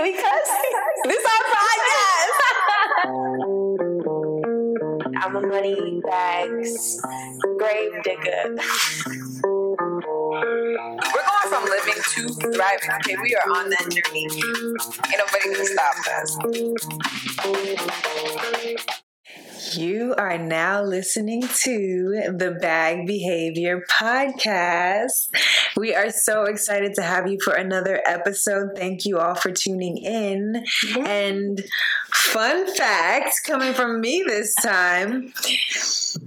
Can 0.00 0.08
we 0.08 0.16
cuss? 0.16 0.48
this 1.04 1.24
our 1.26 1.44
podcast. 1.52 2.32
I'm 5.22 5.36
a 5.36 5.40
money 5.46 6.00
bags 6.08 7.02
grave 7.58 7.92
digger. 8.02 8.56
We're 9.44 10.64
going 11.28 11.48
from 11.48 11.64
living 11.64 12.00
to 12.14 12.28
thriving. 12.50 12.92
Okay, 12.96 13.16
we 13.22 13.36
are 13.36 13.46
on 13.58 13.68
that 13.68 13.90
journey. 13.90 14.26
Ain't 15.06 15.18
nobody 15.18 15.48
can 15.54 15.66
stop 15.66 15.96
us. 16.16 16.30
You 19.76 20.14
are 20.16 20.38
now 20.38 20.82
listening 20.82 21.42
to 21.42 22.32
the 22.36 22.56
Bag 22.58 23.06
Behavior 23.06 23.84
Podcast. 24.00 25.28
We 25.76 25.94
are 25.94 26.10
so 26.10 26.44
excited 26.44 26.94
to 26.94 27.02
have 27.02 27.30
you 27.30 27.38
for 27.42 27.54
another 27.54 28.00
episode. 28.06 28.70
Thank 28.76 29.04
you 29.04 29.18
all 29.18 29.34
for 29.34 29.50
tuning 29.50 29.98
in. 29.98 30.64
And 31.06 31.62
fun 32.12 32.74
fact 32.74 33.40
coming 33.46 33.74
from 33.74 34.00
me 34.00 34.24
this 34.26 34.54
time 34.56 35.32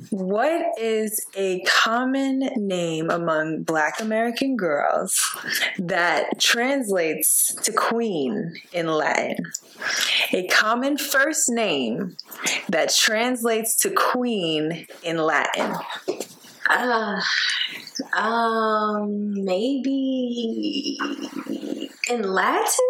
what 0.09 0.79
is 0.79 1.25
a 1.35 1.61
common 1.61 2.39
name 2.55 3.09
among 3.09 3.63
Black 3.63 3.99
American 3.99 4.55
girls 4.55 5.19
that 5.79 6.39
translates 6.39 7.53
to 7.63 7.71
queen 7.73 8.53
in 8.71 8.87
Latin? 8.87 9.37
A 10.31 10.47
common 10.47 10.97
first 10.97 11.49
name 11.49 12.15
that 12.69 12.93
translates 12.93 13.75
to 13.77 13.89
queen 13.89 14.87
in 15.01 15.17
Latin. 15.17 15.75
Uh, 16.69 17.19
um, 18.13 19.33
maybe 19.43 20.97
in 22.09 22.23
Latin 22.23 22.89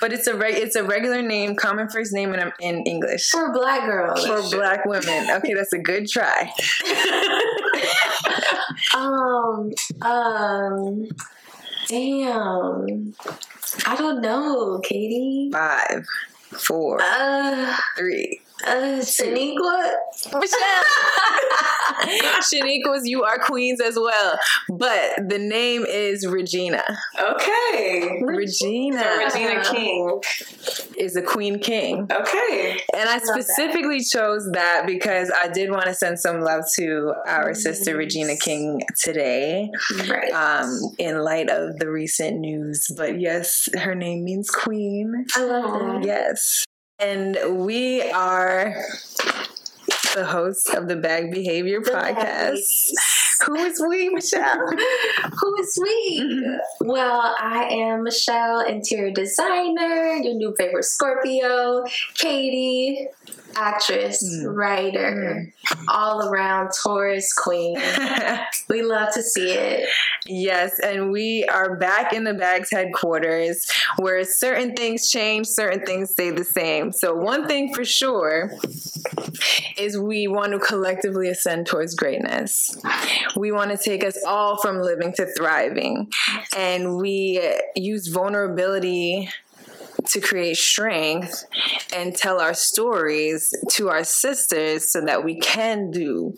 But 0.00 0.12
it's 0.12 0.26
a 0.26 0.36
reg- 0.36 0.58
it's 0.58 0.76
a 0.76 0.84
regular 0.84 1.22
name, 1.22 1.56
common 1.56 1.88
first 1.88 2.12
name 2.12 2.34
in, 2.34 2.52
in 2.60 2.82
English. 2.86 3.30
for 3.30 3.52
black 3.52 3.86
girls. 3.86 4.26
For 4.26 4.42
black 4.56 4.84
women. 4.84 5.30
Okay, 5.36 5.54
that's 5.54 5.72
a 5.72 5.78
good 5.78 6.08
try. 6.08 6.50
um, 8.94 9.72
um, 10.02 11.08
damn. 11.88 13.14
I 13.86 13.96
don't 13.96 14.20
know, 14.20 14.80
Katie. 14.84 15.50
Five, 15.52 16.06
four, 16.50 16.98
Uh, 17.02 17.76
three. 17.96 18.40
Uh, 18.64 19.00
Shaniqua. 19.00 19.92
Michelle. 20.32 20.82
Shaniqua's 22.42 23.06
You 23.06 23.22
Are 23.24 23.38
Queens 23.38 23.80
as 23.80 23.96
well. 23.96 24.38
But 24.70 25.28
the 25.28 25.38
name 25.38 25.84
is 25.84 26.26
Regina. 26.26 26.82
Okay. 27.18 28.20
Regina 28.22 29.18
Regina 29.18 29.62
King. 29.64 30.20
is 30.98 31.16
a 31.16 31.22
queen 31.22 31.58
king. 31.58 32.08
Okay. 32.10 32.80
And 32.94 33.08
I 33.08 33.18
specifically 33.18 34.00
chose 34.00 34.48
that 34.52 34.84
because 34.86 35.30
I 35.42 35.48
did 35.48 35.70
want 35.70 35.86
to 35.86 35.94
send 35.94 36.18
some 36.18 36.40
love 36.40 36.64
to 36.76 37.12
our 37.26 37.54
sister 37.54 37.96
Regina 37.96 38.36
King 38.36 38.80
today. 39.02 39.70
Right. 40.08 40.32
Um, 40.32 40.78
in 40.98 41.18
light 41.18 41.50
of 41.50 41.78
the 41.78 41.90
recent 41.90 42.38
news. 42.38 42.90
But 42.96 43.20
yes, 43.20 43.68
her 43.74 43.94
name 43.94 44.24
means 44.24 44.50
queen. 44.50 45.26
I 45.34 45.44
love 45.44 46.02
that. 46.02 46.04
Yes. 46.04 46.64
And 46.98 47.66
we 47.66 48.02
are 48.10 48.74
the 50.14 50.24
hosts 50.24 50.72
of 50.72 50.88
the 50.88 50.96
Bag 50.96 51.30
Behavior 51.30 51.80
The 51.82 51.90
podcast. 51.90 52.90
Who 53.44 53.54
is 53.56 53.84
we, 53.86 54.08
Michelle? 54.08 54.66
Who 55.40 55.56
is 55.60 55.78
we? 55.82 56.20
Mm-hmm. 56.22 56.88
Well, 56.88 57.34
I 57.38 57.64
am 57.64 58.04
Michelle, 58.04 58.60
interior 58.60 59.12
designer, 59.12 60.14
your 60.14 60.34
new 60.34 60.54
favorite 60.56 60.86
Scorpio, 60.86 61.84
Katie, 62.14 63.08
actress, 63.56 64.22
Mm. 64.24 64.54
writer, 64.56 65.52
all 65.88 66.28
around 66.28 66.70
Taurus 66.82 67.32
queen. 67.32 67.76
We 68.68 68.82
love 68.82 69.12
to 69.14 69.22
see 69.22 69.52
it. 69.52 69.88
yes, 70.26 70.78
and 70.80 71.10
we 71.12 71.44
are 71.44 71.76
back 71.76 72.12
in 72.12 72.24
the 72.24 72.34
Bags 72.34 72.70
headquarters 72.70 73.64
where 73.98 74.24
certain 74.24 74.74
things 74.74 75.08
change, 75.10 75.46
certain 75.46 75.84
things 75.86 76.10
stay 76.10 76.30
the 76.30 76.44
same. 76.44 76.90
So, 76.92 77.14
one 77.14 77.46
thing 77.46 77.72
for 77.72 77.84
sure 77.84 78.50
is 79.78 79.96
we 79.98 80.26
want 80.26 80.52
to 80.52 80.58
collectively 80.58 81.28
ascend 81.28 81.66
towards 81.66 81.94
greatness. 81.94 82.76
We 83.36 83.52
want 83.52 83.70
to 83.70 83.76
take 83.76 84.04
us 84.04 84.18
all 84.26 84.56
from 84.60 84.80
living 84.80 85.12
to 85.14 85.26
thriving. 85.26 86.10
And 86.56 86.96
we 86.96 87.40
use 87.76 88.08
vulnerability 88.08 89.28
to 90.06 90.20
create 90.20 90.56
strength 90.56 91.44
and 91.94 92.14
tell 92.14 92.40
our 92.40 92.54
stories 92.54 93.52
to 93.70 93.88
our 93.88 94.04
sisters 94.04 94.92
so 94.92 95.00
that 95.00 95.24
we 95.24 95.38
can 95.38 95.90
do 95.90 96.34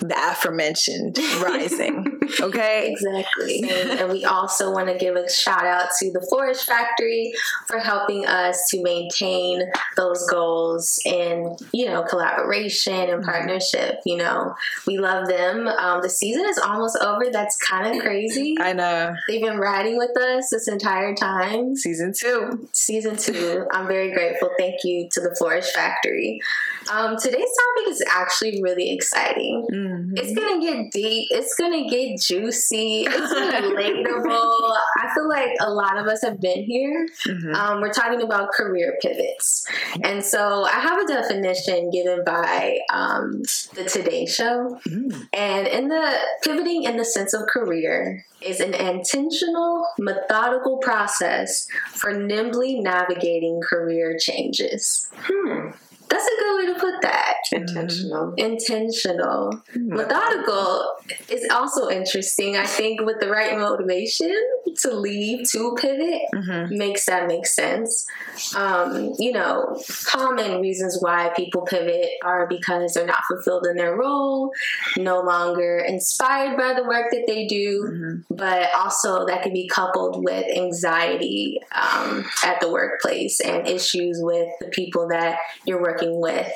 the 0.00 0.14
aforementioned 0.16 1.18
rising. 1.42 2.20
Okay? 2.40 2.92
Exactly. 2.92 3.62
And, 3.68 4.00
and 4.00 4.12
we 4.12 4.24
also 4.24 4.72
want 4.72 4.88
to 4.88 4.96
give 4.96 5.16
a 5.16 5.30
shout 5.30 5.64
out 5.64 5.88
to 6.00 6.12
the 6.12 6.24
Flourish 6.28 6.64
Factory 6.64 7.32
for 7.66 7.78
helping 7.78 8.26
us 8.26 8.68
to 8.70 8.82
maintain 8.82 9.62
those 9.96 10.26
goals 10.28 10.98
in, 11.04 11.56
you 11.72 11.86
know, 11.86 12.02
collaboration 12.02 12.94
and 12.94 13.24
partnership. 13.24 14.00
You 14.04 14.18
know, 14.18 14.54
we 14.86 14.98
love 14.98 15.28
them. 15.28 15.66
Um, 15.66 16.02
the 16.02 16.10
season 16.10 16.44
is 16.46 16.58
almost 16.58 16.98
over. 17.02 17.30
That's 17.30 17.56
kind 17.56 17.94
of 17.94 18.02
crazy. 18.02 18.56
I 18.60 18.72
know. 18.72 19.14
They've 19.28 19.42
been 19.42 19.58
riding 19.58 19.96
with 19.96 20.16
us 20.16 20.50
this 20.50 20.68
entire 20.68 21.14
time. 21.14 21.76
Season 21.76 22.12
two. 22.18 22.68
Season 22.72 23.09
two. 23.16 23.66
I'm 23.72 23.86
very 23.86 24.12
grateful. 24.12 24.50
Thank 24.58 24.84
you 24.84 25.08
to 25.12 25.20
the 25.20 25.34
Flourish 25.36 25.70
Factory. 25.72 26.40
Um, 26.90 27.16
today's 27.16 27.38
topic 27.38 27.88
is 27.88 28.02
actually 28.10 28.60
really 28.62 28.92
exciting. 28.92 29.66
Mhm. 29.72 30.18
It's 30.18 30.32
gonna 30.32 30.60
get 30.60 30.90
deep. 30.92 31.28
It's 31.30 31.54
gonna 31.54 31.88
get 31.88 32.20
juicy. 32.20 33.06
It's 33.06 33.32
relatable. 33.34 34.76
I 34.98 35.14
feel 35.14 35.28
like 35.28 35.50
a 35.60 35.70
lot 35.70 35.98
of 35.98 36.06
us 36.06 36.22
have 36.22 36.40
been 36.40 36.62
here. 36.64 37.06
Mhm. 37.26 37.54
Um, 37.54 37.80
we're 37.80 37.92
talking 37.92 38.22
about 38.22 38.52
career 38.52 38.96
pivots, 39.02 39.66
and 40.02 40.24
so 40.24 40.64
I 40.64 40.80
have 40.80 40.98
a 41.02 41.06
definition 41.06 41.90
given 41.90 42.24
by 42.24 42.78
um, 42.92 43.42
the 43.74 43.84
Today 43.84 44.26
Show. 44.26 44.78
Mm. 44.88 45.28
And 45.32 45.66
in 45.66 45.88
the 45.88 46.14
pivoting 46.42 46.84
in 46.84 46.96
the 46.96 47.04
sense 47.04 47.32
of 47.34 47.46
career 47.46 48.24
is 48.40 48.60
an 48.60 48.72
intentional, 48.74 49.86
methodical 49.98 50.78
process 50.78 51.66
for 51.92 52.12
nimbly 52.12 52.80
navigating 52.80 52.99
career 53.62 54.16
changes. 54.18 55.08
Hmm. 55.14 55.70
That's 56.10 56.26
a 56.26 56.40
good 56.40 56.56
way 56.58 56.74
to 56.74 56.80
put 56.80 57.02
that. 57.02 57.34
Intentional. 57.52 58.34
Intentional. 58.36 59.62
Methodical 59.74 60.92
is 61.28 61.46
also 61.50 61.88
interesting. 61.88 62.56
I 62.56 62.66
think 62.66 63.00
with 63.02 63.20
the 63.20 63.28
right 63.28 63.58
motivation 63.58 64.34
to 64.82 64.94
leave 64.94 65.48
to 65.50 65.74
pivot 65.80 66.22
Mhm. 66.34 66.70
makes 66.76 67.06
that 67.06 67.26
make 67.26 67.46
sense. 67.46 68.06
Um, 68.56 69.12
you 69.18 69.32
know, 69.32 69.80
common 70.04 70.60
reasons 70.60 70.98
why 71.00 71.32
people 71.36 71.62
pivot 71.62 72.08
are 72.24 72.46
because 72.48 72.94
they're 72.94 73.06
not 73.06 73.22
fulfilled 73.28 73.66
in 73.66 73.76
their 73.76 73.96
role, 73.96 74.50
no 74.96 75.20
longer 75.20 75.78
inspired 75.78 76.56
by 76.56 76.72
the 76.74 76.84
work 76.84 77.10
that 77.10 77.24
they 77.26 77.46
do, 77.46 77.84
Mhm. 77.90 78.24
but 78.30 78.68
also 78.74 79.26
that 79.26 79.42
can 79.42 79.52
be 79.52 79.68
coupled 79.68 80.24
with 80.24 80.44
anxiety 80.56 81.60
um, 81.72 82.24
at 82.44 82.60
the 82.60 82.70
workplace 82.70 83.40
and 83.40 83.66
issues 83.68 84.18
with 84.20 84.48
the 84.60 84.68
people 84.68 85.08
that 85.08 85.38
you're 85.64 85.80
working 85.82 85.99
with. 86.08 86.52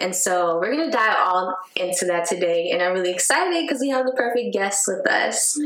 And 0.00 0.14
so 0.14 0.58
we're 0.58 0.72
going 0.72 0.90
to 0.90 0.96
dive 0.96 1.16
all 1.18 1.56
into 1.76 2.06
that 2.06 2.26
today. 2.26 2.70
And 2.72 2.82
I'm 2.82 2.94
really 2.94 3.12
excited 3.12 3.66
because 3.66 3.80
we 3.80 3.90
have 3.90 4.06
the 4.06 4.12
perfect 4.12 4.52
guest 4.52 4.84
with 4.88 5.06
us. 5.06 5.58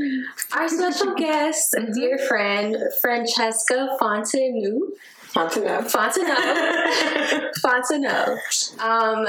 Our 0.52 0.68
special 0.68 1.14
guest, 1.16 1.74
a 1.74 1.92
dear 1.92 2.18
friend, 2.18 2.76
Francesca 3.00 3.96
Fontenot. 4.00 4.80
Fontenelle. 5.34 5.82
Fontenot. 5.82 7.52
Fontenot. 7.64 8.80
Um, 8.80 9.26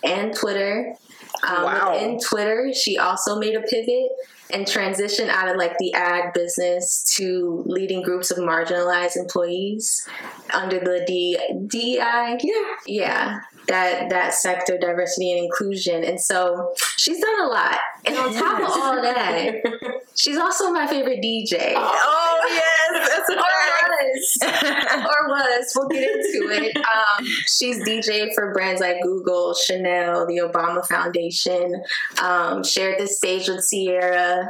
and 0.04 0.34
Twitter. 0.34 0.94
Um, 1.48 1.64
Wow. 1.64 1.92
Within 1.94 2.18
Twitter, 2.20 2.72
she 2.72 2.98
also 2.98 3.38
made 3.38 3.56
a 3.56 3.62
pivot 3.62 4.10
and 4.52 4.66
transition 4.66 5.30
out 5.30 5.48
of 5.48 5.56
like 5.56 5.76
the 5.78 5.92
ad 5.94 6.32
business 6.32 7.02
to 7.16 7.62
leading 7.66 8.02
groups 8.02 8.30
of 8.30 8.38
marginalized 8.38 9.16
employees 9.16 10.06
under 10.52 10.78
the 10.78 11.04
D 11.06 11.38
DEI. 11.66 12.38
Yeah. 12.42 12.74
Yeah. 12.86 13.40
That 13.68 14.10
that 14.10 14.34
sector 14.34 14.76
diversity 14.76 15.32
and 15.32 15.44
inclusion. 15.44 16.04
And 16.04 16.20
so 16.20 16.74
she's 16.96 17.20
done 17.20 17.40
a 17.40 17.46
lot. 17.46 17.78
And 18.04 18.16
on 18.16 18.34
top 18.34 18.60
of 18.60 18.68
all 18.68 19.00
that, 19.00 19.54
she's 20.14 20.36
also 20.36 20.72
my 20.72 20.86
favorite 20.86 21.22
DJ. 21.22 21.74
Oh 21.76 22.40
yes, 22.48 22.64
that's 22.64 22.71
a 22.90 23.32
or 23.32 23.62
was, 23.88 24.38
or 24.42 25.28
was. 25.28 25.72
We'll 25.76 25.88
get 25.88 26.02
into 26.02 26.50
it. 26.50 26.76
Um, 26.76 27.24
she's 27.46 27.78
DJ 27.86 28.34
for 28.34 28.52
brands 28.52 28.80
like 28.80 29.02
Google, 29.02 29.54
Chanel, 29.54 30.26
the 30.26 30.38
Obama 30.38 30.86
Foundation. 30.86 31.82
Um, 32.22 32.64
shared 32.64 33.00
the 33.00 33.06
stage 33.06 33.48
with 33.48 33.66
Ciara 33.68 34.48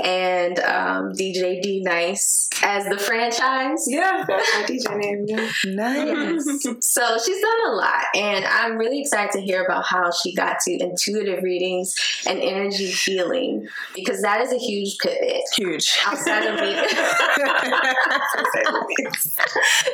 and 0.00 0.58
um, 0.60 1.12
DJ 1.12 1.62
D 1.62 1.82
Nice 1.82 2.48
as 2.62 2.84
the 2.86 2.98
franchise. 2.98 3.84
Yeah, 3.88 4.24
that's 4.26 4.54
my 4.54 4.62
DJ 4.66 4.96
name. 4.98 5.24
Yeah. 5.26 5.50
Nice. 5.66 6.66
So 6.82 7.16
she's 7.24 7.40
done 7.40 7.70
a 7.70 7.74
lot, 7.74 8.04
and 8.14 8.44
I'm 8.44 8.76
really 8.76 9.00
excited 9.00 9.30
to 9.32 9.40
hear 9.40 9.64
about 9.64 9.84
how 9.86 10.10
she 10.10 10.34
got 10.34 10.58
to 10.60 10.72
intuitive 10.82 11.42
readings 11.42 11.94
and 12.26 12.40
energy 12.40 12.86
healing 12.86 13.68
because 13.94 14.22
that 14.22 14.40
is 14.40 14.52
a 14.52 14.58
huge 14.58 14.98
pivot 14.98 15.42
Huge. 15.56 15.98
outside 16.06 16.44
of 16.44 16.54
me. 16.60 17.71
to 19.02 19.12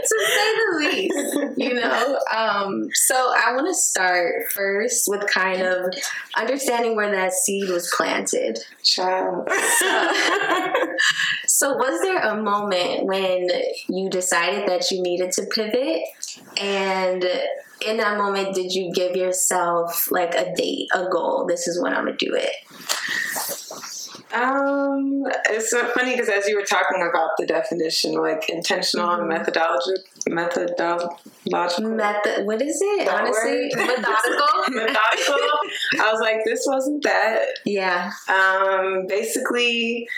say 0.09 0.55
the 0.57 0.77
least, 0.79 1.55
you 1.57 1.75
know. 1.75 2.19
Um, 2.35 2.89
so 2.95 3.15
I 3.15 3.53
want 3.55 3.67
to 3.69 3.75
start 3.75 4.51
first 4.53 5.05
with 5.09 5.27
kind 5.27 5.63
of 5.63 5.95
understanding 6.37 6.97
where 6.97 7.11
that 7.11 7.33
seed 7.33 7.69
was 7.69 7.93
planted. 7.97 8.59
Child. 8.83 9.49
So, 11.59 11.75
was 11.75 12.01
there 12.03 12.21
a 12.21 12.41
moment 12.41 13.05
when 13.07 13.49
you 13.89 14.09
decided 14.09 14.69
that 14.69 14.93
you 14.93 15.03
needed 15.03 15.33
to 15.33 15.47
pivot? 15.47 16.03
And 16.57 17.25
in 17.85 17.97
that 17.97 18.17
moment, 18.17 18.55
did 18.55 18.73
you 18.73 18.93
give 18.93 19.17
yourself 19.17 20.09
like 20.13 20.37
a 20.37 20.55
date, 20.55 20.87
a 20.95 21.09
goal? 21.11 21.47
This 21.49 21.67
is 21.67 21.83
when 21.83 21.95
I'm 21.95 22.05
gonna 22.05 22.17
do 22.17 22.33
it. 22.33 22.53
Um, 24.33 25.25
it's 25.49 25.71
so 25.71 25.87
funny 25.89 26.13
because 26.13 26.29
as 26.29 26.47
you 26.47 26.57
were 26.57 26.65
talking 26.65 27.03
about 27.03 27.31
the 27.39 27.47
definition, 27.47 28.13
like 28.15 28.49
intentional 28.51 29.11
and 29.11 29.29
methodological, 29.29 30.05
methodological, 31.51 31.97
Method, 31.97 32.47
what 32.47 32.63
is 32.63 32.81
it? 32.81 33.07
That 33.07 33.21
Honestly, 33.21 33.71
methodical. 33.77 34.47
methodical. 34.71 35.49
I 36.01 36.13
was 36.13 36.21
like, 36.21 36.39
this 36.45 36.65
wasn't 36.67 37.03
that. 37.05 37.41
yeah. 37.65 38.11
Um, 38.29 39.07
basically, 39.07 40.09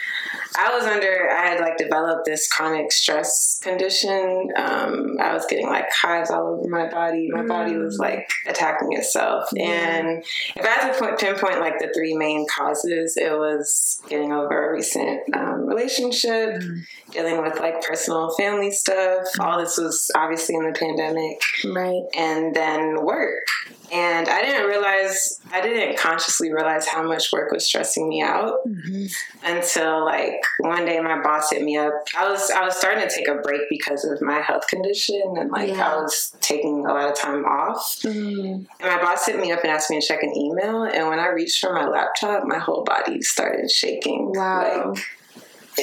I 0.58 0.74
was 0.74 0.84
under, 0.84 1.30
I 1.30 1.46
had 1.46 1.60
like 1.60 1.76
developed 1.76 2.24
this 2.24 2.48
chronic 2.48 2.92
stress 2.92 3.58
condition. 3.62 4.48
Um, 4.56 5.16
I 5.20 5.32
was 5.32 5.46
getting 5.46 5.66
like 5.68 5.86
hives 5.92 6.30
all 6.30 6.58
over 6.58 6.68
my 6.68 6.88
body. 6.88 7.28
My 7.30 7.44
body 7.46 7.76
was 7.76 7.98
like 7.98 8.28
attacking 8.46 8.92
itself. 8.92 9.48
And 9.58 10.24
if 10.56 10.64
I 10.64 10.68
had 10.68 10.92
to 10.92 10.98
point, 10.98 11.18
pinpoint 11.18 11.60
like 11.60 11.78
the 11.78 11.92
three 11.94 12.14
main 12.14 12.46
causes, 12.48 13.16
it 13.16 13.32
was 13.32 14.00
getting 14.08 14.32
over 14.32 14.70
a 14.70 14.72
recent 14.72 15.20
um, 15.34 15.66
relationship, 15.66 16.62
dealing 17.10 17.42
with 17.42 17.58
like 17.60 17.82
personal 17.82 18.30
family 18.36 18.70
stuff. 18.70 19.26
All 19.38 19.58
this 19.58 19.78
was 19.78 20.10
obviously 20.14 20.56
in 20.56 20.64
the 20.64 20.78
pandemic 20.78 21.19
Right. 21.64 22.02
and 22.16 22.54
then 22.54 23.04
work. 23.04 23.46
And 23.92 24.28
I 24.28 24.42
didn't 24.42 24.68
realize, 24.68 25.40
I 25.52 25.60
didn't 25.60 25.98
consciously 25.98 26.52
realize 26.52 26.86
how 26.86 27.02
much 27.02 27.32
work 27.32 27.50
was 27.50 27.64
stressing 27.64 28.08
me 28.08 28.22
out 28.22 28.58
mm-hmm. 28.66 29.06
until 29.44 30.04
like 30.04 30.40
one 30.60 30.84
day 30.84 31.00
my 31.00 31.20
boss 31.22 31.50
hit 31.50 31.62
me 31.62 31.76
up. 31.76 31.92
I 32.16 32.30
was 32.30 32.50
I 32.52 32.64
was 32.64 32.76
starting 32.76 33.06
to 33.06 33.12
take 33.12 33.26
a 33.26 33.36
break 33.36 33.62
because 33.68 34.04
of 34.04 34.22
my 34.22 34.40
health 34.40 34.68
condition 34.68 35.20
and 35.36 35.50
like 35.50 35.70
Yeah. 35.70 35.88
I 35.88 35.96
was 35.96 36.32
taking 36.40 36.86
a 36.86 36.92
lot 36.92 37.10
of 37.10 37.18
time 37.18 37.44
off. 37.44 37.98
Mm-hmm. 38.02 38.46
And 38.46 38.66
my 38.80 39.02
boss 39.02 39.26
hit 39.26 39.40
me 39.40 39.50
up 39.50 39.60
and 39.64 39.72
asked 39.72 39.90
me 39.90 40.00
to 40.00 40.06
check 40.06 40.22
an 40.22 40.36
email. 40.36 40.84
And 40.84 41.08
when 41.08 41.18
I 41.18 41.28
reached 41.28 41.60
for 41.60 41.72
my 41.72 41.86
laptop, 41.86 42.44
my 42.46 42.58
whole 42.58 42.84
body 42.84 43.22
started 43.22 43.72
shaking. 43.72 44.32
Wow. 44.34 44.92
Like 44.94 45.04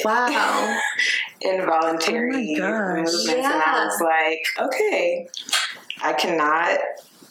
Wow. 0.04 0.80
involuntary 1.40 2.56
Oh 2.60 2.62
my 2.62 2.68
gosh. 2.68 2.96
movements. 3.12 3.28
And 3.28 3.46
I 3.46 3.84
was 3.84 4.00
like, 4.00 4.66
okay, 4.68 5.28
I 6.02 6.12
cannot 6.14 6.78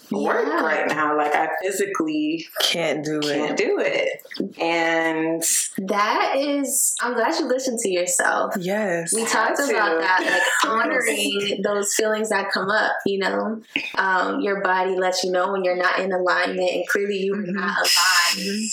work 0.10 0.46
Yeah. 0.48 0.62
right 0.64 0.88
now. 0.88 1.18
Like 1.18 1.36
I 1.36 1.50
physically 1.62 2.48
Can't 2.62 3.04
do 3.04 3.20
can't 3.20 3.52
it. 3.52 3.58
do 3.58 3.78
it. 3.80 4.58
And 4.58 5.44
That 5.90 6.36
is, 6.38 6.96
I'm 7.02 7.14
glad 7.14 7.38
you 7.38 7.46
listened 7.48 7.80
to 7.80 7.90
yourself. 7.90 8.54
Yes. 8.58 9.14
We 9.14 9.26
talked 9.26 9.60
Had 9.60 9.68
to. 9.68 9.72
about 9.72 10.00
that, 10.00 10.22
like 10.64 10.72
honoring 10.74 11.62
those 11.62 11.94
feelings 11.94 12.30
that 12.30 12.52
come 12.54 12.70
up. 12.70 12.94
You 13.06 13.20
know, 13.20 13.62
um, 13.98 14.40
your 14.40 14.62
body 14.62 14.96
lets 14.96 15.24
you 15.26 15.32
know 15.32 15.52
when 15.52 15.66
you're 15.66 15.76
not 15.76 16.00
in 16.00 16.14
alignment, 16.14 16.72
and 16.72 16.88
clearly 16.88 17.18
you 17.18 17.34
were 17.36 17.42
not 17.46 17.78
aligned. 17.78 18.70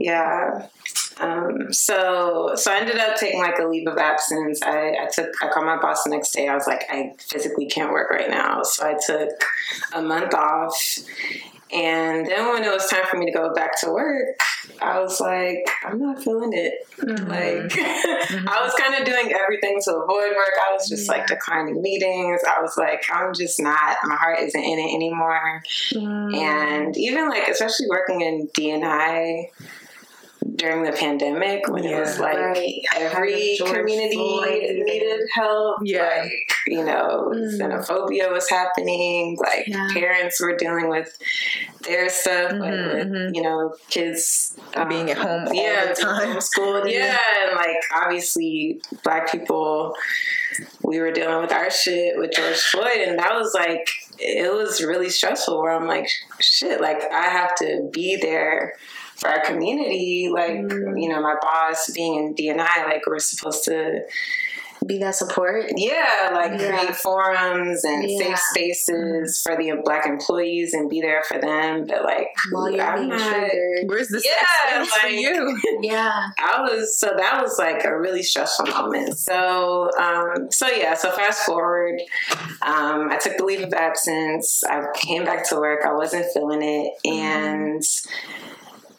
Yeah. 0.00 0.66
Um, 1.20 1.72
so 1.72 2.52
so 2.54 2.72
I 2.72 2.78
ended 2.78 2.98
up 2.98 3.16
taking 3.16 3.40
like 3.40 3.58
a 3.58 3.66
leave 3.66 3.86
of 3.86 3.98
absence. 3.98 4.62
I, 4.62 4.96
I 5.02 5.08
took 5.12 5.30
I 5.42 5.48
called 5.48 5.66
my 5.66 5.80
boss 5.80 6.04
the 6.04 6.10
next 6.10 6.32
day. 6.32 6.48
I 6.48 6.54
was 6.54 6.66
like, 6.66 6.84
I 6.88 7.14
physically 7.18 7.66
can't 7.66 7.92
work 7.92 8.10
right 8.10 8.30
now. 8.30 8.62
So 8.62 8.86
I 8.86 8.94
took 9.04 9.30
a 9.92 10.02
month 10.02 10.34
off. 10.34 10.98
And 11.72 12.26
then 12.26 12.48
when 12.48 12.64
it 12.64 12.70
was 12.70 12.86
time 12.88 13.04
for 13.10 13.16
me 13.16 13.24
to 13.24 13.32
go 13.32 13.54
back 13.54 13.80
to 13.80 13.90
work, 13.90 14.38
I 14.82 15.00
was 15.00 15.20
like, 15.20 15.70
I'm 15.86 15.98
not 15.98 16.22
feeling 16.22 16.52
it. 16.52 16.74
Mm-hmm. 16.98 17.26
Like 17.26 17.70
mm-hmm. 17.72 18.46
I 18.46 18.62
was 18.62 18.74
kind 18.78 18.94
of 18.94 19.06
doing 19.06 19.32
everything 19.32 19.80
to 19.84 19.96
avoid 19.96 20.36
work. 20.36 20.52
I 20.68 20.74
was 20.74 20.86
just 20.86 21.08
like 21.08 21.26
declining 21.26 21.80
meetings. 21.80 22.42
I 22.46 22.60
was 22.60 22.76
like, 22.76 23.04
I'm 23.10 23.32
just 23.32 23.58
not. 23.58 23.96
My 24.04 24.16
heart 24.16 24.40
isn't 24.40 24.62
in 24.62 24.78
it 24.78 24.94
anymore. 24.94 25.62
Mm. 25.92 26.36
And 26.36 26.96
even 26.98 27.30
like, 27.30 27.48
especially 27.48 27.86
working 27.88 28.20
in 28.20 28.48
DNI 28.48 29.46
during 30.56 30.82
the 30.82 30.92
pandemic 30.92 31.68
when 31.68 31.84
it 31.84 31.98
was 31.98 32.18
like 32.18 32.36
Right. 32.36 32.80
every 32.96 33.54
George 33.58 33.70
community 33.72 34.14
Floyd. 34.16 34.62
needed 34.84 35.20
help. 35.34 35.78
Yeah. 35.84 36.02
Like, 36.22 36.32
you 36.66 36.84
know, 36.84 37.30
Mm. 37.34 37.58
xenophobia 37.58 38.30
was 38.32 38.48
happening. 38.48 39.36
Like 39.40 39.66
Yeah. 39.66 39.88
parents 39.92 40.40
were 40.40 40.56
dealing 40.56 40.88
with 40.88 41.16
their 41.82 42.08
stuff, 42.08 42.52
like 42.52 42.72
Mhm, 42.72 42.94
with, 42.94 43.06
mhm. 43.08 43.34
you 43.34 43.42
know, 43.42 43.74
kids 43.88 44.54
Being 44.88 45.10
at 45.10 45.18
home 45.18 45.46
all 45.48 45.54
yeah, 45.54 45.86
the 45.86 45.94
being 45.94 46.06
time. 46.08 46.36
homeschooled. 46.36 46.90
Yeah, 46.90 47.16
and 47.46 47.56
like 47.56 47.76
obviously 47.94 48.80
black 49.04 49.30
people 49.30 49.94
we 50.82 51.00
were 51.00 51.10
dealing 51.12 51.40
with 51.40 51.52
our 51.52 51.70
shit 51.70 52.18
with 52.18 52.30
George 52.32 52.58
Floyd 52.60 52.98
and 53.06 53.18
that 53.18 53.34
was 53.34 53.54
like 53.54 53.88
it 54.18 54.52
was 54.52 54.82
really 54.82 55.08
stressful 55.08 55.60
where 55.60 55.72
I'm 55.72 55.86
like 55.86 56.08
shit, 56.40 56.80
like 56.80 57.02
I 57.10 57.28
have 57.28 57.54
to 57.56 57.88
be 57.92 58.16
there 58.16 58.74
for 59.22 59.30
our 59.30 59.40
community, 59.44 60.28
like 60.32 60.50
Mm. 60.50 61.00
you 61.00 61.08
know, 61.08 61.20
my 61.22 61.36
boss 61.40 61.90
being 61.94 62.16
in 62.16 62.34
DNI, 62.34 62.84
like 62.84 63.06
we're 63.06 63.18
supposed 63.20 63.64
to 63.64 64.00
Be 64.84 64.98
that 64.98 65.14
support. 65.14 65.66
yeah, 65.76 66.30
like 66.34 66.60
Yeah. 66.60 66.76
create 66.76 66.96
forums 66.96 67.84
and 67.84 68.02
Yeah. 68.10 68.18
safe 68.34 68.38
spaces 68.50 69.40
for 69.46 69.54
the 69.56 69.74
black 69.84 70.06
employees 70.06 70.74
and 70.74 70.90
be 70.90 71.00
there 71.00 71.22
for 71.22 71.38
them. 71.38 71.86
But 71.86 72.02
like, 72.02 72.26
While 72.50 72.68
you're 72.68 72.82
I'm 72.84 72.96
being 72.96 73.08
not- 73.10 73.30
triggered. 73.30 73.84
Where's 73.86 74.08
the 74.08 74.20
Yeah, 74.24 74.82
sex 74.84 74.96
for 74.96 75.06
you? 75.06 75.56
Yeah. 75.82 76.10
I 76.36 76.62
was 76.62 76.98
so 76.98 77.14
that 77.16 77.40
was 77.40 77.58
like 77.60 77.84
a 77.84 77.96
really 77.96 78.24
stressful 78.24 78.66
moment. 78.66 79.18
So 79.20 79.88
um, 80.00 80.50
so 80.50 80.66
yeah. 80.66 80.94
So 80.94 81.12
fast 81.12 81.44
forward, 81.46 82.02
um, 82.62 83.08
I 83.08 83.18
took 83.22 83.36
the 83.36 83.44
leave 83.44 83.62
of 83.62 83.72
absence. 83.72 84.64
I 84.64 84.82
came 84.96 85.24
back 85.24 85.48
to 85.50 85.56
work. 85.60 85.84
I 85.86 85.92
wasn't 85.92 86.26
feeling 86.34 86.62
it, 86.62 86.92
and 87.04 87.82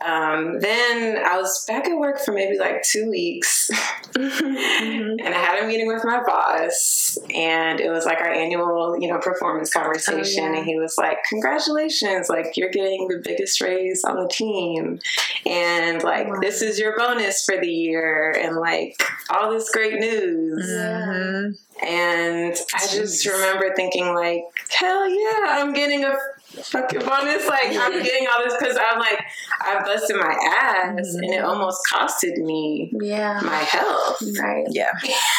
um, 0.06 0.60
then 0.60 1.18
I 1.26 1.38
was 1.38 1.64
back 1.66 1.88
at 1.88 1.98
work 1.98 2.20
for 2.20 2.32
maybe 2.34 2.58
like 2.60 2.84
two 2.84 3.10
weeks, 3.10 3.70
and 4.16 5.22
I 5.22 5.38
had 5.38 5.64
a 5.64 5.68
meeting 5.68 5.88
with 5.88 6.04
my 6.04 6.22
boss, 6.24 7.18
and 7.34 7.80
it 7.80 7.90
was 7.90 8.06
like 8.06 8.20
our 8.20 8.30
annual, 8.30 8.98
you 9.00 9.08
know, 9.08 9.20
performance 9.20 9.72
conversation, 9.74 10.44
Oh, 10.46 10.52
yeah. 10.52 10.58
and 10.58 10.66
he 10.66 10.78
was 10.78 10.98
like, 10.98 11.18
"Congratulations! 11.30 12.30
Like 12.30 12.56
you're 12.58 12.70
getting 12.72 13.08
the 13.08 13.22
biggest 13.24 13.62
raise 13.62 14.04
on 14.04 14.16
the 14.16 14.28
team, 14.28 15.00
and 15.46 16.04
like 16.04 16.28
Wow. 16.28 16.40
this 16.42 16.62
is 16.62 16.80
your 16.80 16.98
bonus 16.98 17.44
for 17.46 17.58
the 17.60 17.68
year, 17.72 18.32
and 18.40 18.56
like 18.58 19.02
all 19.30 19.52
this 19.52 19.70
great 19.70 20.00
news." 20.00 20.68
Mhm. 20.70 21.58
And 21.82 22.56
I 22.76 22.88
just 22.88 23.26
remember 23.26 23.74
thinking, 23.76 24.14
like, 24.14 24.44
hell 24.70 25.10
yeah, 25.10 25.58
I'm 25.60 25.74
getting 25.74 26.06
a 26.06 26.14
fucking 26.62 27.00
bonus. 27.00 27.48
Like 27.48 27.68
I'm 27.76 28.04
getting 28.04 28.28
all 28.28 28.44
this 28.44 28.56
because 28.60 28.78
I'm 28.80 29.00
like 29.00 29.24
I 29.62 29.82
busted 29.84 30.16
my 30.18 30.36
ass 30.58 30.84
Mm-hmm. 30.94 31.24
and 31.24 31.34
it 31.34 31.44
almost 31.44 31.80
costed 31.92 32.38
me 32.38 32.92
Yeah. 33.02 33.40
my 33.44 33.56
health. 33.58 34.22
Right. 34.40 34.66
Yeah, 34.70 34.92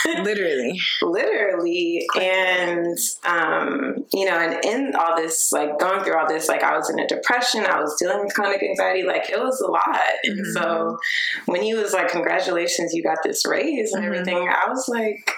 literally. 0.23 0.81
literally 1.03 2.07
and 2.21 2.97
um 3.25 3.95
you 4.13 4.25
know 4.25 4.37
and 4.39 4.65
in 4.65 4.95
all 4.97 5.17
this 5.17 5.53
like 5.53 5.79
going 5.79 6.03
through 6.05 6.17
all 6.17 6.27
this 6.29 6.49
like 6.49 6.63
i 6.63 6.77
was 6.77 6.91
in 6.91 6.99
a 6.99 7.07
depression 7.07 7.65
i 7.67 7.81
was 7.81 7.95
dealing 8.01 8.23
with 8.25 8.35
chronic 8.35 8.63
anxiety 8.63 9.03
like 9.03 9.29
it 9.31 9.39
was 9.39 9.61
a 9.61 9.71
lot 9.71 9.99
and 10.25 10.47
so 10.55 10.97
when 11.47 11.63
he 11.63 11.75
was 11.75 11.93
like 11.93 12.09
congratulations 12.09 12.93
you 12.93 13.03
got 13.03 13.19
this 13.23 13.47
raise 13.47 13.93
and 13.93 14.05
everything 14.05 14.49
i 14.49 14.69
was 14.69 14.89
like 14.89 15.31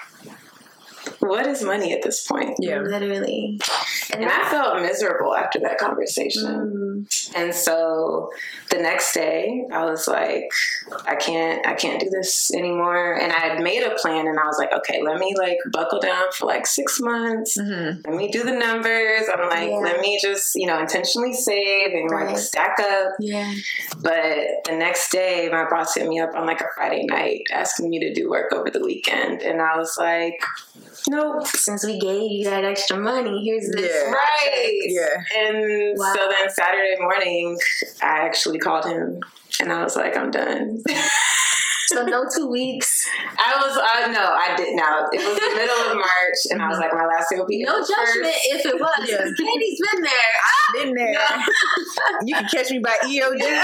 what 1.19 1.45
is 1.47 1.63
money 1.63 1.93
at 1.93 2.01
this 2.03 2.25
point 2.25 2.55
Yeah. 2.59 2.79
Literally. 2.81 3.59
And 4.13 4.23
and 4.23 4.31
i 4.31 4.49
felt 4.49 4.81
miserable 4.81 5.35
after 5.35 5.59
that 5.59 5.77
conversation 5.77 6.43
mm, 7.07 7.35
and 7.35 7.53
so 7.53 8.29
the 8.69 8.77
next 8.77 9.13
day 9.13 9.65
I 9.71 9.85
was 9.85 10.07
like, 10.07 10.49
I 11.05 11.15
can't 11.15 11.65
I 11.65 11.73
can't 11.73 11.99
do 12.01 12.09
this 12.09 12.51
anymore. 12.53 13.13
And 13.13 13.31
I 13.31 13.39
had 13.39 13.63
made 13.63 13.81
a 13.83 13.95
plan 13.95 14.27
and 14.27 14.37
I 14.39 14.45
was 14.45 14.57
like, 14.57 14.73
okay, 14.73 15.01
let 15.01 15.19
me 15.19 15.33
like 15.37 15.57
buckle 15.71 15.99
down 15.99 16.23
for 16.33 16.45
like 16.47 16.65
six 16.67 16.99
months. 16.99 17.57
Mhm. 17.57 18.05
Let 18.05 18.15
me 18.15 18.29
do 18.29 18.43
the 18.43 18.51
numbers. 18.53 19.23
I'm 19.33 19.47
like, 19.49 19.69
Yeah. 19.69 19.77
let 19.77 20.01
me 20.01 20.19
just, 20.21 20.55
you 20.55 20.67
know, 20.67 20.79
intentionally 20.79 21.33
save 21.33 21.91
and 21.93 22.09
like 22.09 22.37
stack 22.37 22.77
up. 22.79 23.13
yeah. 23.19 23.53
But 24.01 24.37
the 24.65 24.75
next 24.75 25.11
day 25.11 25.47
my 25.51 25.69
boss 25.69 25.95
hit 25.95 26.07
me 26.07 26.19
up 26.19 26.35
on 26.35 26.45
like 26.45 26.61
a 26.61 26.67
Friday 26.75 27.05
night 27.05 27.43
asking 27.51 27.89
me 27.89 27.99
to 27.99 28.13
do 28.13 28.29
work 28.29 28.51
over 28.53 28.69
the 28.69 28.83
weekend. 28.83 29.41
And 29.41 29.61
I 29.61 29.77
was 29.77 29.95
like, 29.97 30.41
Nope. 31.09 31.47
Since 31.47 31.85
we 31.85 31.99
gave 31.99 32.31
you 32.31 32.43
that 32.45 32.63
extra 32.65 32.97
money, 32.97 33.43
here's 33.45 33.69
this. 33.69 33.89
Yeah. 33.91 34.11
Right. 34.11 34.79
Yeah. 34.85 35.23
And 35.47 35.97
Wow. 35.97 36.13
so 36.15 36.29
then 36.29 36.49
Saturday 36.49 36.95
morning, 36.99 37.57
I 38.01 38.19
actually 38.25 38.59
called 38.59 38.85
him 38.85 39.21
and 39.61 39.71
I 39.71 39.83
was 39.83 39.95
like, 39.95 40.17
I'm 40.17 40.31
done. 40.31 40.83
So 41.87 42.05
no 42.05 42.25
two 42.35 42.47
weeks. 42.47 43.05
I 43.37 43.55
was, 43.57 43.77
uh, 43.77 44.11
no, 44.11 44.33
I 44.33 44.55
did 44.57 44.75
not. 44.75 44.87
Now. 44.87 45.07
It 45.11 45.17
was 45.25 45.35
the 45.39 45.55
middle 45.55 45.91
of 45.91 45.95
March 45.97 46.39
and 46.51 46.61
I 46.61 46.69
was 46.69 46.77
like, 46.77 46.93
my 46.93 47.05
last 47.05 47.29
day 47.31 47.37
will 47.37 47.47
be 47.47 47.63
No 47.63 47.79
judgment 47.79 48.27
1st. 48.27 48.55
if 48.59 48.65
it 48.67 48.75
was. 48.79 49.09
Yeah. 49.09 49.17
because 49.17 49.33
Candy's 49.35 49.79
been 49.91 50.01
there. 50.03 50.31
Ah! 50.45 50.71
Been 50.73 50.93
there. 50.93 51.15
you 52.25 52.35
can 52.35 52.47
catch 52.47 52.69
me 52.71 52.79
by 52.79 52.95
EOD. 53.05 53.39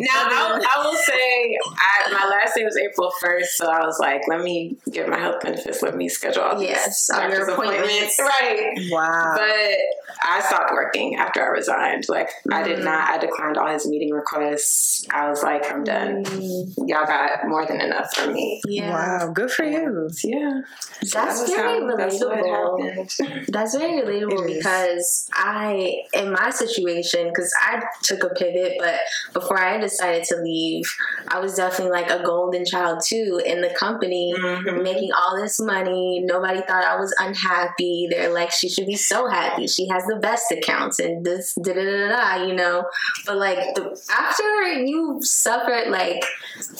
Now, 0.00 0.26
I, 0.28 0.60
I 0.76 0.84
will 0.84 0.94
say, 0.96 1.56
I, 1.66 2.12
my 2.12 2.26
last 2.28 2.54
day 2.54 2.64
was 2.64 2.76
April 2.76 3.12
1st, 3.22 3.44
so 3.46 3.70
I 3.70 3.84
was 3.84 3.98
like, 4.00 4.22
let 4.28 4.42
me 4.42 4.76
get 4.90 5.08
my 5.08 5.18
health 5.18 5.40
benefits, 5.42 5.82
let 5.82 5.96
me 5.96 6.08
schedule 6.08 6.42
all 6.42 6.58
these 6.58 6.68
Yes, 6.70 7.08
doctor's 7.10 7.48
appointments. 7.48 8.18
Right. 8.18 8.74
Wow. 8.90 9.34
But 9.36 9.76
I 10.22 10.40
stopped 10.40 10.72
working 10.72 11.16
after 11.16 11.42
I 11.42 11.48
resigned. 11.48 12.04
Like, 12.08 12.30
I 12.50 12.62
did 12.62 12.78
Mm. 12.78 12.84
not, 12.84 13.10
I 13.10 13.18
declined 13.18 13.56
all 13.58 13.68
his 13.72 13.86
meeting 13.88 14.10
requests. 14.12 15.06
I 15.10 15.28
was 15.28 15.42
like, 15.42 15.70
I'm 15.70 15.84
done. 15.84 16.24
Mm, 16.24 16.74
Y'all 16.88 17.06
got 17.06 17.21
more 17.46 17.66
than 17.66 17.80
enough 17.80 18.14
for 18.14 18.30
me. 18.30 18.60
yeah. 18.66 18.90
Wow. 18.92 19.32
Good 19.32 19.50
for 19.50 19.64
you. 19.64 20.08
Yeah. 20.24 20.60
That's 21.00 21.40
That 21.40 21.48
very 21.48 21.80
how- 21.80 21.86
relatable. 21.96 22.80
happened. 23.18 23.46
That's 23.48 23.76
very 23.76 24.00
relatable 24.02 24.44
It 24.48 24.50
is. 24.50 24.56
because 24.58 25.28
I, 25.34 26.02
in 26.14 26.32
my 26.32 26.50
situation, 26.50 27.28
because 27.28 27.52
I 27.60 27.82
took 28.02 28.22
a 28.24 28.30
pivot, 28.34 28.74
but 28.78 29.00
before 29.32 29.58
I 29.58 29.78
decided 29.78 30.24
to 30.24 30.36
leave, 30.42 30.84
I 31.28 31.38
was 31.40 31.54
definitely 31.54 31.92
like 32.00 32.10
a 32.10 32.22
golden 32.24 32.64
child 32.64 33.00
too 33.06 33.40
in 33.44 33.60
the 33.60 33.70
company, 33.70 34.32
Mhm. 34.36 34.82
making 34.82 35.10
all 35.12 35.36
this 35.40 35.58
money. 35.60 36.22
Nobody 36.24 36.60
thought 36.62 36.84
I 36.84 36.96
was 36.96 37.14
unhappy. 37.18 38.08
They're 38.10 38.32
like, 38.32 38.50
she 38.50 38.68
should 38.68 38.86
be 38.86 38.96
so 38.96 39.26
happy. 39.28 39.66
She 39.66 39.88
has 39.88 40.04
the 40.04 40.16
best 40.16 40.50
accounts 40.52 40.98
and 40.98 41.24
this, 41.24 41.54
da 41.62 41.72
da 41.72 41.82
da 41.84 42.08
da, 42.38 42.44
you 42.44 42.54
know. 42.54 42.84
But 43.26 43.36
like 43.38 43.74
the, 43.74 43.84
after 44.10 44.72
you 44.72 45.18
suffered 45.22 45.88
like 45.88 46.22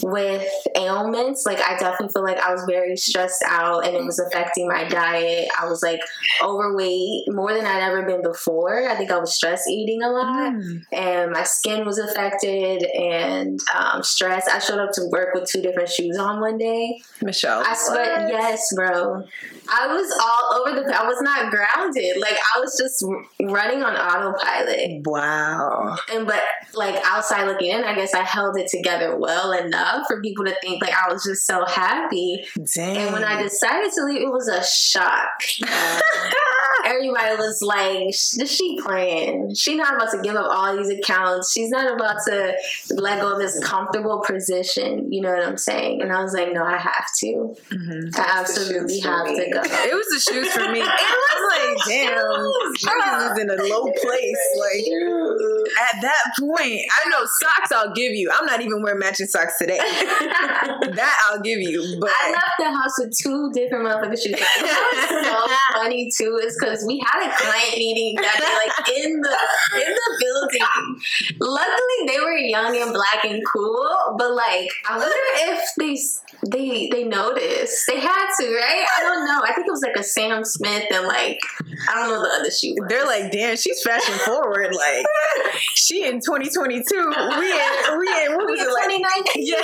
with 0.03 0.32
ailments, 0.77 1.45
like 1.47 1.61
I 1.61 1.77
definitely 1.79 2.09
feel 2.13 2.23
like 2.25 2.39
I 2.39 2.53
was 2.53 2.65
very 2.69 2.97
stressed 2.97 3.43
out 3.47 3.87
and 3.87 3.97
it 3.97 4.05
was 4.05 4.19
affecting 4.19 4.69
my 4.69 4.85
diet. 4.89 5.49
I 5.61 5.67
was 5.67 5.83
like 5.83 6.01
overweight 6.43 7.25
more 7.29 7.53
than 7.55 7.65
I'd 7.67 7.83
ever 7.83 8.03
been 8.03 8.23
before. 8.23 8.89
I 8.89 8.95
think 8.95 9.11
I 9.11 9.19
was 9.19 9.35
stress 9.35 9.67
eating 9.69 10.03
a 10.03 10.11
lot 10.11 10.53
Mm. 10.53 10.83
and 10.93 11.31
my 11.33 11.43
skin 11.45 11.85
was 11.87 11.99
affected 11.99 12.83
and 12.85 13.61
um, 13.79 14.03
stress. 14.03 14.49
I 14.49 14.59
showed 14.59 14.79
up 14.79 14.93
to 14.93 15.09
work 15.11 15.35
with 15.35 15.49
two 15.49 15.63
different 15.63 15.89
shoes 15.89 16.19
on 16.19 16.41
one 16.41 16.59
day. 16.59 17.01
Michelle. 17.23 17.63
I 17.65 17.75
swear, 17.75 18.29
yes, 18.29 18.73
bro. 18.75 19.25
I 19.73 19.87
was 19.87 20.21
all 20.21 20.61
over 20.61 20.81
the. 20.83 21.01
I 21.01 21.07
was 21.07 21.21
not 21.23 21.51
grounded. 21.51 22.21
Like 22.21 22.37
I 22.57 22.61
was 22.61 22.77
just 22.77 23.05
running 23.41 23.83
on 23.83 23.95
autopilot. 23.95 25.07
Wow. 25.07 25.97
And 26.13 26.27
but 26.27 26.43
like 26.75 27.01
outside 27.05 27.47
looking 27.47 27.71
in, 27.71 27.85
I 27.85 27.95
guess 27.95 28.15
I 28.15 28.23
held 28.23 28.59
it 28.59 28.69
together 28.69 29.17
well 29.17 29.53
enough 29.53 30.07
for 30.09 30.21
people 30.23 30.45
to 30.45 30.55
think 30.61 30.83
like 30.83 30.95
I 30.95 31.13
was 31.13 31.25
just 31.25 31.47
so 31.47 31.65
happy. 31.67 32.47
Dang. 32.75 32.97
And 32.97 33.13
when 33.13 33.25
I 33.25 33.43
decided 33.43 33.93
to 33.93 34.05
leave, 34.05 34.23
it 34.23 34.31
was 34.31 34.49
a 34.49 34.65
shock. 34.65 35.43
Everybody 36.93 37.37
was 37.37 37.63
like, 37.63 38.09
"Is 38.11 38.51
she 38.51 38.79
playing? 38.83 39.55
She's 39.55 39.77
not 39.77 39.95
about 39.97 40.11
to 40.13 40.19
give 40.23 40.35
up 40.37 40.47
all 40.51 40.77
these 40.77 40.91
accounts. 40.91 41.53
She's 41.53 41.71
not 41.71 41.93
about 41.95 42.17
to 42.27 42.55
let 42.91 43.21
go 43.21 43.33
of 43.33 43.39
this 43.39 43.59
comfortable 43.65 44.23
position." 44.27 45.13
You 45.13 45.23
know 45.23 45.33
what 45.33 45.45
I'm 45.47 45.57
saying? 45.57 46.03
And 46.03 46.13
I 46.13 46.23
was 46.23 46.33
like, 46.35 46.53
"No, 46.53 46.65
I 46.65 46.77
have 46.77 47.07
to. 47.21 47.57
Mhm. 47.71 48.17
I 48.19 48.41
absolutely 48.41 49.01
have 49.01 49.27
to 49.27 49.51
go." 49.53 49.63
It 49.93 49.95
was 49.95 50.07
the 50.07 50.33
shoes 50.33 50.53
for 50.53 50.71
me. 50.71 50.81
I'm 50.83 51.49
like, 51.49 51.79
damn, 51.87 52.17
shoes, 52.77 52.85
niggas 52.89 53.33
is 53.33 53.39
in 53.41 53.51
a 53.51 53.63
low 53.65 53.85
place. 54.03 54.43
Like 54.59 54.85
at 55.81 56.03
that 56.03 56.23
point, 56.39 56.81
I 57.05 57.09
know 57.11 57.25
socks 57.25 57.73
I'll 57.73 57.93
give 57.95 58.13
you. 58.13 58.31
I'm 58.33 58.47
not 58.47 58.61
even 58.61 58.83
wearing 58.83 59.01
matching 59.01 59.27
socks 59.27 59.59
today. 59.59 59.79
that 59.79 61.17
I'll 61.31 61.41
give 61.41 61.59
you. 61.59 61.97
But 62.01 62.11
I 62.11 62.31
left 62.33 62.59
the 62.59 62.65
house 62.71 62.99
with 62.99 63.17
two 63.17 63.51
different 63.53 63.87
motherfucking 63.87 64.23
shoes. 64.23 64.33
Like, 64.33 65.25
so 65.25 65.47
funny 65.75 66.11
too, 66.17 66.41
is 66.43 66.57
because 66.59 66.82
we 66.87 67.03
had 67.05 67.29
a 67.29 67.35
client 67.37 67.77
meeting 67.77 68.17
that 68.17 68.39
day, 68.39 68.55
like 68.55 68.89
in 69.05 69.21
the 69.21 69.37
in 69.87 69.93
the 69.95 70.11
building. 70.21 71.01
Luckily, 71.41 71.99
they 72.07 72.21
were 72.21 72.37
young 72.37 72.77
and 72.77 72.93
black 72.93 73.25
and 73.25 73.43
cool, 73.53 74.17
but 74.19 74.33
like, 74.35 74.69
I 74.89 74.99
wonder 74.99 75.15
if 75.53 75.69
they 75.79 75.97
they 76.51 76.89
they 76.89 77.05
noticed. 77.05 77.87
They 77.87 78.01
had 78.01 78.35
to, 78.41 78.55
right? 78.55 78.87
I 78.99 79.03
don't 79.03 79.25
know. 79.27 79.43
I 79.45 79.53
think 79.55 79.67
it 79.67 79.71
was 79.71 79.83
like 79.83 79.97
a 79.97 80.03
Sam 80.03 80.45
Smith 80.45 80.85
and 80.93 81.07
like 81.07 81.39
I 81.89 81.95
don't 81.95 82.11
know 82.11 82.23
the 82.23 82.41
other 82.41 82.51
shoe. 82.51 82.75
was. 82.79 82.89
they're 82.89 83.07
like, 83.07 83.31
damn, 83.33 83.57
she's 83.57 83.83
fashion 83.83 84.15
forward. 84.19 84.75
Like 84.75 85.07
she 85.75 86.05
in 86.05 86.21
2022. 86.21 86.73
We 86.73 86.73
in 86.73 87.99
we 87.99 88.09
in 88.25 88.37
what 88.37 88.47
was 88.47 88.61
in 88.61 88.67
it 88.67 89.03
like? 89.03 89.27
Yeah. 89.37 89.63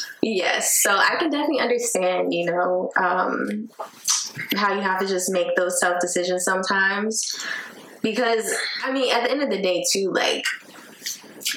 Yes, 0.22 0.80
so 0.82 0.94
I 0.94 1.16
can 1.18 1.30
definitely 1.30 1.60
understand, 1.60 2.32
you 2.32 2.46
know, 2.46 2.90
um, 2.96 3.70
how 4.56 4.74
you 4.74 4.80
have 4.80 5.00
to 5.00 5.06
just 5.06 5.30
make 5.30 5.54
those 5.56 5.78
tough 5.80 6.00
decisions 6.00 6.44
sometimes. 6.44 7.44
Because, 8.02 8.54
I 8.84 8.92
mean, 8.92 9.12
at 9.12 9.24
the 9.24 9.30
end 9.30 9.42
of 9.42 9.50
the 9.50 9.60
day, 9.60 9.84
too, 9.92 10.10
like, 10.12 10.44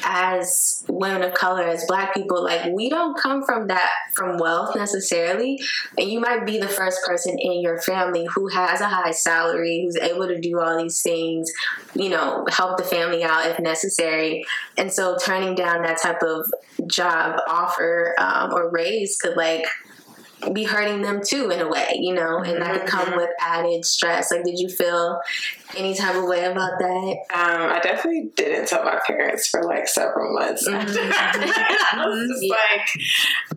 as 0.03 0.83
women 0.87 1.23
of 1.23 1.33
color, 1.33 1.63
as 1.63 1.85
black 1.87 2.13
people, 2.13 2.43
like, 2.43 2.71
we 2.73 2.89
don't 2.89 3.17
come 3.17 3.43
from 3.45 3.67
that, 3.67 3.89
from 4.15 4.37
wealth 4.37 4.75
necessarily. 4.75 5.59
And 5.97 6.09
you 6.09 6.19
might 6.19 6.45
be 6.45 6.57
the 6.57 6.67
first 6.67 6.99
person 7.05 7.37
in 7.39 7.61
your 7.61 7.81
family 7.81 8.25
who 8.33 8.47
has 8.47 8.81
a 8.81 8.87
high 8.87 9.11
salary, 9.11 9.83
who's 9.83 9.97
able 9.97 10.27
to 10.27 10.39
do 10.39 10.59
all 10.59 10.81
these 10.81 11.01
things, 11.01 11.51
you 11.93 12.09
know, 12.09 12.45
help 12.49 12.77
the 12.77 12.83
family 12.83 13.23
out 13.23 13.45
if 13.45 13.59
necessary. 13.59 14.43
And 14.77 14.91
so 14.91 15.17
turning 15.17 15.55
down 15.55 15.81
that 15.83 16.01
type 16.01 16.21
of 16.23 16.51
job 16.87 17.39
offer 17.47 18.15
um, 18.17 18.53
or 18.53 18.69
raise 18.71 19.17
could 19.17 19.37
like 19.37 19.65
be 20.51 20.63
hurting 20.63 21.01
them 21.01 21.21
too 21.25 21.49
in 21.49 21.59
a 21.59 21.67
way, 21.67 21.97
you 21.99 22.13
know, 22.13 22.39
and 22.39 22.61
that 22.61 22.81
could 22.81 22.89
come 22.89 23.05
mm-hmm. 23.07 23.17
with 23.17 23.29
added 23.39 23.85
stress. 23.85 24.31
Like, 24.31 24.43
did 24.43 24.59
you 24.59 24.69
feel 24.69 25.21
any 25.77 25.95
type 25.95 26.15
of 26.15 26.25
way 26.25 26.45
about 26.45 26.79
that? 26.79 27.17
Um, 27.33 27.71
I 27.71 27.79
definitely 27.81 28.31
didn't 28.35 28.67
tell 28.67 28.83
my 28.83 28.99
parents 29.05 29.47
for 29.47 29.63
like 29.63 29.87
several 29.87 30.33
months. 30.37 30.67
Mm-hmm. 30.67 30.77
after 30.77 31.39
that. 31.47 31.91
I 31.93 32.07
was 32.07 32.29
just 32.29 32.43
Yeah. 32.43 32.55
like, 32.55 32.89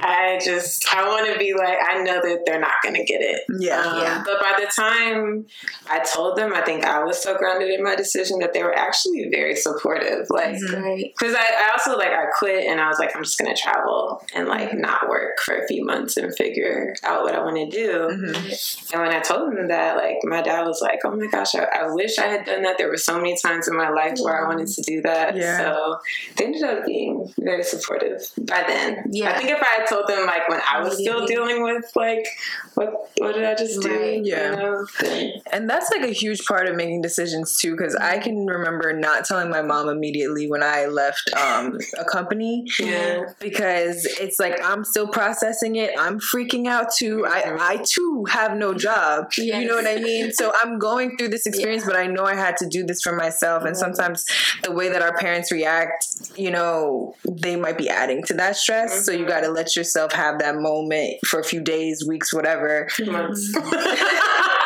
I 0.00 0.38
just, 0.44 0.94
I 0.94 1.06
want 1.08 1.32
to 1.32 1.38
be 1.38 1.54
like, 1.54 1.78
I 1.88 2.02
know 2.02 2.20
that 2.22 2.42
they're 2.46 2.60
not 2.60 2.74
going 2.82 2.94
to 2.94 3.04
get 3.04 3.20
it. 3.20 3.40
Yeah. 3.58 3.80
Um, 3.80 4.02
Yeah. 4.02 4.22
But 4.24 4.40
by 4.40 4.56
the 4.58 4.66
time 4.66 5.46
I 5.90 6.00
told 6.00 6.36
them, 6.36 6.52
I 6.54 6.62
think 6.62 6.84
I 6.84 7.02
was 7.04 7.22
so 7.22 7.36
grounded 7.36 7.70
in 7.70 7.82
my 7.82 7.96
decision 7.96 8.38
that 8.40 8.52
they 8.52 8.62
were 8.62 8.76
actually 8.76 9.28
very 9.30 9.56
supportive. 9.56 10.26
Like, 10.30 10.56
Right. 10.72 11.12
because 11.18 11.34
I, 11.34 11.40
I 11.40 11.70
also 11.72 11.96
like 11.96 12.10
I 12.10 12.26
quit 12.38 12.66
and 12.66 12.80
I 12.80 12.88
was 12.88 12.98
like 12.98 13.14
I'm 13.14 13.22
just 13.22 13.38
gonna 13.38 13.56
travel 13.56 14.22
and 14.34 14.48
like 14.48 14.74
not 14.74 15.08
work 15.08 15.38
for 15.40 15.56
a 15.56 15.66
few 15.66 15.84
months 15.84 16.16
and 16.16 16.34
figure 16.36 16.75
figure 16.76 16.95
out 17.04 17.23
what 17.25 17.35
I 17.35 17.40
want 17.42 17.56
to 17.56 17.66
do. 17.71 17.92
Mhm. 18.11 18.92
And 18.92 19.02
when 19.02 19.11
I 19.12 19.21
told 19.21 19.52
him 19.52 19.68
that, 19.68 19.97
like 19.97 20.18
my 20.25 20.42
dad 20.42 20.66
was 20.66 20.80
like, 20.80 21.00
"Oh 21.04 21.11
my 21.16 21.26
gosh, 21.26 21.54
I, 21.54 21.64
I 21.64 21.88
wish 21.90 22.18
I 22.18 22.26
had 22.26 22.45
done 22.45 22.62
that." 22.62 22.78
There 22.78 22.88
were 22.88 22.97
so 22.97 23.16
many 23.16 23.37
times 23.37 23.68
in 23.68 23.76
my 23.76 23.88
life 23.90 24.18
where 24.21 24.45
I 24.45 24.49
wanted 24.49 24.68
to 24.68 24.83
do 24.83 25.00
that. 25.02 25.37
Yeah. 25.37 25.59
So 25.59 25.99
they 26.37 26.45
ended 26.47 26.62
up 26.62 26.87
being 26.87 27.33
very 27.38 27.62
supportive 27.62 28.21
by 28.38 28.64
then. 28.66 29.04
Yeah. 29.11 29.30
I 29.30 29.38
think 29.38 29.50
if 29.50 29.62
I 29.62 29.80
had 29.80 29.87
told 29.87 30.06
them 30.09 30.26
like 30.26 30.49
when 30.49 30.61
I 30.71 30.83
was 30.83 30.95
still 30.99 31.26
dealing 31.26 31.62
with 31.62 31.85
like 31.95 32.26
what 32.75 33.11
what 33.18 33.35
did 33.35 33.45
I 33.45 33.54
just 33.54 33.80
do? 33.83 33.90
Right. 33.90 34.25
Yeah. 34.25 34.50
You 34.50 34.56
know, 34.56 34.87
then- 35.00 35.33
And 35.52 35.71
that's 35.71 35.90
like 35.90 36.02
a 36.02 36.12
huge 36.12 36.45
part 36.47 36.66
of 36.68 36.76
making 36.76 37.02
decisions 37.02 37.56
too, 37.59 37.73
because 37.76 37.95
I 37.97 38.18
can 38.18 38.47
remember 38.47 38.92
not 38.92 39.25
telling 39.25 39.49
my 39.50 39.62
mom 39.62 39.88
immediately 39.88 40.49
when 40.49 40.62
I 40.62 40.87
left 40.87 41.30
um, 41.35 41.78
a 41.99 42.04
company. 42.04 42.64
yeah. 42.78 43.25
Because 43.40 44.04
it's 44.21 44.38
like 44.38 44.62
I'm 44.62 44.85
still 44.85 45.09
processing 45.09 45.76
it. 45.76 45.90
I'm 45.99 46.18
freaking 46.21 46.65
out 46.66 46.92
to 46.99 47.26
I, 47.26 47.56
I 47.58 47.85
too 47.85 48.25
have 48.28 48.56
no 48.56 48.75
job. 48.75 49.26
Yes. 49.37 49.62
You 49.62 49.68
know 49.68 49.76
what 49.76 49.87
I 49.87 49.96
mean? 49.96 50.32
So 50.32 50.52
I'm 50.62 50.78
going 50.78 51.16
through 51.16 51.28
this 51.28 51.46
experience, 51.46 51.85
but 51.85 51.96
I 51.96 52.06
know 52.06 52.25
I 52.25 52.35
had 52.35 52.56
to 52.58 52.68
do 52.68 52.85
this 52.85 53.02
for 53.02 53.14
myself. 53.14 53.64
And 53.64 53.76
sometimes 53.76 54.25
the 54.62 54.73
way 54.73 54.88
that 54.88 55.02
our 55.02 55.16
parents 55.16 55.52
react, 55.52 56.06
you 56.37 56.50
know, 56.50 57.14
they 57.28 57.56
might 57.56 57.78
be 57.78 57.88
adding 57.88 58.23
to 58.25 58.35
that 58.35 58.56
stress. 58.56 59.04
So 59.04 59.12
you 59.12 59.20
mm-hmm. 59.20 59.28
got 59.28 59.40
to 59.40 59.49
let 59.49 59.76
yourself 59.76 60.12
have 60.12 60.38
that 60.40 60.56
moment 60.56 61.18
for 61.26 61.40
a 61.40 61.44
few 61.44 61.61
days, 61.61 62.04
weeks, 62.06 62.32
whatever, 62.32 62.88
Months. 63.06 63.54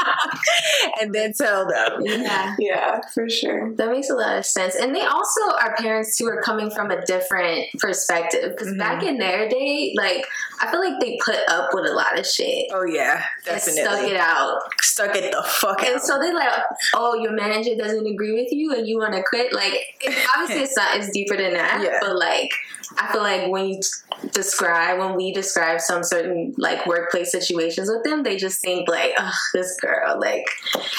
and 1.00 1.14
then 1.14 1.33
tell 1.33 1.66
them. 1.66 2.00
Yeah. 2.00 2.57
yeah, 2.59 3.00
for 3.12 3.28
sure. 3.28 3.75
That 3.75 3.90
makes 3.90 4.11
a 4.11 4.14
lot 4.14 4.38
of 4.38 4.47
sense. 4.47 4.75
And 4.75 4.95
they 4.95 5.02
also 5.02 5.40
are 5.61 5.75
parents 5.76 6.19
who 6.19 6.28
are 6.28 6.40
coming 6.42 6.71
from 6.71 6.90
a 6.90 7.04
different 7.04 7.66
perspective. 7.78 8.57
Because 8.57 8.76
back 8.76 9.00
mm-hmm. 9.00 9.09
in 9.09 9.19
their 9.19 9.49
day, 9.49 9.95
like, 9.97 10.26
I 10.61 10.71
feel 10.71 10.80
like 10.80 11.00
they 11.00 11.19
put 11.25 11.38
up 11.49 11.71
with 11.73 11.89
a 11.90 11.94
lot 11.94 12.18
of 12.18 12.26
shit 12.26 12.66
Oh 12.73 12.85
yeah, 12.85 13.23
definitely. 13.44 13.82
stuck 13.82 14.09
it 14.09 14.16
out. 14.16 14.61
Stuck 14.80 15.16
it 15.16 15.32
the 15.32 15.42
fuck 15.42 15.82
And 15.82 15.97
out. 15.97 16.02
so 16.02 16.18
they're 16.18 16.35
like, 16.35 16.52
oh, 16.94 17.14
your 17.14 17.32
manager 17.32 17.75
doesn't 17.76 18.06
agree 18.06 18.32
with 18.32 18.52
you 18.52 18.73
and 18.75 18.87
you 18.87 18.99
want 18.99 19.14
to 19.14 19.23
quit. 19.23 19.52
Like, 19.52 19.73
it, 20.00 20.28
obviously, 20.37 20.64
it's 20.64 20.76
not, 20.76 20.97
it's 20.97 21.11
deeper 21.11 21.37
than 21.37 21.54
that. 21.54 21.80
Yeah. 21.82 21.99
But, 22.00 22.16
like, 22.18 22.50
I 22.99 23.12
feel 23.12 23.23
like 23.23 23.49
when 23.50 23.66
you 23.68 23.80
describe, 24.32 24.99
when 24.99 25.14
we 25.16 25.32
describe 25.32 25.80
some 25.80 26.02
certain, 26.02 26.54
like, 26.59 26.87
workplace 26.87 27.30
situations 27.30 27.88
with 27.90 28.04
them, 28.04 28.23
they 28.23 28.37
just 28.37 28.61
think, 28.61 28.88
like, 28.88 29.12
oh, 29.18 29.32
this 29.54 29.76
girl, 29.80 30.18
like, 30.20 30.44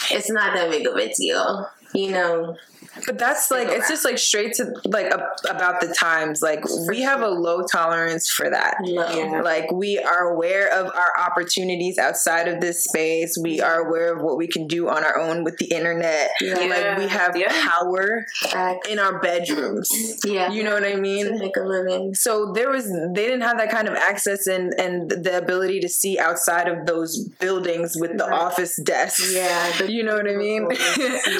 it's 0.10 0.30
not 0.32 0.54
that 0.56 0.70
big 0.70 0.88
of 0.88 0.96
a 0.96 1.14
deal. 1.14 1.70
You 1.94 2.12
know, 2.12 2.58
But 3.06 3.18
that's 3.18 3.50
like 3.50 3.68
it's 3.70 3.88
just 3.88 4.04
like 4.04 4.18
straight 4.18 4.54
to 4.56 4.74
like 4.86 5.06
ab- 5.08 5.22
about 5.50 5.80
the 5.82 5.94
times. 5.94 6.42
Like 6.42 6.64
we 6.90 7.02
have 7.02 7.22
a 7.22 7.28
low 7.30 7.64
tolerance 7.72 8.30
for 8.30 8.50
that. 8.50 8.76
Yeah. 8.84 9.42
Like 9.42 9.72
we 9.72 9.98
are 10.00 10.34
aware 10.34 10.68
of 10.74 10.88
our 10.94 11.14
opportunities 11.20 11.98
outside 11.98 12.48
of 12.48 12.60
this 12.60 12.84
space. 12.84 13.38
We 13.42 13.62
are 13.62 13.88
aware 13.88 14.14
of 14.16 14.22
what 14.22 14.38
we 14.38 14.48
can 14.48 14.68
do 14.68 14.90
on 14.90 15.04
our 15.04 15.18
own 15.18 15.44
with 15.44 15.58
the 15.58 15.66
internet. 15.68 16.32
Yeah. 16.42 16.56
Like 16.60 16.98
we 16.98 17.08
have 17.08 17.36
Yeah. 17.38 17.52
power 17.68 18.26
Facts. 18.50 18.90
in 18.90 19.00
our 19.00 19.20
bedrooms. 19.20 19.90
Yeah. 20.26 20.52
You 20.52 20.64
know 20.64 20.74
what 20.74 20.86
I 20.86 20.96
mean? 20.96 21.26
to 21.28 21.38
make 21.40 21.56
a 21.58 21.62
living. 21.62 22.14
So 22.14 22.52
there 22.54 22.70
was 22.70 22.86
they 22.92 23.26
didn't 23.26 23.42
have 23.42 23.58
that 23.58 23.70
kind 23.72 23.88
of 23.88 23.96
access 23.96 24.48
and 24.48 24.74
and 24.80 25.10
the 25.10 25.38
ability 25.38 25.80
to 25.82 25.90
see 25.90 26.20
outside 26.20 26.68
of 26.68 26.86
those 26.86 27.26
buildings 27.40 27.96
with 27.96 28.18
the 28.18 28.26
Right. 28.26 28.42
office 28.42 28.76
desks. 28.84 29.34
Yeah, 29.34 29.72
the- 29.78 29.92
you 29.92 30.04
know 30.04 30.16
what 30.16 30.28
I 30.30 30.36
mean? 30.36 30.68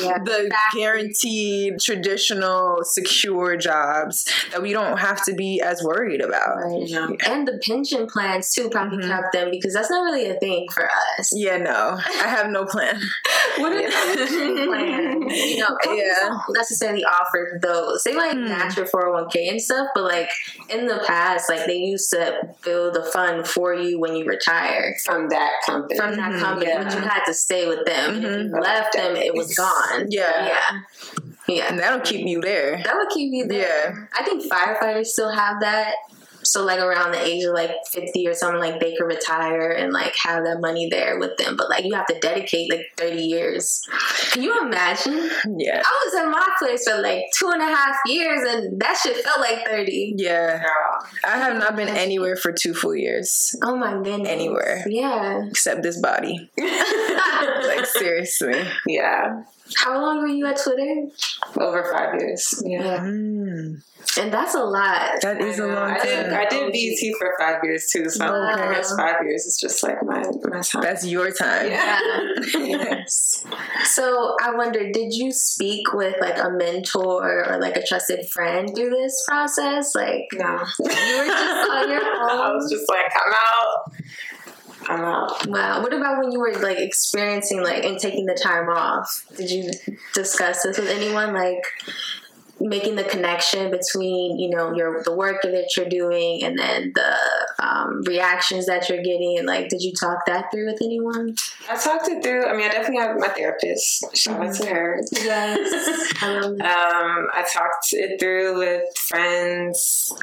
Yeah. 0.02 0.18
the 0.24 0.50
guaranteed 1.42 1.80
traditional 1.80 2.80
secure 2.84 3.58
jobs 3.58 4.26
that 4.52 4.62
we 4.62 4.74
don't 4.74 4.98
have 4.98 5.24
to 5.26 5.34
be 5.34 5.62
as 5.62 5.82
worried 5.84 6.22
about. 6.22 6.58
Right. 6.58 6.88
Yeah. 6.88 7.08
And 7.28 7.48
the 7.48 7.60
pension 7.66 8.08
plans 8.08 8.52
too 8.52 8.70
probably 8.70 8.98
Mhm. 9.04 9.08
kept 9.10 9.34
them 9.34 9.50
because 9.52 9.74
that's 9.74 9.90
not 9.90 10.02
really 10.04 10.30
a 10.30 10.36
thing 10.40 10.68
for 10.74 10.90
us. 11.18 11.32
Yeah, 11.34 11.58
no, 11.58 11.98
I 12.00 12.28
have 12.28 12.48
no 12.50 12.66
plan. 12.66 13.00
what 13.58 13.74
is 13.74 13.94
are 13.94 14.12
the 14.16 14.18
pension 14.28 14.68
plans? 14.68 15.34
You 15.36 15.58
know, 15.60 15.78
Yeah. 15.94 16.14
don't 16.30 16.42
necessarily 16.58 17.04
offer 17.04 17.60
those. 17.62 18.04
They 18.04 18.14
might 18.14 18.34
Hmm. 18.34 18.46
match 18.46 18.78
your 18.78 18.86
401k 18.88 19.50
and 19.50 19.62
stuff, 19.62 19.88
but 19.94 20.04
like 20.04 20.30
in 20.70 20.88
the 20.88 21.04
past, 21.06 21.50
like 21.50 21.66
they 21.66 21.76
used 21.78 22.10
to 22.12 22.36
build 22.64 22.96
a 22.98 23.04
fund 23.12 23.48
for 23.48 23.74
you 23.74 24.00
when 24.00 24.16
you 24.16 24.26
retire 24.26 24.96
From 25.06 25.30
that 25.30 25.52
company. 25.66 25.98
from 26.00 26.16
that 26.16 26.32
Mhm, 26.34 26.40
company, 26.40 26.72
but 26.78 26.94
you 26.94 27.00
had 27.02 27.24
to 27.26 27.34
stay 27.34 27.68
with 27.68 27.86
them. 27.86 28.16
And 28.16 28.26
if 28.26 28.52
you 28.52 28.60
left 28.60 28.94
them, 28.94 29.16
it 29.16 29.34
was 29.34 29.54
gone. 29.56 30.06
Yeah. 30.10 30.46
Yeah. 30.46 30.80
Yeah. 31.48 31.68
And 31.70 31.80
that'll 31.80 32.02
keep 32.02 32.26
you 32.26 32.42
there. 32.42 32.82
That 32.84 32.96
would 32.96 33.10
keep 33.10 33.32
you 33.34 33.48
there. 33.48 34.08
Yeah. 34.12 34.20
I 34.20 34.24
think 34.24 34.44
firefighters 34.52 35.08
still 35.08 35.32
have 35.32 35.62
that. 35.62 35.94
So 36.44 36.66
like 36.66 36.80
around 36.80 37.12
the 37.12 37.24
age 37.24 37.44
of 37.44 37.54
like 37.54 37.72
fifty 37.92 38.28
or 38.28 38.34
something, 38.34 38.60
like 38.60 38.80
they 38.80 38.96
could 38.96 39.06
retire 39.06 39.72
and 39.72 39.94
like 39.94 40.16
have 40.16 40.44
that 40.46 40.60
money 40.60 40.90
there 40.90 41.20
with 41.20 41.38
them. 41.38 41.56
But 41.56 41.70
like 41.70 41.86
you 41.86 41.94
have 41.94 42.08
to 42.08 42.20
dedicate 42.20 42.70
like 42.72 42.88
thirty 42.98 43.22
years. 43.22 43.84
Can 44.32 44.42
you 44.42 44.60
imagine? 44.60 45.30
Yeah. 45.58 45.84
I 45.86 46.06
was 46.06 46.14
in 46.24 46.32
my 46.32 46.48
place 46.58 46.90
for 46.90 47.00
like 47.00 47.26
two 47.38 47.50
and 47.50 47.62
a 47.62 47.66
half 47.66 47.96
years, 48.08 48.42
and 48.48 48.82
that 48.82 48.98
shit 48.98 49.18
felt 49.18 49.40
like 49.40 49.66
thirty. 49.68 50.16
Yeah. 50.18 50.58
Girl. 50.62 51.08
I 51.24 51.38
have 51.38 51.58
not 51.58 51.76
been 51.76 51.90
anywhere 51.90 52.36
for 52.36 52.52
two 52.52 52.74
full 52.74 52.96
years 52.96 53.56
Oh 53.64 53.76
my 53.76 53.94
goodness. 54.02 54.28
Anywhere. 54.28 54.84
Yeah. 54.88 55.46
except 55.48 55.84
this 55.84 56.00
body. 56.02 56.50
Like 57.96 58.04
seriously. 58.04 58.62
yeah. 58.88 59.44
How 59.78 60.02
long 60.02 60.20
were 60.20 60.28
you 60.28 60.46
at 60.48 60.58
Twitter? 60.62 61.08
Over 61.58 61.90
five 61.94 62.20
years. 62.20 62.62
Yeah. 62.66 62.98
Mm, 63.00 63.82
And 64.20 64.34
that's 64.34 64.54
a 64.54 64.64
lot. 64.66 65.22
That 65.22 65.40
is 65.40 65.60
a 65.60 65.62
know. 65.68 65.74
long 65.76 65.92
I 65.92 66.04
did, 66.04 66.26
time. 66.30 66.40
I 66.42 66.46
did 66.50 66.74
BET 66.74 67.14
for 67.18 67.34
five 67.40 67.64
years 67.64 67.88
too, 67.90 68.10
so 68.10 68.26
Wow. 68.26 68.50
I 68.50 68.74
guess 68.74 68.94
five 68.98 69.24
years 69.24 69.46
is 69.46 69.58
just 69.58 69.82
like 69.82 70.04
my 70.04 70.24
my 70.44 70.60
time. 70.60 70.82
That's 70.82 71.06
your 71.06 71.32
time. 71.32 71.72
Yeah. 71.72 72.00
yes. 72.58 73.46
So 73.86 74.36
I 74.44 74.54
wonder, 74.56 74.92
did 74.92 75.14
you 75.14 75.32
speak 75.32 75.94
with 75.94 76.16
like 76.20 76.38
a 76.38 76.50
mentor 76.50 77.46
or 77.54 77.58
like 77.62 77.78
a 77.78 77.86
trusted 77.88 78.28
friend 78.30 78.76
through 78.76 78.90
this 78.90 79.24
process? 79.26 79.96
Like 79.96 80.28
no. 80.34 80.50
you 80.80 80.86
were 80.86 81.28
just 81.28 81.72
on 81.72 81.90
your 81.90 82.02
I 82.04 82.28
own. 82.50 82.56
was 82.58 82.70
just 82.70 82.90
like, 82.90 83.06
I'm 83.16 83.34
out. 83.34 83.94
Wow. 84.90 85.82
What 85.82 85.94
about 85.94 86.20
when 86.20 86.32
you 86.32 86.40
were 86.40 86.54
like 86.60 86.80
experiencing 86.80 87.62
like 87.62 87.84
and 87.84 88.00
taking 88.00 88.26
the 88.26 88.34
time 88.34 88.70
off? 88.70 89.26
Did 89.38 89.50
you 89.52 89.72
discuss 90.14 90.64
this 90.64 90.78
with 90.78 90.90
anyone? 90.90 91.34
Like 91.34 91.64
making 92.62 92.96
the 92.96 93.04
connection 93.04 93.72
between 93.72 94.40
you 94.40 94.50
know 94.50 94.74
your 94.74 95.04
the 95.04 95.14
work 95.14 95.42
that 95.44 95.70
you're 95.76 95.90
doing 95.90 96.44
and 96.44 96.58
then 96.58 96.92
the 96.96 97.16
um, 97.66 98.02
reactions 98.04 98.66
that 98.66 98.90
you're 98.90 99.02
getting 99.02 99.38
and 99.38 99.48
like 99.48 99.70
did 99.70 99.82
you 99.82 99.94
talk 99.94 100.20
that 100.26 100.46
through 100.52 100.66
with 100.66 100.82
anyone 100.82 101.36
I 101.70 101.78
talked 101.78 102.08
it 102.08 102.24
through. 102.24 102.46
I 102.46 102.54
mean, 102.54 102.66
I 102.66 102.70
definitely 102.70 102.98
have 102.98 103.18
my 103.18 103.28
therapist. 103.28 104.06
Shout 104.16 104.42
out 104.42 104.56
to 104.56 104.66
her. 104.68 105.00
yes 105.12 106.14
I. 106.22 106.38
Um, 106.38 107.28
I 107.34 107.46
talked 107.54 107.94
it 107.94 108.20
through 108.20 108.58
with 108.58 108.98
friends, 108.98 110.14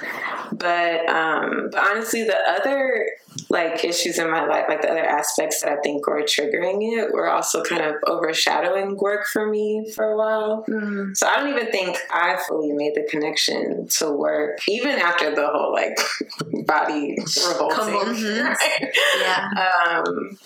but 0.52 1.08
um, 1.08 1.68
but 1.70 1.88
honestly, 1.90 2.24
the 2.24 2.36
other 2.36 3.06
like 3.50 3.84
issues 3.84 4.18
in 4.18 4.30
my 4.30 4.44
life, 4.46 4.66
like 4.68 4.82
the 4.82 4.90
other 4.90 5.04
aspects 5.04 5.62
that 5.62 5.72
I 5.72 5.76
think 5.80 6.06
were 6.06 6.22
triggering 6.22 6.80
it, 6.80 7.12
were 7.12 7.28
also 7.28 7.62
kind 7.62 7.82
of 7.82 7.94
overshadowing 8.06 8.96
work 8.96 9.26
for 9.26 9.48
me 9.48 9.90
for 9.94 10.04
a 10.04 10.16
while. 10.16 10.64
Mm. 10.68 11.16
So 11.16 11.26
I 11.26 11.38
don't 11.38 11.50
even 11.50 11.70
think 11.70 11.96
I 12.10 12.27
fully 12.36 12.72
made 12.72 12.94
the 12.94 13.06
connection 13.10 13.86
to 13.98 14.10
work, 14.10 14.58
even 14.68 14.98
after 14.98 15.34
the 15.34 15.46
whole 15.46 15.72
like 15.72 15.98
body 16.66 17.16
revolting. 17.48 18.42
Right? 18.44 18.92
yeah 19.20 19.48
um, 19.88 20.36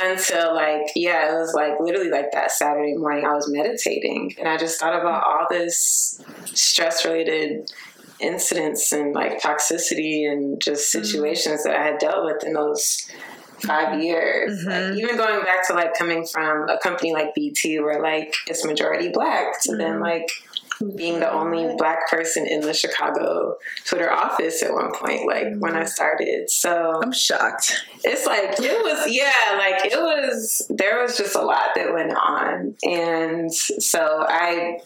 until 0.00 0.54
like 0.54 0.86
yeah 0.94 1.30
it 1.34 1.38
was 1.38 1.52
like 1.54 1.78
literally 1.80 2.10
like 2.10 2.30
that 2.32 2.50
saturday 2.50 2.94
morning 2.96 3.24
i 3.24 3.32
was 3.32 3.50
meditating 3.50 4.34
and 4.38 4.48
i 4.48 4.56
just 4.56 4.80
thought 4.80 4.98
about 4.98 5.22
all 5.24 5.46
this 5.50 6.20
stress 6.46 7.04
related 7.04 7.70
incidents 8.20 8.92
and 8.92 9.14
like 9.14 9.40
toxicity 9.40 10.30
and 10.30 10.60
just 10.60 10.90
situations 10.90 11.64
that 11.64 11.74
i 11.76 11.82
had 11.82 11.98
dealt 11.98 12.24
with 12.24 12.44
in 12.44 12.52
those 12.52 13.08
five 13.60 14.00
years 14.02 14.64
like, 14.64 14.74
Mhm. 14.74 14.96
even 14.98 15.16
going 15.16 15.42
back 15.42 15.66
to 15.68 15.74
like 15.74 15.94
coming 15.96 16.26
from 16.26 16.68
a 16.68 16.78
company 16.78 17.12
like 17.12 17.34
BET 17.34 17.82
where 17.82 18.00
like 18.02 18.34
it's 18.46 18.64
majority 18.64 19.08
black 19.08 19.60
to 19.62 19.76
then 19.76 20.00
like 20.00 20.28
being 20.96 21.20
the 21.20 21.30
only 21.30 21.74
black 21.76 22.08
person 22.08 22.46
in 22.46 22.60
the 22.60 22.74
chicago 22.74 23.56
twitter 23.84 24.10
office 24.10 24.62
at 24.62 24.72
one 24.72 24.92
point 24.92 25.26
like 25.26 25.46
when 25.58 25.74
i 25.76 25.82
mm. 25.82 25.88
started. 25.88 26.50
So 26.50 27.00
I'm 27.02 27.12
shocked. 27.12 27.84
it's 28.04 28.26
like 28.26 28.58
it 28.58 28.82
was 28.82 29.08
yeah 29.08 29.56
like 29.56 29.84
it 29.84 29.98
was 29.98 30.66
there 30.70 31.00
was 31.00 31.16
just 31.16 31.34
a 31.34 31.42
lot 31.42 31.74
that 31.74 31.92
went 31.92 32.12
on. 32.12 32.74
And 32.84 33.52
so 33.52 34.24
i 34.28 34.78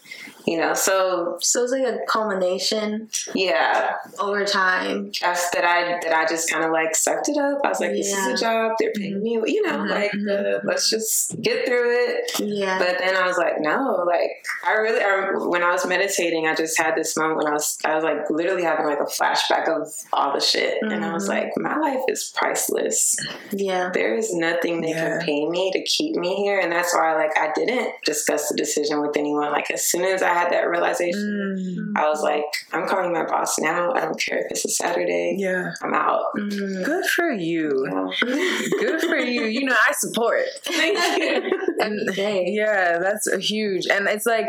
you 0.45 0.57
know, 0.57 0.73
so 0.73 1.37
So 1.41 1.63
it's 1.63 1.71
like 1.71 1.83
a 1.83 1.99
culmination 2.07 3.09
yeah, 3.35 3.95
over 4.19 4.45
time. 4.45 5.11
that's 5.21 5.49
that 5.51 5.65
I 5.65 5.99
that 6.01 6.13
I 6.13 6.25
just 6.25 6.49
kind 6.49 6.63
of 6.63 6.71
like 6.71 6.95
sucked 6.95 7.29
it 7.29 7.37
up. 7.37 7.59
I 7.63 7.69
was 7.69 7.79
like, 7.79 7.91
this 7.91 8.07
is 8.07 8.13
Yeah. 8.13 8.33
a 8.33 8.37
job. 8.37 8.71
They're 8.79 8.91
paying 8.95 9.21
me, 9.21 9.31
you 9.45 9.61
know, 9.65 9.79
Mhm, 9.79 9.89
like 9.89 10.11
uh, 10.13 10.59
let's 10.63 10.89
just 10.89 11.39
get 11.41 11.65
through 11.65 11.91
it. 11.91 12.31
Yeah. 12.39 12.77
But 12.79 12.97
then 12.99 13.15
I 13.15 13.27
was 13.27 13.37
like, 13.37 13.59
no, 13.59 14.03
like 14.07 14.31
I 14.65 14.73
really, 14.73 15.01
I, 15.01 15.31
when 15.47 15.63
I 15.63 15.71
was 15.71 15.85
meditating, 15.85 16.47
I 16.47 16.55
just 16.55 16.77
had 16.77 16.95
this 16.95 17.15
moment 17.17 17.37
when 17.37 17.47
I 17.47 17.51
was, 17.53 17.77
I 17.85 17.95
was 17.95 18.03
like 18.03 18.29
literally 18.29 18.63
having 18.63 18.85
like 18.85 18.99
a 18.99 19.03
flashback 19.05 19.67
of 19.69 19.87
all 20.13 20.33
the 20.33 20.39
shit, 20.41 20.77
and 20.81 21.03
I 21.05 21.13
was 21.13 21.25
Mhm. 21.25 21.29
like, 21.29 21.51
my 21.57 21.77
life 21.77 22.01
is 22.07 22.31
priceless. 22.35 23.15
yeah. 23.51 23.89
There 23.93 24.15
is 24.15 24.33
nothing 24.33 24.81
they 24.81 24.89
Yeah. 24.89 25.17
can 25.17 25.25
pay 25.25 25.47
me 25.47 25.71
to 25.71 25.81
keep 25.83 26.15
me 26.15 26.35
here, 26.35 26.59
and 26.59 26.71
that's 26.71 26.93
why 26.95 27.13
like 27.15 27.37
I 27.37 27.51
didn't 27.53 27.93
discuss 28.05 28.49
the 28.49 28.55
decision 28.55 29.01
with 29.01 29.15
anyone. 29.17 29.51
Like 29.51 29.69
as 29.71 29.85
soon 29.85 30.03
as 30.03 30.21
I 30.21 30.28
had 30.33 30.51
that 30.51 30.69
realization, 30.69 31.19
Mm, 31.39 31.99
I 31.99 32.07
was 32.09 32.21
like, 32.21 32.43
I'm 32.71 32.87
calling 32.87 33.11
my 33.13 33.25
boss 33.25 33.57
now. 33.59 33.91
I 33.93 34.01
don't 34.01 34.19
care 34.19 34.39
if 34.39 34.51
it's 34.51 34.65
a 34.65 34.69
Saturday. 34.69 35.35
yeah. 35.37 35.71
I'm 35.81 35.93
out. 35.93 36.25
Mm. 36.37 36.83
Good 36.85 37.05
for 37.05 37.31
you. 37.31 37.87
Yeah. 38.25 38.69
Good 38.79 39.01
for 39.01 39.17
you. 39.17 39.43
You 39.45 39.65
know, 39.65 39.75
I 39.87 39.93
support. 39.93 40.43
Thank 40.63 40.97
you. 41.21 41.51
Every 41.81 42.05
day. 42.13 42.45
Yeah, 42.47 42.99
that's 42.99 43.27
a 43.27 43.39
huge. 43.39 43.87
And 43.87 44.07
it's 44.07 44.25
like 44.25 44.47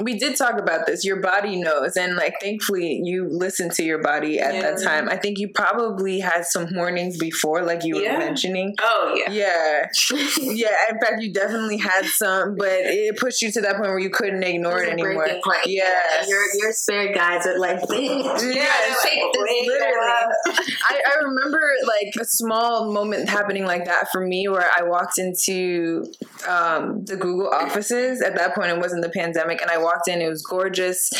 we 0.00 0.18
did 0.18 0.36
talk 0.36 0.58
about 0.58 0.86
this. 0.86 1.04
Your 1.04 1.20
body 1.20 1.56
knows, 1.60 1.96
and 1.96 2.16
like 2.16 2.34
thankfully 2.40 3.00
you 3.04 3.26
listened 3.28 3.72
to 3.72 3.82
your 3.82 4.00
body 4.02 4.38
at 4.38 4.52
that 4.62 4.82
time. 4.82 5.08
I 5.08 5.16
think 5.16 5.38
you 5.38 5.48
probably 5.48 6.20
had 6.20 6.44
some 6.46 6.68
warnings 6.74 7.16
before, 7.18 7.62
like 7.62 7.84
you 7.84 8.00
Yeah. 8.00 8.12
were 8.14 8.18
mentioning. 8.20 8.74
Oh 8.80 9.14
yeah. 9.16 9.30
Yeah, 9.30 9.86
yeah. 10.40 10.68
In 10.90 11.00
fact, 11.00 11.20
you 11.20 11.32
definitely 11.32 11.78
had 11.78 12.04
some, 12.06 12.54
but 12.56 12.68
it 12.70 13.16
pushed 13.18 13.42
you 13.42 13.50
to 13.52 13.60
that 13.62 13.76
point 13.76 13.88
where 13.88 13.98
you 13.98 14.10
couldn't 14.10 14.42
ignore 14.42 14.78
it 14.80 14.84
It's 14.84 14.92
anymore. 14.92 15.17
Breaking 15.18 15.42
point. 15.44 15.58
Yes. 15.66 16.28
Your 16.28 16.42
your 16.60 16.72
spirit 16.72 17.14
guides 17.14 17.46
are 17.46 17.58
like, 17.58 17.78
bitch. 17.82 18.54
Yeah, 18.54 18.64
gotta 18.64 18.96
take 19.02 19.18
take 19.18 19.32
this 19.32 19.42
Literally, 19.42 19.68
literally. 19.68 20.34
I, 20.88 21.00
I 21.06 21.24
remember 21.24 21.60
like 21.86 22.14
a 22.20 22.24
small 22.24 22.92
moment 22.92 23.28
happening 23.28 23.64
like 23.64 23.84
that 23.86 24.08
for 24.10 24.20
me 24.20 24.48
where 24.48 24.68
I 24.76 24.82
walked 24.82 25.18
into 25.18 26.12
um, 26.48 27.04
the 27.04 27.16
Google 27.16 27.48
offices. 27.48 28.22
At 28.22 28.36
that 28.36 28.54
point, 28.54 28.68
it 28.70 28.78
wasn't 28.78 29.02
the 29.02 29.10
pandemic, 29.10 29.60
and 29.60 29.70
I 29.70 29.78
walked 29.78 30.08
in. 30.08 30.20
It 30.20 30.28
was 30.28 30.42
gorgeous, 30.42 31.10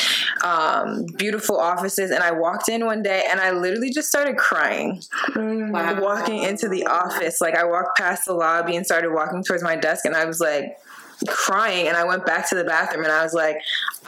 um, 0.43 1.07
beautiful 1.17 1.59
offices, 1.59 2.11
and 2.11 2.23
I 2.23 2.33
walked 2.33 2.69
in 2.69 2.85
one 2.85 3.03
day 3.03 3.25
and 3.29 3.41
I 3.41 3.51
literally 3.53 3.91
just 3.91 4.09
started 4.09 4.37
crying 4.37 5.01
Wow. 5.37 6.01
walking 6.01 6.43
into 6.43 6.69
the 6.69 6.87
office. 6.87 7.41
Like 7.41 7.55
I 7.57 7.65
walked 7.65 7.97
past 7.99 8.25
the 8.27 8.35
lobby 8.35 8.77
and 8.77 8.85
started 8.85 9.13
walking 9.13 9.43
towards 9.45 9.63
my 9.63 9.77
desk, 9.77 10.05
and 10.05 10.15
I 10.15 10.25
was 10.25 10.41
like 10.41 10.77
crying 11.27 11.89
and 11.89 11.97
I 11.97 12.05
went 12.05 12.25
back 12.25 12.49
to 12.51 12.55
the 12.55 12.65
bathroom 12.65 13.05
and 13.05 13.13
I 13.13 13.23
was 13.23 13.35
like, 13.35 13.57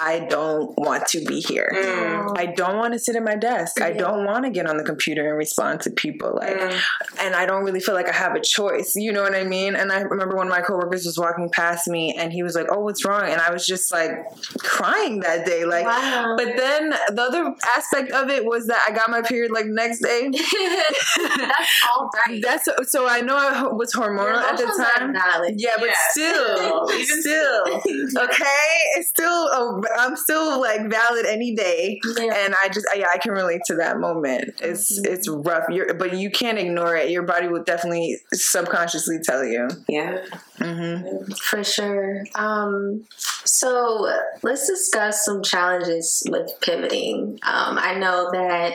I 0.02 0.20
don't 0.30 0.72
want 0.78 1.06
to 1.08 1.22
be 1.24 1.40
here. 1.40 1.70
Mm. 1.74 2.38
I 2.38 2.46
don't 2.46 2.78
want 2.78 2.94
to 2.94 2.98
sit 2.98 3.16
at 3.16 3.22
my 3.22 3.36
desk. 3.36 3.80
I 3.82 3.92
don't 3.92 4.24
want 4.24 4.44
to 4.46 4.50
get 4.50 4.66
on 4.66 4.78
the 4.78 4.82
computer 4.84 5.28
and 5.28 5.36
respond 5.36 5.82
to 5.82 5.90
people. 5.90 6.36
Like, 6.40 6.56
Mm. 6.58 6.80
and 7.20 7.34
I 7.36 7.44
don't 7.44 7.64
really 7.64 7.80
feel 7.80 7.94
like 7.94 8.08
I 8.08 8.12
have 8.12 8.34
a 8.34 8.40
choice. 8.40 8.92
You 8.96 9.12
know 9.12 9.22
what 9.22 9.34
I 9.34 9.44
mean? 9.44 9.76
And 9.76 9.92
I 9.92 10.00
remember 10.00 10.36
one 10.36 10.46
of 10.46 10.50
my 10.50 10.62
coworkers 10.62 11.04
was 11.04 11.18
walking 11.18 11.50
past 11.50 11.86
me 11.86 12.14
and 12.16 12.32
he 12.32 12.42
was 12.42 12.54
like, 12.54 12.66
"Oh, 12.72 12.80
what's 12.80 13.04
wrong?" 13.04 13.24
And 13.28 13.40
I 13.40 13.52
was 13.52 13.66
just 13.66 13.92
like 13.92 14.10
crying 14.58 15.20
that 15.20 15.44
day. 15.44 15.64
Like, 15.64 15.84
Wow. 15.84 16.34
but 16.36 16.56
then 16.56 16.90
the 16.90 17.22
other 17.22 17.54
aspect 17.76 18.10
of 18.12 18.30
it 18.30 18.44
was 18.44 18.66
that 18.68 18.82
I 18.88 18.92
got 18.92 19.10
my 19.10 19.20
period 19.22 19.50
like 19.52 19.66
next 19.66 20.00
day. 20.00 20.30
That's 20.30 21.82
all 21.92 22.08
right. 22.26 22.40
That's 22.42 22.68
so 22.90 23.06
I 23.06 23.20
know 23.20 23.36
I 23.36 23.62
was 23.64 23.92
hormonal 23.94 24.36
at 24.36 24.56
the 24.56 24.64
time. 24.64 25.14
Yeah, 25.56 25.76
but 25.78 25.88
Yeah, 25.88 25.94
still, 26.10 26.88
still, 26.88 27.80
still, 27.82 28.22
okay, 28.24 28.68
it's 28.96 29.08
still. 29.10 29.30
A, 29.48 29.82
I'm 29.98 30.16
still 30.16 30.60
like 30.60 30.88
valid 30.90 31.26
any 31.26 31.54
day, 31.54 32.00
Yeah. 32.18 32.34
and 32.44 32.54
I 32.62 32.68
just 32.68 32.86
yeah, 32.94 33.08
I 33.12 33.18
can 33.18 33.32
relate 33.32 33.60
to 33.66 33.76
that 33.76 33.98
moment. 33.98 34.54
It's 34.60 34.98
it's 35.04 35.28
rough, 35.28 35.64
You're, 35.70 35.94
but 35.94 36.14
you 36.16 36.30
can't 36.30 36.58
ignore 36.58 36.96
it. 36.96 37.10
Your 37.10 37.22
body 37.22 37.48
will 37.48 37.62
definitely 37.64 38.18
subconsciously 38.32 39.18
tell 39.24 39.44
you. 39.44 39.68
Yeah. 39.88 40.24
hmm 40.58 41.30
For 41.32 41.64
sure. 41.64 42.24
Um, 42.34 43.04
so 43.44 44.08
let's 44.42 44.66
discuss 44.68 45.24
some 45.24 45.42
challenges 45.42 46.22
with 46.30 46.52
pivoting. 46.60 47.38
Um, 47.42 47.78
I 47.78 47.94
know 47.94 48.30
that 48.32 48.74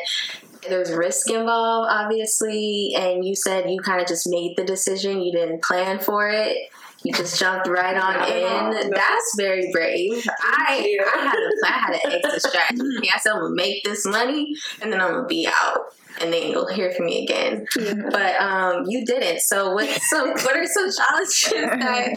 there's 0.67 0.91
risk 0.91 1.29
involved, 1.29 1.89
obviously, 1.91 2.93
and 2.97 3.23
you 3.23 3.35
said 3.35 3.69
you 3.69 3.79
kind 3.81 4.01
of 4.01 4.07
just 4.07 4.27
made 4.27 4.55
the 4.57 4.63
decision. 4.63 5.21
You 5.21 5.31
didn't 5.31 5.63
plan 5.63 5.99
for 5.99 6.27
it. 6.29 6.57
You 7.05 7.13
just 7.13 7.39
jumped 7.39 7.67
right 7.67 7.95
on 7.95 8.17
all. 8.17 8.27
in. 8.27 8.89
No. 8.89 8.89
That's 8.95 9.35
very 9.37 9.69
brave. 9.71 10.25
I. 10.41 10.97
I 11.15 11.17
had 11.19 11.35
a 11.35 11.51
plan. 11.61 11.73
I 11.73 11.77
had 11.77 11.93
an 11.93 12.11
exit 12.25 12.41
strategy. 12.51 13.09
I 13.13 13.19
said 13.19 13.33
I'm 13.33 13.41
gonna 13.41 13.55
make 13.55 13.83
this 13.83 14.05
money, 14.05 14.55
and 14.81 14.91
then 14.91 14.99
I'm 14.99 15.11
gonna 15.11 15.27
be 15.27 15.47
out, 15.47 15.93
and 16.21 16.31
then 16.33 16.49
you'll 16.49 16.67
hear 16.67 16.91
from 16.91 17.05
me 17.05 17.23
again 17.23 17.65
but 18.11 18.39
um, 18.41 18.83
you 18.87 19.05
didn't. 19.05 19.41
So 19.41 19.73
what 19.73 19.89
some 20.09 20.29
what 20.29 20.55
are 20.55 20.65
some 20.65 20.89
challenges 20.91 21.51
that 21.51 22.15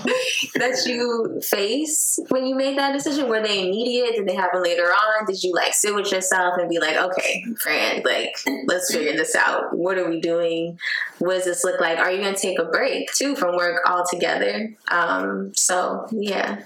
that 0.55 0.87
you 0.87 1.41
face 1.43 2.19
when 2.29 2.47
you 2.47 2.55
made 2.55 2.79
that 2.79 2.93
decision? 2.93 3.29
Were 3.29 3.43
they 3.43 3.67
immediate? 3.67 4.15
Did 4.17 4.27
they 4.29 4.35
happen 4.35 4.63
later 4.63 4.85
on? 4.85 5.27
Did 5.27 5.43
you 5.43 5.53
like 5.55 5.75
sit 5.75 5.95
with 5.95 6.11
yourself 6.13 6.55
and 6.59 6.69
be 6.69 6.79
like, 6.79 6.97
okay, 6.97 7.45
friend, 7.61 8.05
like 8.05 8.35
let's 8.67 8.93
figure 8.93 9.13
this 9.17 9.35
out. 9.35 9.77
What 9.77 9.99
are 9.99 10.09
we 10.09 10.21
doing? 10.21 10.79
What 11.19 11.35
does 11.35 11.45
this 11.45 11.65
look 11.65 11.81
like? 11.81 11.99
Are 11.99 12.11
you 12.11 12.23
gonna 12.23 12.37
take 12.37 12.59
a 12.59 12.65
break 12.65 13.13
too 13.13 13.35
from 13.37 13.57
work 13.57 13.83
altogether? 13.89 14.73
Um, 14.89 15.53
so 15.55 16.07
yeah. 16.13 16.63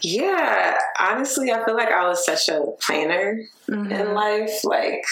Yeah. 0.00 0.76
Honestly, 1.00 1.50
I 1.52 1.64
feel 1.64 1.74
like 1.74 1.88
I 1.90 2.06
was 2.06 2.24
such 2.24 2.48
a 2.48 2.62
planner 2.80 3.40
Mhm. 3.68 3.90
in 3.90 4.14
life. 4.14 4.64
Like, 4.64 5.04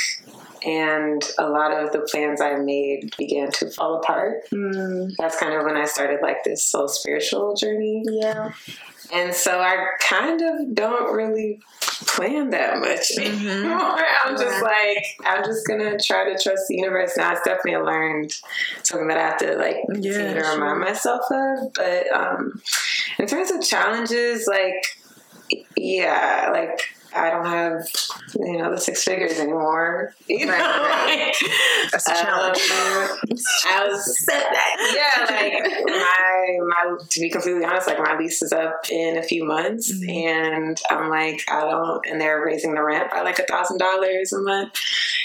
and 0.67 1.23
a 1.39 1.49
lot 1.49 1.71
of 1.73 1.93
the 1.93 2.01
plans 2.01 2.41
I 2.41 2.57
made 2.57 3.15
began 3.17 3.51
to 3.53 3.71
fall 3.71 3.97
apart. 3.97 4.49
Mm, 4.51 5.13
That's 5.19 5.39
kind 5.39 5.55
of 5.55 5.65
when 5.65 5.77
I 5.77 5.85
started 5.85 6.21
like 6.23 6.43
this 6.45 6.65
soul 6.65 6.89
spiritual 6.89 7.55
journey. 7.55 8.03
yeah. 8.05 8.53
And 9.13 9.33
so 9.33 9.61
I 9.61 9.87
kind 10.01 10.43
of 10.43 10.75
don't 10.75 11.15
really 11.15 11.61
plan 12.07 12.51
that 12.51 12.81
much 12.81 13.13
anymore. 13.17 13.97
I'm 14.25 14.37
just 14.37 14.61
like, 14.61 15.05
I'm 15.25 15.45
just 15.45 15.65
gonna 15.69 15.97
try 15.97 16.25
to 16.25 16.37
trust 16.43 16.65
the 16.69 16.75
universe. 16.77 17.17
Now 17.17 17.31
it's 17.33 17.43
definitely 17.43 17.77
learned 17.77 18.33
something 18.83 19.07
that 19.07 19.17
I 19.19 19.23
have 19.29 19.39
to 19.39 19.57
like 19.59 19.77
Yeah, 19.95 20.13
continue 20.13 20.43
to 20.43 20.49
remind 20.55 20.81
myself 20.81 21.21
of. 21.31 21.73
But 21.75 22.13
um 22.13 22.61
in 23.21 23.29
terms 23.29 23.53
of 23.53 23.63
challenges, 23.63 24.49
like 24.49 24.99
yeah, 25.77 26.51
like 26.53 26.81
I 27.15 27.31
don't 27.31 27.47
have 27.47 27.87
you 28.39 28.59
know 28.59 28.71
the 28.71 28.79
six 28.81 29.03
figures 29.05 29.39
anymore. 29.39 30.15
You 30.29 30.49
Right, 30.49 30.59
know, 30.59 30.65
right. 30.65 31.35
like, 31.43 31.51
That's 31.93 32.09
a 32.09 32.13
um, 32.13 32.17
challenge. 32.25 32.61
I 33.67 33.87
was 33.89 34.19
Said 34.25 34.41
that. 34.41 34.95
yeah, 34.95 35.35
like 35.35 35.85
my 35.87 36.59
my 36.67 36.97
to 37.11 37.21
be 37.21 37.31
completely 37.31 37.65
honest, 37.65 37.87
like 37.87 37.99
my 37.99 38.17
lease 38.19 38.43
is 38.43 38.53
up 38.53 38.87
in 38.91 39.17
a 39.19 39.23
few 39.23 39.45
months, 39.45 39.93
Mhm. 39.93 40.11
and 40.27 40.81
I'm 40.91 41.09
like 41.09 41.43
I 41.51 41.61
don't, 41.63 42.05
and 42.07 42.21
they're 42.21 42.45
raising 42.45 42.75
the 42.75 42.83
rent 42.83 43.11
by 43.11 43.23
like 43.23 43.39
a 43.39 43.45
thousand 43.47 43.79
dollars 43.79 44.33
a 44.33 44.41
month, 44.41 44.75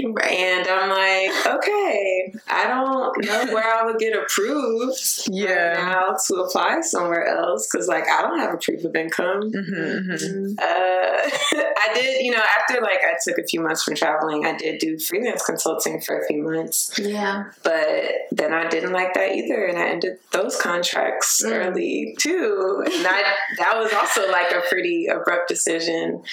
Right. 0.04 0.32
and 0.32 0.68
I'm 0.68 0.90
like, 0.90 1.46
okay, 1.58 2.34
I 2.48 2.68
don't 2.68 3.26
know 3.26 3.54
where 3.54 3.68
I 3.74 3.86
would 3.86 3.98
get 4.00 4.16
approved 4.16 5.28
Yeah. 5.30 5.52
right 5.54 5.78
now 5.78 6.16
to 6.28 6.36
apply 6.42 6.82
somewhere 6.82 7.26
else 7.28 7.68
because 7.72 7.88
like 7.88 8.08
I 8.08 8.22
don't 8.22 8.40
have 8.40 8.54
a 8.54 8.58
proof 8.58 8.84
of 8.84 8.96
income. 8.96 9.42
hmm 9.52 10.16
hmm 10.16 10.54
Uh, 10.60 10.64
I 11.84 11.94
did, 11.94 12.22
you 12.24 12.32
know, 12.32 12.44
after 12.60 12.82
like 12.82 13.01
I 13.04 13.16
took 13.24 13.38
a 13.38 13.44
few 13.48 13.62
months 13.62 13.84
from 13.84 13.96
traveling, 13.96 14.46
I 14.46 14.56
did 14.56 14.80
do 14.80 14.98
freelance 15.00 15.44
consulting 15.46 16.02
for 16.02 16.20
a 16.20 16.26
few 16.28 16.44
months 16.44 16.92
Yeah. 17.00 17.46
but 17.64 18.04
then 18.32 18.54
I 18.54 18.68
didn't 18.70 18.94
like 18.94 19.14
that 19.14 19.32
either, 19.32 19.66
and 19.66 19.78
I 19.78 19.88
ended 19.90 20.20
those 20.32 20.56
contracts 20.60 21.42
Mm. 21.44 21.52
early 21.68 22.16
too. 22.20 22.84
And 22.86 23.06
that 23.06 23.24
that 23.58 23.78
was 23.78 23.94
also 23.94 24.30
like 24.32 24.52
a 24.52 24.62
pretty 24.70 25.08
abrupt 25.08 25.48
decision. 25.48 26.24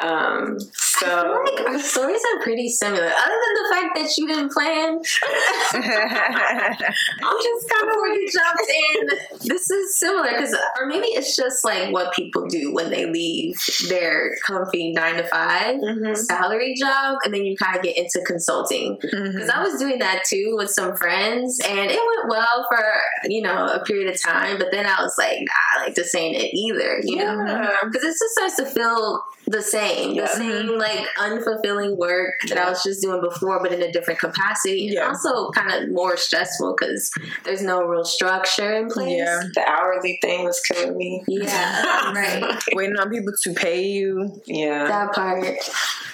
Um, 0.00 0.58
so 0.98 1.42
like 1.44 1.66
our 1.68 1.78
stories 1.78 2.20
are 2.34 2.42
pretty 2.42 2.68
similar. 2.68 3.04
Other 3.06 3.38
than 3.44 3.54
the 3.62 3.68
fact 3.74 3.96
that 3.96 4.16
you 4.16 4.26
didn't 4.26 4.52
plan, 4.52 5.00
I'm 5.72 7.38
just 7.42 7.68
kind 7.68 7.88
of 7.90 7.96
you 8.14 8.28
jumped 8.32 8.70
in. 8.70 9.48
This 9.48 9.70
is 9.70 9.96
similar 9.96 10.30
because, 10.32 10.54
or 10.80 10.86
maybe 10.86 11.06
it's 11.08 11.36
just 11.36 11.64
like 11.64 11.92
what 11.92 12.14
people 12.14 12.46
do 12.46 12.72
when 12.72 12.90
they 12.90 13.06
leave 13.10 13.58
their 13.88 14.36
comfy 14.46 14.92
nine 14.92 15.16
to 15.16 15.24
5 15.24 15.76
Mhm. 15.76 16.16
salary 16.16 16.74
job, 16.78 17.18
and 17.24 17.32
then 17.34 17.44
you 17.44 17.56
kind 17.56 17.76
of 17.76 17.82
get 17.82 17.96
into 17.96 18.20
consulting. 18.26 18.98
Because 19.00 19.48
I 19.48 19.62
was 19.62 19.78
doing 19.78 19.98
that 19.98 20.24
too 20.24 20.54
with 20.56 20.70
some 20.70 20.96
friends, 20.96 21.60
and 21.68 21.90
it 21.90 21.98
went 22.00 22.28
well 22.28 22.66
for 22.68 22.84
you 23.28 23.42
know 23.42 23.66
a 23.66 23.80
period 23.84 24.12
of 24.14 24.20
time. 24.22 24.58
But 24.58 24.70
then 24.72 24.86
I 24.86 25.02
was 25.02 25.14
like, 25.18 25.38
nah, 25.40 25.82
like 25.84 25.94
this 25.94 26.14
ain't 26.14 26.36
it 26.36 26.54
either, 26.56 27.00
you 27.02 27.16
know 27.16 27.36
because 27.84 28.02
it 28.04 28.08
just 28.18 28.32
starts 28.32 28.56
to 28.56 28.66
feel 28.66 29.22
the 29.48 29.62
same, 29.62 30.14
Yeah. 30.14 30.22
the 30.22 30.28
same 30.36 30.78
like 30.78 31.06
unfulfilling 31.18 31.96
work 31.96 32.34
that 32.48 32.58
I 32.58 32.68
was 32.68 32.82
just 32.82 33.00
doing 33.02 33.20
before, 33.20 33.60
but 33.62 33.72
in 33.72 33.80
a 33.82 33.92
different 33.92 34.18
capacity, 34.20 34.86
and 34.86 34.94
Yeah. 34.94 35.08
also 35.08 35.50
kind 35.50 35.70
of 35.84 35.90
more 35.90 36.16
stressful 36.16 36.74
because 36.76 37.10
there's 37.44 37.62
no 37.62 37.82
real 37.82 38.04
structure 38.04 38.74
in 38.76 38.88
place. 38.88 39.16
Yeah. 39.18 39.40
The 39.54 39.62
hourly 39.68 40.18
thing 40.20 40.44
was 40.44 40.60
killing 40.60 40.96
me. 40.96 41.22
Yeah, 41.28 42.12
right. 42.14 42.60
Waiting 42.74 42.96
on 42.96 43.10
people 43.10 43.32
to 43.44 43.52
pay 43.54 43.84
you. 43.86 44.40
Yeah. 44.46 44.86
That 44.88 45.12
part, 45.14 45.44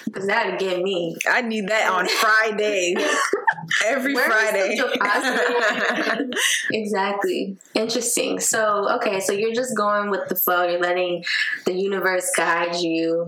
because 0.05 0.27
that'd 0.27 0.59
get 0.59 0.81
me. 0.81 1.15
I 1.27 1.41
need 1.41 1.67
that 1.69 1.91
on 1.91 2.07
Friday. 2.21 2.95
Every 3.85 4.13
Where 4.13 4.25
is 4.29 4.33
Friday. 4.33 4.75
the 4.77 6.37
exactly. 6.71 7.57
Interesting. 7.73 8.39
So, 8.39 8.89
okay, 8.97 9.19
so 9.19 9.31
you're 9.33 9.53
just 9.53 9.75
going 9.75 10.09
with 10.09 10.27
the 10.29 10.35
flow. 10.35 10.67
You're 10.67 10.79
letting 10.79 11.23
the 11.65 11.73
universe 11.73 12.29
guide 12.35 12.75
you. 12.75 13.22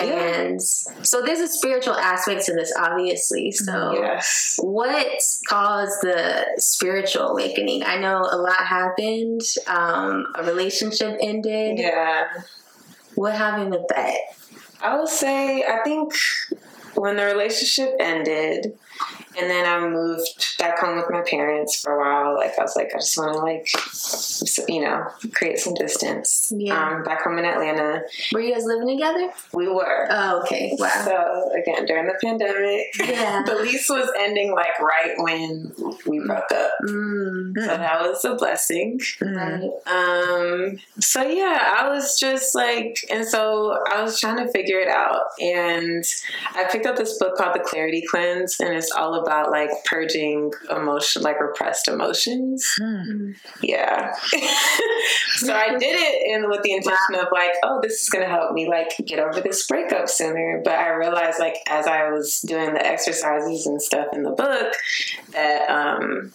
And 0.00 0.62
so 0.62 1.22
there's 1.22 1.40
a 1.40 1.48
spiritual 1.48 1.94
aspect 1.94 2.44
to 2.46 2.54
this, 2.54 2.72
obviously. 2.78 3.50
So, 3.50 3.92
Yes. 3.94 4.56
what 4.62 5.20
caused 5.48 6.00
the 6.02 6.46
spiritual 6.58 7.28
awakening? 7.28 7.82
I 7.82 7.98
know 7.98 8.18
a 8.30 8.36
lot 8.36 8.56
happened. 8.64 9.40
Um, 9.66 10.26
a 10.36 10.44
relationship 10.44 11.16
ended. 11.20 11.78
Yeah. 11.78 12.28
What 13.14 13.34
happened 13.34 13.70
with 13.70 13.86
that? 13.88 14.14
I 14.80 14.98
would 14.98 15.08
say 15.08 15.64
I 15.64 15.82
think 15.84 16.12
when 16.94 17.16
the 17.16 17.24
relationship 17.26 17.94
ended 18.00 18.78
and 19.38 19.50
then 19.50 19.66
I 19.66 19.86
moved 19.88 20.58
back 20.58 20.78
home 20.78 20.96
with 20.96 21.10
my 21.10 21.22
parents 21.22 21.80
for 21.80 21.92
a 21.94 21.98
while, 21.98 22.36
like 22.36 22.58
I 22.58 22.62
was 22.62 22.76
like, 22.76 22.90
I 22.94 22.98
just 22.98 23.16
want 23.16 23.32
to 23.34 23.38
like, 23.38 23.68
you 24.68 24.80
know, 24.82 25.06
create 25.32 25.58
some 25.58 25.74
distance. 25.74 26.52
Yeah. 26.54 26.96
Um, 26.96 27.02
back 27.02 27.22
home 27.22 27.38
in 27.38 27.44
Atlanta, 27.44 28.02
Were 28.32 28.40
you 28.40 28.52
guys 28.54 28.64
living 28.64 28.88
together? 28.88 29.30
we 29.52 29.68
were. 29.68 30.06
Oh, 30.10 30.42
okay. 30.42 30.76
Wow. 30.78 30.88
So 31.04 31.50
again, 31.60 31.86
during 31.86 32.06
the 32.06 32.14
pandemic, 32.22 32.86
Yeah. 32.98 33.42
the 33.46 33.56
lease 33.56 33.88
was 33.88 34.08
ending 34.18 34.52
like 34.52 34.78
right 34.80 35.14
when 35.18 35.72
we 36.06 36.20
broke 36.20 36.50
up. 36.52 36.70
Mm, 36.84 37.52
So 37.56 37.66
that 37.66 38.00
was 38.02 38.24
a 38.24 38.34
blessing. 38.34 39.00
right. 39.20 39.70
Um, 39.86 40.78
so 41.00 41.22
yeah, 41.22 41.74
I 41.78 41.88
was 41.88 42.18
just 42.18 42.54
like, 42.54 42.98
and 43.10 43.26
so 43.26 43.78
I 43.90 44.02
was 44.02 44.20
trying 44.20 44.44
to 44.44 44.50
figure 44.52 44.78
it 44.80 44.88
out. 44.88 45.22
And 45.40 46.04
I 46.54 46.64
picked 46.70 46.86
up 46.86 46.96
this 46.96 47.18
book 47.18 47.36
called 47.36 47.54
The 47.54 47.60
Clarity 47.60 48.02
Cleanse, 48.10 48.60
and 48.60 48.74
it's 48.74 48.90
all 48.92 49.14
about 49.14 49.21
like 49.26 49.70
purging 49.84 50.52
emotion, 50.70 51.22
like 51.22 51.40
repressed 51.40 51.88
emotions. 51.88 52.70
Yeah. 53.62 54.14
so 55.36 55.54
I 55.54 55.76
did 55.78 55.96
it 55.98 56.34
in 56.34 56.48
with 56.48 56.62
the 56.62 56.72
intention 56.72 57.14
of 57.14 57.28
like, 57.32 57.52
oh, 57.62 57.80
this 57.82 58.02
is 58.02 58.08
gonna 58.08 58.28
help 58.28 58.52
me 58.52 58.68
like 58.68 58.92
get 59.06 59.18
over 59.18 59.40
this 59.40 59.66
breakup 59.66 60.08
sooner. 60.08 60.60
But 60.64 60.74
I 60.74 60.88
realized 60.90 61.38
like 61.38 61.56
as 61.68 61.86
I 61.86 62.10
was 62.10 62.40
doing 62.40 62.74
the 62.74 62.84
exercises 62.84 63.66
and 63.66 63.80
stuff 63.80 64.08
in 64.12 64.22
the 64.22 64.30
book 64.30 64.74
that 65.32 65.70
um 65.70 66.32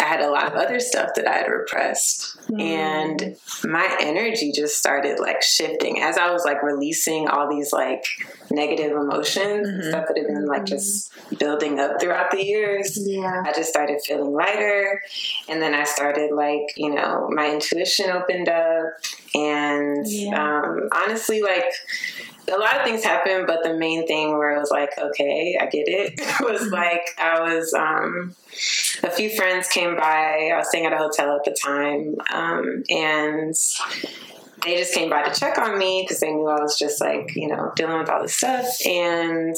I 0.00 0.04
had 0.04 0.20
a 0.20 0.30
lot 0.30 0.46
of 0.46 0.54
other 0.54 0.78
stuff 0.78 1.10
that 1.16 1.26
I 1.26 1.38
had 1.38 1.46
repressed. 1.46 2.38
Hmm. 2.48 2.60
And 2.60 3.36
my 3.64 3.96
energy 4.00 4.52
just 4.52 4.76
started 4.76 5.18
like 5.18 5.42
shifting 5.42 6.02
as 6.02 6.18
I 6.18 6.30
was 6.30 6.44
like 6.44 6.62
releasing 6.62 7.28
all 7.28 7.48
these 7.48 7.72
like 7.72 8.04
negative 8.50 8.92
emotions 8.92 9.68
and 9.68 9.80
mm-hmm. 9.80 9.88
stuff 9.88 10.06
that 10.08 10.18
had 10.18 10.26
been 10.26 10.46
like 10.46 10.62
mm-hmm. 10.62 10.66
just 10.66 11.12
building 11.38 11.80
up 11.80 12.00
throughout 12.00 12.30
the 12.30 12.44
years. 12.44 12.98
Yeah. 12.98 13.42
I 13.46 13.52
just 13.52 13.70
started 13.70 14.00
feeling 14.04 14.32
lighter. 14.32 15.02
And 15.48 15.62
then 15.62 15.74
I 15.74 15.84
started 15.84 16.32
like, 16.32 16.76
you 16.76 16.94
know, 16.94 17.28
my 17.32 17.50
intuition 17.50 18.10
opened 18.10 18.48
up. 18.48 18.84
And 19.34 20.06
Yeah. 20.06 20.60
um, 20.60 20.88
honestly, 20.92 21.42
like, 21.42 21.64
a 22.52 22.58
lot 22.58 22.76
of 22.76 22.84
things 22.84 23.02
happened, 23.02 23.46
but 23.46 23.62
the 23.62 23.74
main 23.74 24.06
thing 24.06 24.36
where 24.36 24.56
it 24.56 24.58
was 24.58 24.70
like, 24.70 24.90
okay, 24.98 25.58
I 25.60 25.66
get 25.66 25.88
it, 25.88 26.20
was 26.40 26.70
like 26.70 27.08
I 27.18 27.40
was, 27.40 27.72
um, 27.74 28.34
a 29.02 29.10
few 29.10 29.30
friends 29.30 29.68
came 29.68 29.96
by. 29.96 30.50
I 30.52 30.56
was 30.56 30.68
staying 30.68 30.86
at 30.86 30.92
a 30.92 30.98
hotel 30.98 31.36
at 31.36 31.44
the 31.44 31.56
time, 31.60 32.16
um, 32.32 32.82
and 32.88 33.54
they 34.66 34.76
just 34.76 34.94
came 34.94 35.08
by 35.08 35.22
to 35.22 35.38
check 35.38 35.58
on 35.58 35.78
me 35.78 36.02
because 36.02 36.20
they 36.20 36.32
knew 36.32 36.48
I 36.48 36.60
was 36.60 36.78
just 36.78 37.00
like, 37.00 37.36
you 37.36 37.46
know, 37.46 37.72
dealing 37.76 37.98
with 37.98 38.08
all 38.08 38.22
this 38.22 38.34
stuff. 38.34 38.66
And 38.84 39.54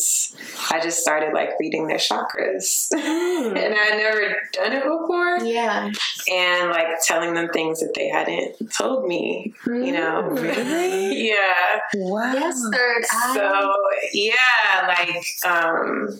I 0.70 0.80
just 0.80 1.00
started 1.00 1.32
like 1.32 1.50
reading 1.58 1.86
their 1.86 1.96
chakras. 1.96 2.88
and 3.72 3.78
I 3.78 3.96
never 3.96 4.20
done 4.52 4.72
it 4.72 4.82
before. 4.82 5.38
Yeah. 5.44 5.90
And 6.30 6.70
like 6.70 6.86
telling 7.04 7.34
them 7.34 7.48
things 7.50 7.80
that 7.80 7.92
they 7.94 8.08
hadn't 8.08 8.70
told 8.76 9.06
me, 9.06 9.54
you 9.66 9.92
know. 9.92 10.22
Really? 10.22 11.28
yeah. 11.28 11.80
Wow. 11.94 12.32
Yes, 12.32 12.62
third 12.72 13.04
eye. 13.12 13.32
So 13.34 13.74
yeah, 14.12 14.86
like 14.86 15.24
um 15.52 16.18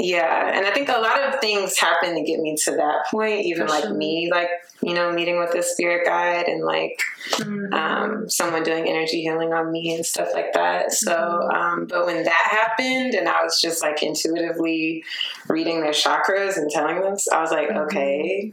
yeah, 0.00 0.52
and 0.54 0.66
I 0.66 0.70
think 0.72 0.88
a 0.88 0.98
lot 1.00 1.22
of 1.22 1.40
things 1.40 1.78
happen 1.78 2.14
to 2.14 2.22
get 2.22 2.40
me 2.40 2.56
to 2.64 2.72
that 2.72 3.06
point. 3.10 3.44
Even 3.46 3.66
For 3.66 3.72
like 3.72 3.84
sure. 3.84 3.94
me, 3.94 4.30
like 4.30 4.48
you 4.80 4.94
know, 4.94 5.10
meeting 5.12 5.38
with 5.38 5.54
a 5.54 5.62
spirit 5.62 6.06
guide 6.06 6.46
and 6.46 6.64
like 6.64 7.00
Mhm. 7.32 7.72
um, 7.74 8.28
someone 8.30 8.62
doing 8.62 8.88
energy 8.88 9.22
healing 9.22 9.52
on 9.52 9.70
me 9.72 9.94
and 9.94 10.06
stuff 10.06 10.28
like 10.32 10.52
that. 10.54 10.92
So, 10.92 11.12
Mm-hmm. 11.12 11.50
um, 11.56 11.86
but 11.86 12.06
when 12.06 12.22
that 12.24 12.48
happened, 12.50 13.14
and 13.14 13.28
I 13.28 13.42
was 13.42 13.60
just 13.60 13.82
like 13.82 14.02
intuitively 14.02 15.02
reading 15.48 15.80
their 15.80 15.90
chakras 15.92 16.56
and 16.56 16.70
telling 16.70 17.00
them, 17.00 17.16
I 17.32 17.40
was 17.40 17.50
Mm-hmm. 17.50 17.52
like, 17.52 17.70
okay, 17.70 18.52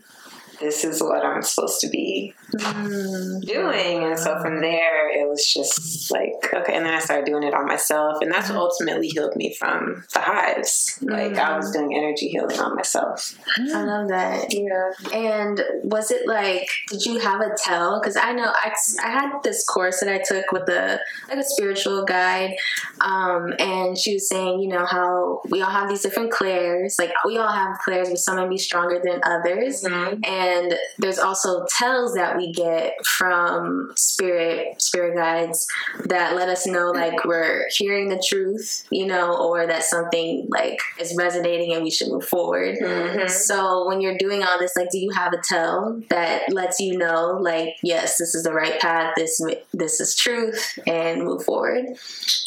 this 0.59 0.83
is 0.83 1.01
what 1.01 1.25
I'm 1.25 1.41
supposed 1.41 1.79
to 1.81 1.89
be 1.89 2.33
Mm. 2.55 3.41
doing. 3.41 4.03
And 4.03 4.17
so 4.17 4.39
from 4.39 4.61
there, 4.61 5.09
it 5.09 5.27
was 5.27 5.45
just 5.45 6.09
like, 6.11 6.31
okay. 6.53 6.73
And 6.75 6.85
then 6.85 6.93
I 6.93 6.99
started 6.99 7.25
doing 7.25 7.43
it 7.43 7.53
on 7.53 7.65
myself. 7.65 8.17
And 8.21 8.31
that's 8.31 8.49
what 8.49 8.57
ultimately 8.57 9.07
healed 9.07 9.35
me 9.35 9.53
from 9.53 10.03
the 10.13 10.19
hives. 10.19 10.97
Like 11.01 11.35
I 11.37 11.57
was 11.57 11.71
doing 11.71 11.95
energy 11.95 12.29
healing 12.29 12.59
on 12.59 12.75
myself. 12.75 13.35
I 13.57 13.83
love 13.83 14.07
that. 14.09 14.53
Yeah. 14.53 14.91
And 15.13 15.61
was 15.83 16.11
it 16.11 16.27
like, 16.27 16.69
did 16.89 17.05
you 17.05 17.19
have 17.19 17.41
a 17.41 17.49
tell? 17.57 17.99
Because 17.99 18.15
I 18.15 18.31
know 18.31 18.45
I, 18.53 18.71
I 19.03 19.09
had 19.09 19.31
this 19.43 19.65
course 19.65 19.99
that 19.99 20.09
I 20.09 20.19
took 20.19 20.51
with 20.51 20.69
a 20.69 20.99
like 21.29 21.39
a 21.39 21.43
spiritual 21.43 22.05
guide, 22.05 22.55
um, 23.01 23.53
and 23.59 23.97
she 23.97 24.13
was 24.13 24.29
saying, 24.29 24.59
you 24.61 24.69
know, 24.69 24.85
how 24.85 25.41
we 25.49 25.61
all 25.61 25.69
have 25.69 25.89
these 25.89 26.01
different 26.01 26.31
clairs. 26.31 26.95
Like 26.99 27.11
we 27.25 27.37
all 27.37 27.51
have 27.51 27.79
clairs, 27.79 28.09
but 28.09 28.19
some 28.19 28.37
may 28.37 28.47
be 28.47 28.57
stronger 28.57 29.01
than 29.03 29.19
others. 29.23 29.83
Mhm. 29.83 30.25
And 30.25 30.44
there's 30.97 31.19
also 31.19 31.65
tells 31.77 32.13
that 32.15 32.37
we 32.37 32.51
get 32.51 32.93
from 33.05 33.91
spirit 33.95 34.81
spirit 34.81 35.15
guides 35.15 35.65
that 36.05 36.35
let 36.35 36.49
us 36.49 36.65
know 36.67 36.91
like 36.91 37.23
we're 37.25 37.65
hearing 37.77 38.09
the 38.09 38.23
truth, 38.27 38.85
you 38.89 39.05
know, 39.05 39.35
or 39.37 39.67
that 39.67 39.83
something 39.83 40.47
like 40.49 40.79
is 40.99 41.15
resonating 41.17 41.73
and 41.73 41.83
we 41.83 41.91
should 41.91 42.09
move 42.09 42.25
forward. 42.25 42.75
Mhm. 42.81 43.29
So 43.29 43.87
when 43.87 44.01
you're 44.01 44.17
doing 44.17 44.43
all 44.43 44.59
this, 44.59 44.75
like, 44.75 44.89
do 44.91 44.97
you 44.99 45.11
have 45.11 45.33
a 45.33 45.37
tell 45.43 46.01
that 46.09 46.51
lets 46.51 46.79
you 46.79 46.97
know, 46.97 47.37
like, 47.39 47.75
yes, 47.83 48.17
this 48.17 48.35
is 48.35 48.43
the 48.43 48.53
right 48.53 48.79
path. 48.79 49.13
This 49.15 49.41
this 49.73 49.99
is 49.99 50.15
truth, 50.15 50.77
and 50.87 51.23
move 51.23 51.43
forward. 51.43 51.85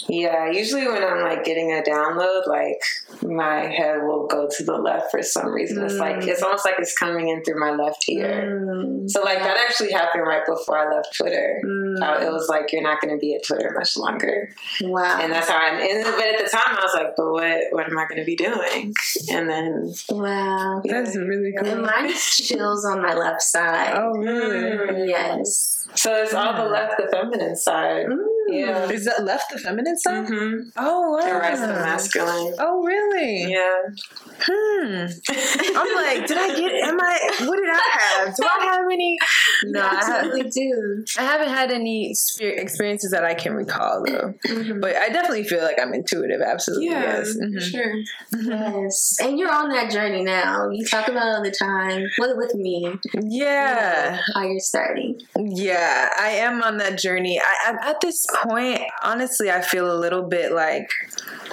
Yeah, 0.08 0.50
usually 0.50 0.87
when 0.87 1.02
I'm 1.02 1.22
like 1.22 1.44
getting 1.44 1.72
a 1.72 1.82
download, 1.82 2.46
like 2.46 2.80
my 3.22 3.66
head 3.66 4.02
will 4.02 4.26
go 4.26 4.48
to 4.56 4.64
the 4.64 4.76
left 4.76 5.11
for 5.11 5.22
some 5.22 5.48
reason. 5.48 5.84
It's 5.84 5.94
like 5.94 6.26
it's 6.26 6.42
almost 6.42 6.64
like 6.64 6.74
it's 6.78 6.96
coming 6.96 7.28
in 7.28 7.42
through 7.44 7.58
my 7.61 7.70
left 7.70 7.88
ear. 8.09 8.64
Mm, 8.66 9.09
So 9.11 9.22
like 9.22 9.38
that 9.38 9.57
actually 9.57 9.92
happened 9.92 10.24
right 10.27 10.42
before 10.46 10.79
I 10.79 10.94
left 10.94 11.16
Twitter. 11.16 11.61
mm, 11.64 12.01
Uh, 12.03 12.27
it 12.27 12.33
was 12.33 12.48
like 12.48 12.72
you're 12.72 12.83
not 12.83 13.01
going 13.01 13.14
to 13.14 13.18
be 13.20 13.35
at 13.35 13.44
Twitter 13.44 13.72
much 13.77 13.96
longer, 13.96 14.51
wow, 14.83 15.18
and 15.20 15.33
that's 15.33 15.48
how. 15.48 15.57
I, 15.57 15.70
and, 15.81 16.05
but 16.05 16.27
at 16.27 16.38
the 16.44 16.51
time, 16.51 16.77
I 16.79 16.83
was 16.83 16.94
like, 16.94 17.14
"But 17.16 17.31
what? 17.31 17.61
What 17.70 17.87
am 17.90 17.98
I 17.98 18.07
going 18.07 18.18
to 18.20 18.24
be 18.24 18.37
doing?" 18.37 18.94
And 19.31 19.48
then 19.48 19.92
wow. 20.11 20.83
That's 20.85 21.16
really 21.16 21.55
And 21.57 21.66
cool. 21.66 21.83
mine 21.83 22.12
chills 22.14 22.85
on 22.85 23.03
my 23.03 23.14
left 23.14 23.42
side. 23.42 23.94
Oh, 23.96 24.11
really? 24.12 25.09
Yes. 25.09 25.77
So 25.94 26.14
it's 26.22 26.35
all 26.35 26.55
the 26.55 26.68
left, 26.70 26.96
the 26.98 27.09
feminine 27.11 27.57
side. 27.57 28.07
Mm. 28.07 28.16
Yeah. 28.51 28.88
Is 28.90 29.05
that 29.05 29.24
left 29.24 29.53
the 29.53 29.59
feminine 29.59 29.98
side? 29.98 30.27
Mm-hmm. 30.27 30.70
Oh, 30.79 31.11
wow. 31.11 31.24
The 31.27 31.35
right, 31.35 31.59
the 31.59 31.66
masculine. 31.66 32.55
Oh, 32.59 32.83
really? 32.83 33.42
Yeah. 33.53 33.83
Hmm. 34.40 35.07
I'm 35.77 35.94
like, 35.96 36.27
did 36.27 36.38
I 36.38 36.57
get? 36.57 36.72
Am 36.88 36.98
I? 36.98 37.18
What 37.40 37.57
did 37.57 37.68
I 37.68 37.98
have? 37.98 38.35
Do 38.37 38.44
I 38.44 38.64
have 38.64 38.85
any? 38.90 39.18
No, 39.64 39.81
I, 39.83 39.96
absolutely 40.03 40.51
do. 40.51 41.05
I 41.18 41.22
haven't 41.24 41.48
had 41.51 41.70
any 41.70 42.11
experiences 42.40 43.11
that 43.11 43.24
I 43.24 43.35
can 43.35 43.53
recall 43.53 44.03
though. 44.07 44.33
Mhm. 44.46 44.81
But 44.81 44.96
I 44.96 45.09
definitely 45.11 45.44
feel 45.44 45.62
like 45.62 45.77
I'm 45.79 45.92
intuitive. 45.92 46.40
Absolutely, 46.40 46.87
yes. 46.87 47.37
Mhm. 47.37 47.61
Sure. 47.61 47.94
Yes, 48.40 49.18
and 49.20 49.38
you're 49.38 49.53
on 49.53 49.68
that 49.70 49.90
journey 49.90 50.22
now. 50.22 50.70
You 50.70 50.87
talk 50.87 51.09
about 51.09 51.27
it 51.27 51.35
all 51.37 51.42
the 51.42 51.51
time. 51.51 52.07
With 52.18 52.37
with 52.38 52.55
me, 52.55 52.94
Yeah, 53.20 54.20
how 54.35 54.42
you're 54.44 54.59
starting. 54.61 55.20
yeah. 55.37 55.77
I 56.18 56.28
am 56.38 56.62
on 56.62 56.78
that 56.78 56.98
journey. 56.98 57.40
I, 57.40 57.70
I'm 57.70 57.78
at 57.78 58.00
this 58.00 58.26
point. 58.42 58.80
Honestly, 59.02 59.50
I 59.50 59.60
feel 59.62 59.90
a 59.90 59.98
little 59.98 60.22
bit 60.22 60.52
like 60.52 60.88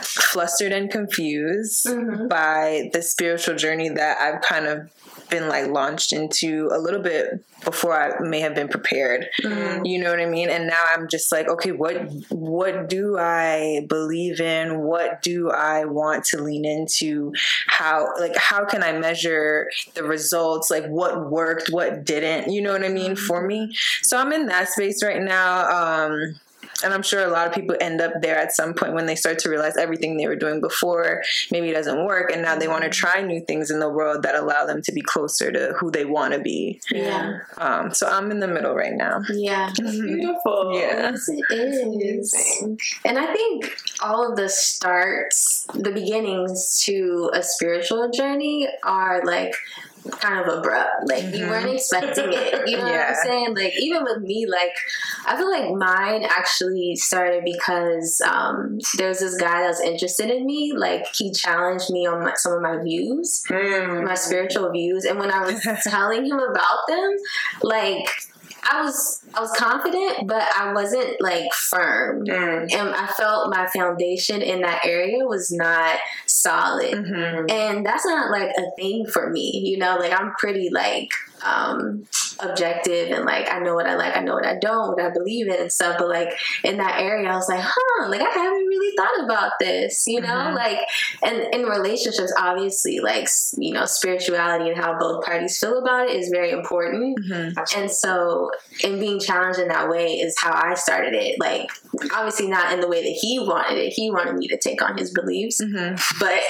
flustered 0.01 0.71
and 0.71 0.89
confused 0.91 1.85
Mhm. 1.85 2.29
by 2.29 2.89
the 2.93 3.01
spiritual 3.01 3.55
journey 3.55 3.89
that 3.89 4.17
I've 4.19 4.41
kind 4.41 4.67
of 4.67 4.89
been 5.29 5.47
like 5.47 5.67
launched 5.67 6.13
into 6.13 6.69
a 6.71 6.79
little 6.79 7.01
bit 7.01 7.43
before 7.63 7.99
I 7.99 8.19
may 8.21 8.39
have 8.41 8.55
been 8.55 8.67
prepared. 8.67 9.27
Mm-hmm. 9.41 9.85
You 9.85 10.03
know 10.03 10.11
what 10.11 10.19
I 10.19 10.25
mean? 10.25 10.49
And 10.49 10.67
now 10.67 10.83
I'm 10.93 11.07
just 11.07 11.31
like, 11.31 11.47
okay, 11.49 11.71
what 11.71 11.95
what 12.29 12.89
do 12.89 13.17
I 13.17 13.85
believe 13.89 14.39
in? 14.39 14.81
What 14.81 15.21
do 15.21 15.51
I 15.51 15.85
want 15.85 16.25
to 16.25 16.41
lean 16.41 16.65
into? 16.65 17.33
How 17.67 18.13
like 18.19 18.35
how 18.35 18.65
can 18.65 18.83
I 18.83 18.91
measure 18.93 19.69
the 19.95 20.03
results? 20.03 20.69
Like 20.69 20.85
what 20.85 21.29
worked, 21.29 21.69
what 21.69 22.05
didn't? 22.05 22.51
You 22.53 22.61
know 22.61 22.71
what 22.71 22.83
I 22.83 22.89
mean 22.89 23.15
for 23.15 23.45
me? 23.45 23.75
So 24.01 24.17
I'm 24.17 24.31
in 24.31 24.45
that 24.47 24.69
space 24.69 25.03
right 25.03 25.21
now. 25.21 25.69
Um 25.69 26.39
and 26.83 26.93
I'm 26.93 27.03
sure 27.03 27.25
a 27.25 27.31
lot 27.31 27.47
of 27.47 27.53
people 27.53 27.75
end 27.79 28.01
up 28.01 28.13
there 28.21 28.37
at 28.37 28.53
some 28.53 28.73
point 28.73 28.93
when 28.93 29.05
they 29.05 29.15
start 29.15 29.39
to 29.39 29.49
realize 29.49 29.77
everything 29.77 30.17
they 30.17 30.27
were 30.27 30.35
doing 30.35 30.61
before 30.61 31.23
maybe 31.51 31.71
doesn't 31.71 32.05
work, 32.05 32.31
and 32.31 32.41
now 32.41 32.57
they 32.57 32.67
want 32.67 32.83
to 32.83 32.89
mm-hmm. 32.89 33.07
try 33.07 33.21
new 33.21 33.41
things 33.41 33.71
in 33.71 33.79
the 33.79 33.89
world 33.89 34.23
that 34.23 34.35
allow 34.35 34.65
them 34.65 34.81
to 34.83 34.91
be 34.91 35.01
closer 35.01 35.51
to 35.51 35.73
who 35.79 35.91
they 35.91 36.05
want 36.05 36.33
to 36.33 36.39
be. 36.39 36.79
Yeah. 36.91 37.39
Um, 37.57 37.93
so 37.93 38.07
I'm 38.07 38.31
in 38.31 38.39
the 38.39 38.47
middle 38.47 38.75
right 38.75 38.93
now. 38.93 39.21
Yeah. 39.29 39.71
Beautiful. 39.77 40.71
Yeah. 40.73 41.11
Yes, 41.11 41.29
it 41.29 41.45
is. 41.51 42.33
And 43.03 43.17
I 43.17 43.33
think 43.33 43.77
all 44.01 44.29
of 44.29 44.37
the 44.37 44.49
starts, 44.49 45.67
the 45.73 45.91
beginnings 45.91 46.81
to 46.85 47.29
a 47.33 47.41
spiritual 47.41 48.09
journey 48.09 48.67
are 48.83 49.23
like 49.23 49.55
kind 50.11 50.39
of 50.39 50.57
abrupt. 50.57 51.07
Like 51.07 51.23
mm-hmm. 51.23 51.35
you 51.35 51.47
weren't 51.47 51.69
expecting 51.69 52.31
it. 52.31 52.69
You 52.69 52.77
know 52.77 52.87
yeah. 52.87 53.09
what 53.09 53.09
I'm 53.09 53.15
saying? 53.23 53.55
Like 53.55 53.73
even 53.79 54.03
with 54.03 54.21
me, 54.21 54.45
like 54.45 54.75
I 55.25 55.37
feel 55.37 55.49
like 55.49 55.71
mine 55.71 56.23
actually 56.23 56.95
started 56.95 57.43
because 57.43 58.21
um, 58.25 58.79
there 58.97 59.09
was 59.09 59.19
this 59.19 59.35
guy 59.37 59.61
that 59.61 59.67
was 59.69 59.81
interested 59.81 60.29
in 60.29 60.45
me. 60.45 60.73
Like 60.75 61.05
he 61.15 61.31
challenged 61.31 61.89
me 61.91 62.05
on 62.07 62.23
my, 62.23 62.33
some 62.35 62.53
of 62.53 62.61
my 62.61 62.81
views, 62.81 63.43
mm. 63.49 64.03
my 64.03 64.15
spiritual 64.15 64.71
views, 64.71 65.05
and 65.05 65.19
when 65.19 65.31
I 65.31 65.45
was 65.45 65.61
telling 65.83 66.25
him 66.25 66.39
about 66.39 66.87
them, 66.87 67.15
like 67.61 68.07
I 68.69 68.83
was 68.83 69.23
I 69.33 69.41
was 69.41 69.51
confident, 69.51 70.27
but 70.27 70.43
I 70.57 70.73
wasn't 70.73 71.21
like 71.21 71.53
firm, 71.53 72.25
mm. 72.25 72.73
and 72.73 72.89
I 72.95 73.07
felt 73.07 73.53
my 73.53 73.67
foundation 73.67 74.41
in 74.41 74.61
that 74.61 74.85
area 74.85 75.25
was 75.25 75.51
not 75.51 75.99
solid, 76.25 76.93
mm-hmm. 76.93 77.49
and 77.49 77.85
that's 77.85 78.05
not 78.05 78.31
like 78.31 78.49
a 78.57 78.75
thing 78.75 79.05
for 79.05 79.29
me. 79.29 79.61
You 79.65 79.77
know, 79.77 79.97
like 79.97 80.19
I'm 80.19 80.33
pretty 80.39 80.69
like 80.71 81.09
um, 81.43 82.05
objective 82.39 83.11
and 83.11 83.25
like 83.25 83.51
I 83.51 83.59
know 83.59 83.75
what 83.75 83.87
I 83.87 83.95
like, 83.95 84.15
I 84.15 84.21
know 84.21 84.33
what 84.33 84.45
I 84.45 84.57
don't, 84.59 84.89
what 84.89 85.01
I 85.01 85.09
believe 85.11 85.47
in 85.47 85.55
and 85.55 85.71
stuff. 85.71 85.97
But 85.97 86.09
like 86.09 86.29
in 86.63 86.77
that 86.77 86.99
area, 86.99 87.29
I 87.29 87.35
was 87.35 87.49
like, 87.49 87.61
huh, 87.63 88.09
like 88.09 88.21
I 88.21 88.29
haven't 88.29 88.65
really 88.65 88.95
thought 88.95 89.23
about 89.23 89.51
this, 89.59 90.05
you 90.07 90.21
know, 90.21 90.27
mm-hmm. 90.27 90.55
like 90.55 90.79
and 91.23 91.53
in 91.53 91.63
relationships, 91.63 92.33
obviously, 92.37 92.99
like 92.99 93.27
you 93.57 93.73
know, 93.73 93.85
spirituality 93.85 94.69
and 94.69 94.77
how 94.77 94.97
both 94.97 95.25
parties 95.25 95.57
feel 95.57 95.79
about 95.79 96.09
it 96.09 96.15
is 96.15 96.29
very 96.29 96.51
important. 96.51 97.17
Mm-hmm. 97.19 97.79
And 97.79 97.91
so, 97.91 98.51
in 98.83 98.99
being 98.99 99.19
challenged 99.19 99.59
in 99.59 99.67
that 99.69 99.89
way 99.89 100.13
is 100.13 100.35
how 100.39 100.53
I 100.53 100.73
started 100.75 101.13
it. 101.13 101.39
Like 101.39 101.69
obviously 102.13 102.47
not 102.47 102.73
in 102.73 102.79
the 102.79 102.87
way 102.87 103.01
that 103.01 103.17
he 103.21 103.39
wanted 103.39 103.77
it. 103.77 103.93
He 103.93 104.11
wanted 104.11 104.35
me 104.35 104.47
to 104.47 104.57
take 104.57 104.81
on 104.81 104.97
his 104.97 105.11
beliefs, 105.11 105.61
mm-hmm. 105.61 105.95
but 106.19 106.41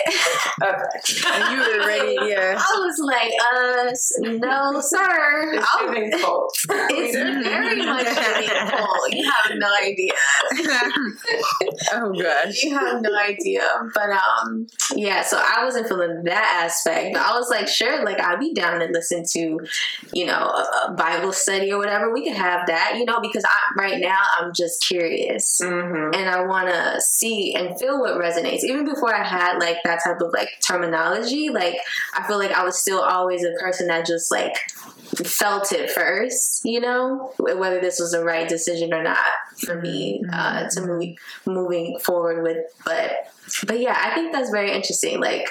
okay. 0.63 0.95
you 1.53 1.59
were 1.59 1.87
ready. 1.87 2.15
Yeah, 2.29 2.57
I 2.57 2.79
was 2.79 2.99
like, 3.03 3.31
uh, 3.53 4.37
no 4.37 4.74
sir. 4.81 5.53
It's 5.53 5.75
giving 5.79 6.11
cult. 6.19 6.57
It's 6.69 7.15
very 7.15 7.85
much 7.85 8.05
giving 8.05 8.69
cult. 8.69 9.13
You 9.13 9.31
have 9.31 9.57
no 9.57 9.69
idea. 9.81 10.13
oh 11.93 12.13
gosh. 12.13 12.63
You 12.63 12.77
have 12.77 13.01
no 13.01 13.15
idea. 13.17 13.67
But 13.93 14.09
um, 14.11 14.67
yeah. 14.95 15.21
So 15.23 15.37
I 15.37 15.63
wasn't 15.63 15.87
feeling 15.87 16.23
that 16.23 16.63
aspect, 16.65 17.13
but 17.13 17.21
I 17.21 17.37
was 17.37 17.49
like, 17.49 17.67
sure, 17.67 18.03
like 18.03 18.19
I'd 18.19 18.39
be 18.39 18.53
down 18.53 18.79
to 18.79 18.87
listen 18.87 19.23
to, 19.33 19.59
you 20.13 20.25
know, 20.25 20.33
a, 20.33 20.93
Bible 20.95 21.33
study 21.33 21.71
or 21.71 21.77
whatever. 21.77 22.13
We 22.13 22.23
could 22.23 22.37
have 22.37 22.67
that, 22.67 22.95
you 22.97 23.05
know, 23.05 23.19
because 23.19 23.43
I 23.43 23.77
right 23.77 23.99
now 23.99 24.19
I'm 24.39 24.53
just 24.53 24.85
curious 24.87 25.59
mm-hmm. 25.61 26.13
and 26.13 26.29
I 26.29 26.45
want 26.45 26.69
to 26.69 27.01
see 27.01 27.53
and 27.53 27.77
feel 27.79 27.99
what 27.99 28.13
resonates. 28.13 28.63
Even 28.63 28.85
before 28.85 29.13
I 29.13 29.23
had 29.23 29.57
like 29.57 29.77
that 29.83 30.01
type 30.03 30.21
of 30.21 30.31
like 30.33 30.49
terminology, 30.65 31.49
like 31.49 31.77
I 32.13 32.25
feel 32.27 32.37
like 32.37 32.51
I 32.51 32.63
was 32.63 32.79
still 32.79 33.01
always 33.01 33.43
a 33.43 33.51
person 33.59 33.87
that 33.87 34.05
just 34.05 34.31
like 34.31 34.53
felt 35.23 35.71
it 35.71 35.89
first, 35.89 36.61
you 36.65 36.79
know, 36.79 37.33
whether 37.37 37.79
this 37.79 37.99
was 37.99 38.11
the 38.11 38.23
right 38.23 38.47
decision 38.47 38.93
or 38.93 39.03
not 39.03 39.17
for 39.65 39.81
me 39.81 40.21
uh, 40.31 40.63
mm-hmm. 40.63 40.67
to 40.69 40.87
move 40.87 41.15
moving 41.45 41.99
forward 41.99 42.43
with. 42.43 42.57
But 42.85 43.31
but 43.67 43.79
yeah, 43.79 43.97
I 43.97 44.13
think 44.15 44.33
that's 44.33 44.49
very 44.49 44.71
interesting. 44.71 45.19
Like 45.19 45.47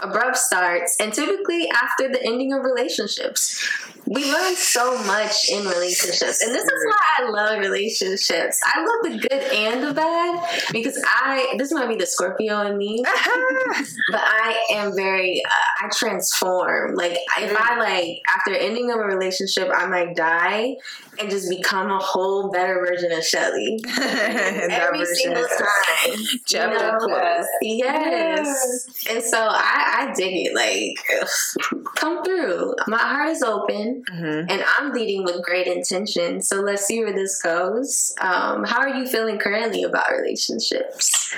abrupt 0.00 0.36
starts, 0.36 0.96
and 1.00 1.12
typically 1.12 1.68
after 1.70 2.08
the 2.08 2.22
ending 2.24 2.52
of 2.52 2.62
relationships. 2.62 3.60
We 4.06 4.32
learn 4.32 4.56
so 4.56 4.96
much 5.04 5.50
in 5.50 5.66
relationships, 5.66 6.42
and 6.42 6.54
this 6.54 6.64
is 6.64 6.86
why 6.86 6.98
I 7.18 7.30
love 7.30 7.58
relationships. 7.58 8.58
I 8.64 8.80
love 8.80 9.12
the 9.12 9.28
good 9.28 9.42
and 9.52 9.82
the 9.82 9.92
bad 9.92 10.48
because 10.72 10.98
I 11.06 11.54
this 11.58 11.72
might 11.72 11.88
be 11.88 11.96
the 11.96 12.06
Scorpio 12.06 12.62
in 12.62 12.78
me, 12.78 13.02
but 14.10 14.20
I 14.22 14.64
am 14.72 14.94
very 14.94 15.42
uh, 15.44 15.84
I 15.84 15.90
transform. 15.92 16.94
Like 16.94 17.18
if 17.38 17.54
I 17.54 17.74
mm. 17.74 17.78
like 17.78 18.22
after 18.34 18.54
ending 18.54 18.90
of 18.90 18.98
a 18.98 19.04
relationship, 19.04 19.68
I 19.74 19.86
might 19.86 20.16
die 20.16 20.76
and 21.20 21.30
just 21.30 21.50
become 21.50 21.90
a 21.90 21.98
whole 21.98 22.50
better 22.50 22.74
version 22.74 23.12
of 23.12 23.24
Shelly 23.24 23.80
every 24.00 25.04
single 25.04 25.46
time. 25.46 26.16
Chapter 26.46 26.98
you 27.00 27.08
know? 27.08 27.46
Yes, 27.60 29.06
and 29.10 29.22
so 29.22 29.38
I 29.38 29.87
I 29.88 30.12
dig 30.14 30.46
it. 30.46 30.54
Like, 30.54 31.94
come 31.96 32.22
through. 32.24 32.74
My 32.86 32.98
heart 32.98 33.30
is 33.30 33.42
open, 33.42 34.02
mm-hmm. 34.10 34.50
and 34.50 34.64
I'm 34.78 34.92
leading 34.92 35.24
with 35.24 35.42
great 35.42 35.66
intention. 35.66 36.42
So 36.42 36.60
let's 36.60 36.84
see 36.84 37.02
where 37.02 37.12
this 37.12 37.40
goes. 37.42 38.12
Um, 38.20 38.64
how 38.64 38.80
are 38.80 38.88
you 38.88 39.06
feeling 39.06 39.38
currently 39.38 39.82
about 39.82 40.10
relationships? 40.10 41.34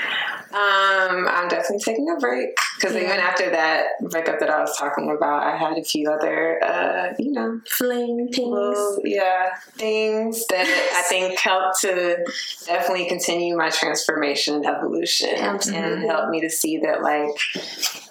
Um, 0.53 1.29
I'm 1.29 1.49
definitely 1.49 1.79
taking 1.79 2.09
a 2.11 2.19
break 2.19 2.57
because 2.77 2.97
yeah. 2.97 3.03
even 3.03 3.19
after 3.21 3.51
that 3.51 3.87
breakup 4.11 4.41
that 4.41 4.51
I 4.51 4.61
was 4.61 4.77
talking 4.77 5.09
about, 5.09 5.45
I 5.45 5.57
had 5.57 5.79
a 5.79 5.85
few 5.85 6.11
other, 6.11 6.63
uh, 6.63 7.15
you 7.19 7.33
know, 7.33 7.61
fling 7.69 8.29
things. 8.33 8.49
Little, 8.49 9.01
yeah, 9.05 9.51
things 9.77 10.45
that 10.49 10.67
I 10.67 11.03
think 11.09 11.39
helped 11.39 11.81
to 11.83 12.25
definitely 12.67 13.07
continue 13.07 13.57
my 13.57 13.71
transformation, 13.71 14.57
and 14.57 14.67
evolution, 14.67 15.37
Absolutely. 15.37 15.85
and 15.85 16.11
help 16.11 16.31
me 16.31 16.41
to 16.41 16.51
see 16.51 16.79
that, 16.79 17.03
like, 17.03 17.31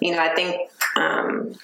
you 0.00 0.12
know, 0.12 0.18
I 0.18 0.29
think 0.34 0.70
um, 0.96 1.54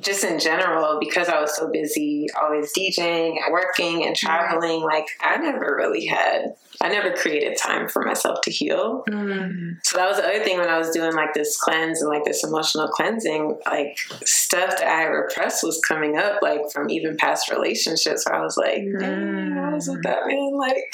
just 0.00 0.24
in 0.24 0.38
general, 0.38 0.98
because 1.00 1.28
I 1.28 1.40
was 1.40 1.54
so 1.56 1.70
busy 1.70 2.26
always 2.40 2.72
DJing 2.72 3.36
and 3.42 3.52
working 3.52 4.04
and 4.04 4.14
traveling, 4.14 4.82
like 4.82 5.06
I 5.20 5.36
never 5.38 5.74
really 5.76 6.06
had 6.06 6.54
I 6.80 6.88
never 6.88 7.12
created 7.12 7.58
time 7.58 7.88
for 7.88 8.04
myself 8.04 8.40
to 8.42 8.50
heal. 8.52 9.02
Mm-hmm. 9.08 9.78
So 9.82 9.96
that 9.96 10.08
was 10.08 10.18
the 10.18 10.24
other 10.24 10.44
thing 10.44 10.58
when 10.58 10.68
I 10.68 10.78
was 10.78 10.90
doing 10.90 11.12
like 11.12 11.34
this 11.34 11.58
cleanse 11.58 12.00
and 12.00 12.10
like 12.10 12.24
this 12.24 12.44
emotional 12.44 12.86
cleansing, 12.88 13.58
like 13.66 13.98
stuff 14.24 14.78
that 14.78 14.86
I 14.86 15.04
repressed 15.04 15.64
was 15.64 15.80
coming 15.86 16.16
up, 16.16 16.40
like 16.40 16.70
from 16.72 16.88
even 16.90 17.16
past 17.16 17.50
relationships. 17.50 18.26
Where 18.26 18.38
I 18.38 18.44
was 18.44 18.56
like, 18.56 18.82
mm. 18.82 19.58
I 19.58 19.74
was 19.74 19.88
with 19.88 20.04
that 20.04 20.26
man 20.26 20.56
like, 20.56 20.84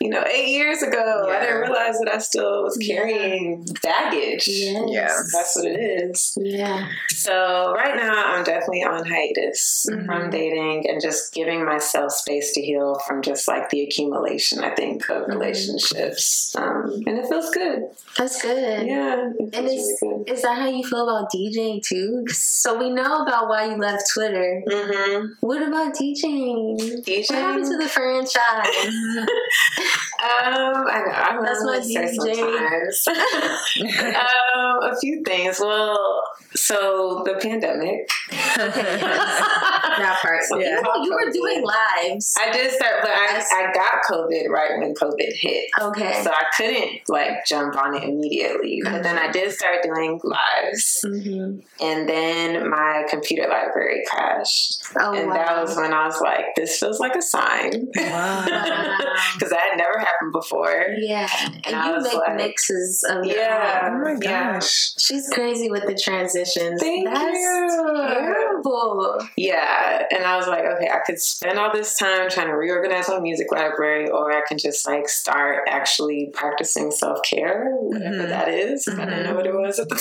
you 0.00 0.10
know, 0.10 0.22
eight 0.30 0.48
years 0.48 0.82
ago. 0.82 1.24
Yeah. 1.28 1.34
I 1.34 1.40
didn't 1.40 1.60
realize 1.60 1.98
that 2.00 2.12
I 2.12 2.18
still 2.18 2.62
was 2.62 2.76
carrying 2.76 3.64
yeah. 3.66 3.74
baggage. 3.82 4.48
Yes. 4.48 4.88
Yeah, 4.88 5.16
that's 5.32 5.56
what 5.56 5.66
it 5.66 5.80
is. 5.80 6.36
Yeah. 6.38 6.88
So 7.08 7.72
right 7.72 7.96
now 7.96 8.15
I'm 8.18 8.44
definitely 8.44 8.84
on 8.84 9.04
hiatus 9.06 9.86
mm-hmm. 9.90 10.06
from 10.06 10.30
dating 10.30 10.88
and 10.88 11.00
just 11.00 11.32
giving 11.32 11.64
myself 11.64 12.12
space 12.12 12.52
to 12.54 12.62
heal 12.62 12.98
from 13.06 13.22
just 13.22 13.48
like 13.48 13.70
the 13.70 13.82
accumulation. 13.82 14.62
I 14.62 14.74
think 14.74 15.08
of 15.08 15.28
relationships, 15.28 16.54
um, 16.56 17.02
and 17.06 17.18
it 17.18 17.26
feels 17.28 17.50
good. 17.50 17.84
That's 18.16 18.40
good. 18.42 18.86
Yeah, 18.86 19.30
and 19.38 19.54
is 19.54 19.98
really 20.02 20.24
is 20.26 20.42
that 20.42 20.58
how 20.58 20.68
you 20.68 20.84
feel 20.84 21.08
about 21.08 21.30
DJing 21.32 21.82
too? 21.82 22.24
So 22.28 22.78
we 22.78 22.90
know 22.90 23.22
about 23.22 23.48
why 23.48 23.66
you 23.66 23.76
left 23.76 24.10
Twitter. 24.12 24.62
Mm-hmm. 24.66 25.26
What 25.40 25.62
about 25.62 25.94
DJing? 25.94 27.04
DJing. 27.04 27.30
What 27.30 27.38
happened 27.38 27.66
to 27.66 27.76
the 27.78 27.88
franchise? 27.88 28.36
um, 30.18 30.86
I, 30.88 31.02
I 31.06 31.38
That's 31.42 31.64
my 31.64 31.78
DJ. 31.78 32.16
um, 34.16 34.82
a 34.82 34.96
few 34.98 35.22
things. 35.24 35.60
Well, 35.60 36.22
so 36.54 37.22
the 37.24 37.34
pandemic. 37.34 38.08
that 38.56 40.18
part. 40.22 40.42
So 40.44 40.58
yeah. 40.58 40.80
You, 40.80 41.04
you 41.04 41.12
were 41.12 41.30
doing 41.30 41.62
lives. 41.62 42.34
I 42.38 42.50
did 42.50 42.72
start, 42.72 42.94
but 43.02 43.10
I, 43.10 43.42
I 43.52 43.72
got 43.72 44.02
COVID 44.08 44.48
right 44.48 44.78
when 44.78 44.94
COVID 44.94 45.32
hit. 45.34 45.70
Okay. 45.80 46.22
So 46.22 46.30
I 46.30 46.44
couldn't 46.56 47.08
like 47.08 47.44
jump 47.46 47.76
on 47.76 47.94
it 47.94 48.04
immediately. 48.04 48.80
Mm-hmm. 48.82 48.94
But 48.94 49.02
then 49.02 49.18
I 49.18 49.30
did 49.30 49.52
start 49.52 49.82
doing 49.82 50.20
lives. 50.24 51.04
Mm-hmm. 51.04 51.60
And 51.84 52.08
then 52.08 52.70
my 52.70 53.04
computer 53.08 53.48
library 53.48 54.04
crashed. 54.08 54.82
Oh, 54.98 55.14
and 55.14 55.28
wow. 55.28 55.34
that 55.34 55.62
was 55.62 55.76
when 55.76 55.92
I 55.92 56.06
was 56.06 56.20
like, 56.20 56.54
this 56.56 56.78
feels 56.78 57.00
like 57.00 57.14
a 57.14 57.22
sign. 57.22 57.88
Wow. 57.94 58.44
Because 59.34 59.50
that 59.50 59.60
had 59.70 59.78
never 59.78 59.98
happened 60.06 60.32
before. 60.32 60.86
Yeah. 60.98 61.28
And, 61.44 61.66
and 61.66 61.86
you 61.86 62.02
make 62.02 62.14
like, 62.14 62.36
mixes 62.36 63.04
of 63.08 63.24
Yeah. 63.26 63.90
Oh 63.92 63.98
my 64.04 64.14
gosh. 64.14 64.22
Yeah. 64.24 64.60
She's 64.98 65.28
crazy 65.32 65.70
with 65.70 65.86
the 65.86 65.94
transitions. 65.94 66.80
Thank 66.80 67.08
That's 67.08 67.38
you. 67.38 68.04
terrible. 68.08 69.18
Yeah, 69.36 70.02
and 70.10 70.24
I 70.24 70.36
was 70.36 70.46
like, 70.46 70.64
okay, 70.64 70.88
I 70.88 71.00
could 71.06 71.20
spend 71.20 71.58
all 71.58 71.72
this 71.72 71.96
time 71.98 72.28
trying 72.30 72.48
to 72.48 72.54
reorganize 72.54 73.08
my 73.08 73.20
music 73.20 73.48
library, 73.52 74.08
or 74.08 74.32
I 74.32 74.42
can 74.48 74.58
just 74.58 74.86
like 74.86 75.08
start 75.08 75.64
actually 75.68 76.30
practicing 76.32 76.90
self 76.90 77.18
care, 77.24 77.70
whatever 77.72 78.16
Mhm. 78.24 78.28
that 78.28 78.48
is. 78.48 78.88
I 78.88 79.04
didn't 79.04 79.24
know 79.24 79.34
what 79.34 79.46
it 79.46 79.54
was 79.54 79.78
at 79.78 79.88
the 79.88 79.96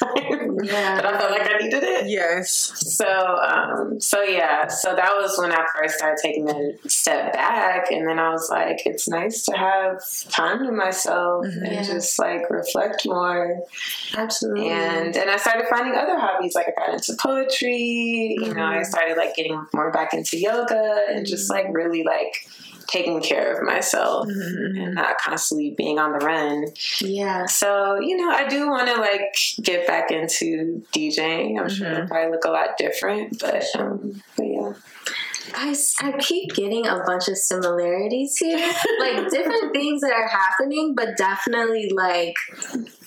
time, 0.00 0.58
Yeah. 0.62 0.96
but 1.00 1.14
I 1.14 1.18
felt 1.18 1.30
like 1.30 1.50
I 1.54 1.58
needed 1.58 1.82
it. 1.82 2.06
Yes. 2.08 2.72
So, 2.96 3.06
um, 3.06 4.00
so 4.00 4.22
yeah, 4.22 4.66
so 4.68 4.94
that 4.94 5.12
was 5.16 5.38
when 5.38 5.52
I 5.52 5.64
first 5.74 5.96
started 5.98 6.18
taking 6.22 6.48
a 6.48 6.88
step 6.88 7.32
back, 7.32 7.90
and 7.90 8.06
then 8.08 8.18
I 8.18 8.30
was 8.30 8.48
like, 8.50 8.82
it's 8.86 9.08
nice 9.08 9.44
to 9.50 9.56
have 9.56 10.02
time 10.30 10.64
to 10.64 10.72
myself 10.72 11.44
Mhm. 11.46 11.62
and 11.64 11.72
Yeah. 11.72 11.82
just 11.82 12.18
like 12.18 12.48
reflect 12.50 13.06
more. 13.06 13.60
Absolutely. 14.16 14.68
And 14.68 15.12
then 15.14 15.28
I 15.28 15.36
started 15.36 15.66
finding 15.68 15.94
other 15.94 16.18
hobbies, 16.18 16.54
like 16.54 16.68
I 16.68 16.72
got 16.86 16.94
into 16.94 17.14
poetry. 17.20 18.36
You 18.40 18.54
know, 18.54 18.64
I 18.64 18.82
started 18.82 19.16
like 19.16 19.34
getting 19.34 19.66
more 19.74 19.90
back 19.90 20.14
into 20.14 20.38
yoga 20.38 21.04
and 21.10 21.26
just 21.26 21.50
like 21.50 21.66
really 21.70 22.02
like 22.02 22.46
taking 22.88 23.20
care 23.22 23.56
of 23.56 23.62
myself 23.64 24.26
Mhm. 24.26 24.82
and 24.82 24.94
not 24.96 25.16
constantly 25.18 25.70
being 25.70 26.00
on 26.00 26.10
the 26.18 26.24
run. 26.26 26.66
yeah. 27.00 27.46
So, 27.46 28.00
you 28.00 28.16
know, 28.16 28.28
I 28.30 28.48
do 28.48 28.68
want 28.68 28.88
to 28.88 28.96
like 29.00 29.32
get 29.62 29.86
back 29.86 30.10
into 30.10 30.82
DJing. 30.92 31.60
I'm 31.60 31.68
sure 31.68 31.86
it'll 31.86 32.08
probably 32.08 32.32
look 32.32 32.44
a 32.46 32.50
lot 32.50 32.76
different, 32.78 33.38
but, 33.38 33.64
um, 33.76 34.20
but 34.36 34.46
yeah. 34.46 34.49
I, 35.54 35.74
I 36.00 36.12
keep 36.18 36.54
getting 36.54 36.86
a 36.86 37.02
bunch 37.06 37.28
of 37.28 37.36
similarities 37.36 38.36
here. 38.36 38.72
like 39.00 39.28
different 39.30 39.72
things 39.72 40.00
that 40.02 40.12
are 40.12 40.28
happening, 40.28 40.94
but 40.94 41.16
definitely 41.16 41.90
like 41.94 42.34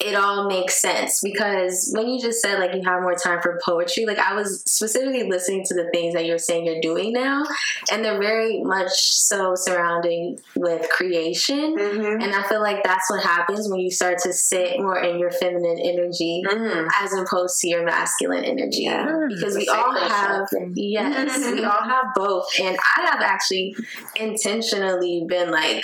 it 0.01 0.15
all 0.15 0.47
makes 0.47 0.81
sense 0.81 1.21
because 1.23 1.91
when 1.95 2.07
you 2.09 2.21
just 2.21 2.41
said 2.41 2.59
like 2.59 2.73
you 2.73 2.81
have 2.83 3.01
more 3.01 3.15
time 3.15 3.41
for 3.41 3.59
poetry, 3.63 4.05
like 4.05 4.19
I 4.19 4.33
was 4.33 4.61
specifically 4.65 5.23
listening 5.29 5.63
to 5.67 5.73
the 5.73 5.89
things 5.93 6.13
that 6.13 6.25
you're 6.25 6.37
saying 6.37 6.65
you're 6.65 6.81
doing 6.81 7.13
now, 7.13 7.43
and 7.91 8.03
they're 8.03 8.19
very 8.19 8.61
much 8.63 8.91
so 8.91 9.55
surrounding 9.55 10.39
with 10.55 10.89
creation. 10.89 11.77
Mm-hmm. 11.77 12.21
And 12.21 12.35
I 12.35 12.43
feel 12.47 12.61
like 12.61 12.83
that's 12.83 13.09
what 13.09 13.23
happens 13.23 13.69
when 13.69 13.79
you 13.79 13.91
start 13.91 14.17
to 14.19 14.33
sit 14.33 14.79
more 14.79 14.99
in 14.99 15.19
your 15.19 15.31
feminine 15.31 15.79
energy 15.79 16.41
Mm-hmm. 16.43 16.87
as 17.01 17.13
opposed 17.13 17.59
to 17.61 17.67
your 17.69 17.83
masculine 17.85 18.43
energy. 18.43 18.83
Yeah. 18.83 19.27
Because 19.29 19.55
we 19.55 19.65
The 19.65 19.71
all 19.73 19.93
have, 19.95 20.47
yes, 20.73 21.51
we 21.51 21.63
all 21.63 21.81
have 21.83 22.07
both. 22.15 22.32
And 22.59 22.77
I 22.97 23.09
have 23.11 23.21
actually 23.21 23.75
intentionally 24.15 25.25
been 25.27 25.51
like, 25.51 25.83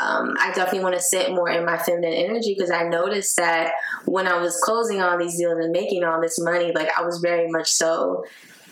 um, 0.00 0.34
I 0.40 0.52
definitely 0.54 0.80
want 0.80 0.96
to 0.96 1.00
sit 1.00 1.30
more 1.30 1.48
in 1.48 1.64
my 1.64 1.78
feminine 1.78 2.12
energy 2.12 2.54
because 2.54 2.70
I 2.70 2.88
noticed 2.88 3.36
that 3.36 3.72
when 4.06 4.26
I 4.26 4.40
was 4.40 4.60
closing 4.62 5.00
all 5.00 5.16
these 5.16 5.38
deals 5.38 5.58
and 5.58 5.72
making 5.72 6.02
all 6.04 6.20
this 6.20 6.40
money, 6.40 6.72
like 6.72 6.88
I 6.98 7.02
was 7.02 7.18
very 7.18 7.48
much 7.48 7.70
so 7.70 8.24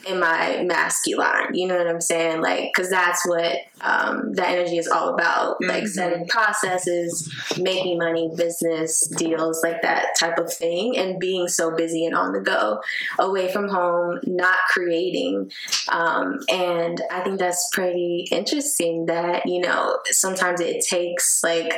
in 0.07 0.19
my 0.21 0.63
masculine. 0.65 1.55
You 1.55 1.69
know 1.69 1.77
what 1.77 1.87
I'm 1.87 2.01
saying? 2.01 2.41
Like, 2.41 2.71
because 2.75 2.91
that's 2.91 3.27
what 3.27 3.57
um, 3.81 4.33
that 4.35 4.49
energy 4.51 4.79
is 4.79 4.87
all 4.89 5.15
about. 5.15 5.57
Like 5.63 5.85
Mhm. 5.85 5.89
setting 5.89 6.29
processes, 6.29 7.33
making 7.59 7.99
money, 7.99 8.31
business 8.37 9.01
deals, 9.17 9.63
like 9.65 9.83
that 9.83 10.17
type 10.19 10.39
of 10.39 10.53
thing, 10.53 10.97
and 10.97 11.19
being 11.19 11.49
so 11.49 11.75
busy 11.75 12.07
and 12.07 12.15
on 12.15 12.33
the 12.33 12.41
go, 12.41 12.81
away 13.19 13.53
from 13.53 13.69
home, 13.69 14.21
not 14.25 14.59
creating. 14.71 15.51
Um, 15.89 16.39
and 16.49 17.03
I 17.11 17.21
think 17.21 17.39
that's 17.41 17.69
pretty 17.73 18.29
interesting. 18.31 19.07
That 19.07 19.47
you 19.47 19.61
know 19.61 19.99
sometimes 20.07 20.61
it 20.61 20.85
takes 20.85 21.43
like 21.43 21.73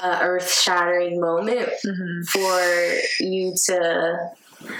a 0.00 0.18
earth 0.22 0.50
shattering 0.52 1.20
moment 1.20 1.68
Mhm. 1.86 2.26
for 2.28 3.24
you 3.24 3.54
to 3.66 4.18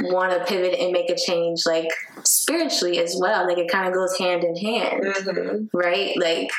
want 0.02 0.32
to 0.32 0.44
pivot 0.44 0.78
and 0.78 0.92
make 0.92 1.10
a 1.10 1.16
change 1.16 1.62
like 1.66 1.88
spiritually 2.24 2.98
as 2.98 3.16
well 3.18 3.46
like 3.46 3.58
it 3.58 3.68
kind 3.70 3.86
of 3.88 3.94
goes 3.94 4.16
hand 4.18 4.44
in 4.44 4.56
hand 4.56 5.02
Mm-hmm. 5.04 5.76
right? 5.76 6.12
Like 6.18 6.50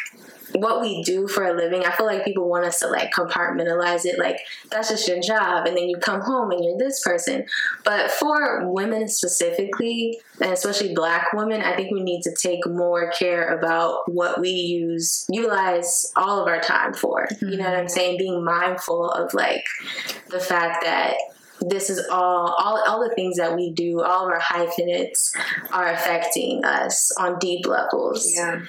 what 0.54 0.82
we 0.82 1.04
do 1.04 1.28
for 1.28 1.44
a 1.44 1.54
living 1.54 1.84
i 1.84 1.92
feel 1.92 2.06
like 2.06 2.24
people 2.24 2.48
want 2.48 2.64
us 2.64 2.80
to 2.80 2.88
like 2.88 3.12
compartmentalize 3.12 4.06
it 4.06 4.18
like 4.18 4.38
that's 4.72 4.90
just 4.90 5.06
your 5.08 5.20
job 5.20 5.66
and 5.66 5.76
then 5.76 5.90
you 5.90 5.98
come 5.98 6.22
home 6.22 6.50
and 6.52 6.64
you're 6.64 6.78
this 6.78 7.02
person. 7.04 7.44
But 7.84 8.10
for 8.10 8.72
women 8.72 9.08
specifically 9.10 10.20
and 10.40 10.52
especially 10.52 10.94
black 10.94 11.34
women 11.34 11.62
i 11.62 11.76
think 11.76 11.92
we 11.92 12.02
need 12.04 12.22
to 12.22 12.34
take 12.42 12.66
more 12.68 13.12
care 13.12 13.58
about 13.58 14.10
what 14.12 14.40
we 14.40 14.50
use 14.50 15.26
utilize 15.30 16.12
all 16.16 16.42
of 16.42 16.48
our 16.48 16.62
time 16.62 16.94
for. 16.94 17.28
You 17.42 17.58
know 17.58 17.66
what 17.66 17.78
i'm 17.78 17.90
saying? 17.90 18.18
Being 18.18 18.44
mindful 18.44 19.10
of 19.10 19.34
like 19.34 19.66
the 20.30 20.40
fact 20.40 20.84
that 20.86 21.16
this 21.68 21.90
is 21.90 22.06
all, 22.12 22.54
all 22.58 22.84
all 22.88 23.00
the 23.08 23.14
things 23.16 23.38
that 23.38 23.56
we 23.56 23.72
do 23.74 24.02
all 24.02 24.26
of 24.26 24.32
our 24.32 24.40
hyphenates 24.40 25.34
are 25.72 25.88
affecting 25.88 26.64
us 26.64 27.12
on 27.18 27.40
deep 27.40 27.66
levels. 27.66 28.32
Yeah. 28.36 28.62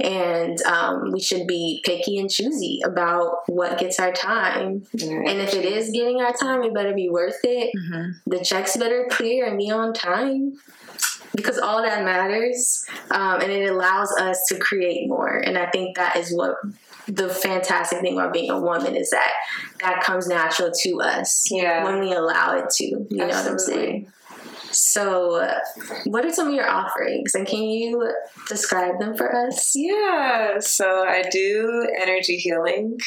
and 0.00 0.62
um, 0.62 1.10
we 1.12 1.20
should 1.20 1.46
be 1.48 1.82
picky 1.84 2.18
and 2.18 2.30
choosy 2.30 2.80
about 2.84 3.38
what 3.48 3.78
gets 3.78 3.98
our 3.98 4.12
time. 4.12 4.86
And 4.92 5.38
if 5.46 5.54
it 5.54 5.64
is 5.64 5.90
getting 5.90 6.20
our 6.22 6.32
time 6.32 6.62
it 6.62 6.72
better 6.72 6.94
be 6.94 7.08
worth 7.10 7.40
it. 7.42 7.70
Mhm. 7.76 8.12
the 8.26 8.38
checks 8.44 8.76
better 8.76 9.06
clear 9.10 9.44
and 9.46 9.58
be 9.58 9.70
on 9.70 9.92
time 9.92 10.52
because 11.34 11.58
all 11.58 11.82
that 11.82 12.04
matters 12.04 12.84
um, 13.10 13.40
and 13.40 13.50
it 13.52 13.70
allows 13.70 14.10
us 14.20 14.38
to 14.48 14.58
create 14.58 15.08
more. 15.08 15.36
And 15.36 15.58
i 15.58 15.66
think 15.70 15.96
that 15.96 16.16
is 16.16 16.34
what 16.34 16.54
the 17.08 17.28
fantastic 17.28 18.00
thing 18.00 18.12
about 18.18 18.32
being 18.32 18.50
a 18.50 18.60
woman 18.60 18.94
is 18.94 19.10
that 19.10 19.32
that 19.80 20.02
comes 20.02 20.26
natural 20.28 20.70
to 20.82 21.00
us 21.00 21.48
Yeah. 21.50 21.82
when 21.84 22.00
we 22.00 22.12
allow 22.12 22.56
it 22.58 22.68
to 22.70 22.84
you 22.84 23.06
know 23.10 23.26
what 23.26 23.46
i'm 23.46 23.58
saying 23.58 24.12
so 24.78 25.48
what 26.04 26.24
are 26.24 26.32
some 26.32 26.48
of 26.48 26.54
your 26.54 26.68
offerings 26.68 27.34
and 27.34 27.46
can 27.46 27.62
you 27.62 28.12
describe 28.48 28.98
them 28.98 29.16
for 29.16 29.34
us 29.34 29.72
Yeah, 29.74 30.58
so 30.60 31.04
I 31.04 31.22
do 31.30 31.86
energy 32.00 32.36
healing 32.36 32.98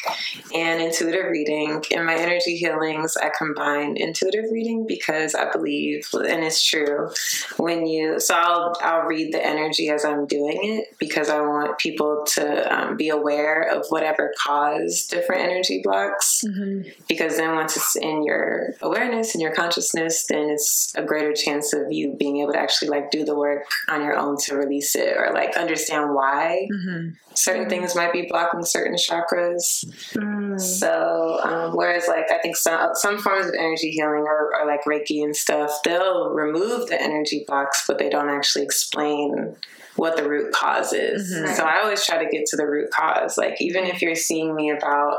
and 0.53 0.81
intuitive 0.81 1.25
reading. 1.29 1.83
In 1.91 2.05
my 2.05 2.15
energy 2.15 2.57
healings, 2.57 3.15
I 3.17 3.29
combine 3.37 3.97
intuitive 3.97 4.45
reading 4.51 4.85
because 4.87 5.35
I 5.35 5.49
believe, 5.51 6.07
and 6.13 6.43
it's 6.43 6.63
true, 6.63 7.09
when 7.57 7.85
you, 7.85 8.19
so 8.19 8.35
I'll, 8.35 8.73
I'll 8.81 9.03
read 9.03 9.33
the 9.33 9.45
energy 9.45 9.89
as 9.89 10.03
I'm 10.03 10.25
doing 10.27 10.59
it 10.63 10.95
because 10.99 11.29
I 11.29 11.39
want 11.41 11.77
people 11.77 12.23
to 12.35 12.73
um, 12.73 12.97
be 12.97 13.09
aware 13.09 13.61
of 13.63 13.85
whatever 13.89 14.33
caused 14.43 15.09
different 15.09 15.43
energy 15.43 15.81
blocks. 15.83 16.43
Mhm. 16.45 16.91
Because 17.07 17.37
then 17.37 17.55
once 17.55 17.75
it's 17.77 17.95
in 17.95 18.23
your 18.23 18.73
awareness 18.81 19.33
and 19.33 19.41
your 19.41 19.53
consciousness, 19.53 20.25
then 20.27 20.49
it's 20.49 20.93
a 20.95 21.03
greater 21.03 21.33
chance 21.33 21.60
of 21.73 21.91
you 21.91 22.15
being 22.17 22.37
able 22.37 22.53
to 22.53 22.59
actually 22.59 22.89
like 22.89 23.11
do 23.11 23.23
the 23.23 23.35
work 23.35 23.63
on 23.89 24.03
your 24.03 24.17
own 24.17 24.37
to 24.45 24.55
release 24.55 24.95
it 24.95 25.15
or 25.17 25.31
like 25.33 25.55
understand 25.57 26.13
why 26.13 26.67
Mhm. 26.71 27.15
certain 27.33 27.69
things 27.69 27.95
might 27.95 28.11
be 28.13 28.27
blocking 28.29 28.63
certain 28.63 28.95
chakras. 28.95 29.85
Mm. 30.13 30.59
So, 30.59 31.39
um, 31.43 31.75
whereas 31.75 32.07
like 32.07 32.31
I 32.31 32.39
think 32.39 32.57
some 32.57 32.91
some 32.93 33.17
forms 33.19 33.47
of 33.47 33.53
energy 33.53 33.91
healing 33.91 34.25
or, 34.27 34.51
or 34.59 34.65
like 34.65 34.83
Reiki 34.85 35.23
and 35.23 35.35
stuff, 35.35 35.71
they'll 35.83 36.29
remove 36.29 36.87
the 36.87 37.01
energy 37.01 37.43
blocks, 37.47 37.83
but 37.87 37.97
they 37.99 38.09
don't 38.09 38.29
actually 38.29 38.63
explain 38.65 39.55
what 39.97 40.15
the 40.15 40.27
root 40.27 40.51
cause 40.53 40.93
is. 40.93 41.33
Mhm. 41.33 41.55
So 41.55 41.63
I 41.63 41.81
always 41.81 42.05
try 42.05 42.23
to 42.23 42.29
get 42.29 42.45
to 42.47 42.57
the 42.57 42.65
root 42.65 42.89
cause. 42.91 43.37
Like 43.37 43.61
even 43.61 43.85
if 43.85 44.01
you're 44.01 44.15
seeing 44.15 44.55
me 44.55 44.69
about 44.71 45.17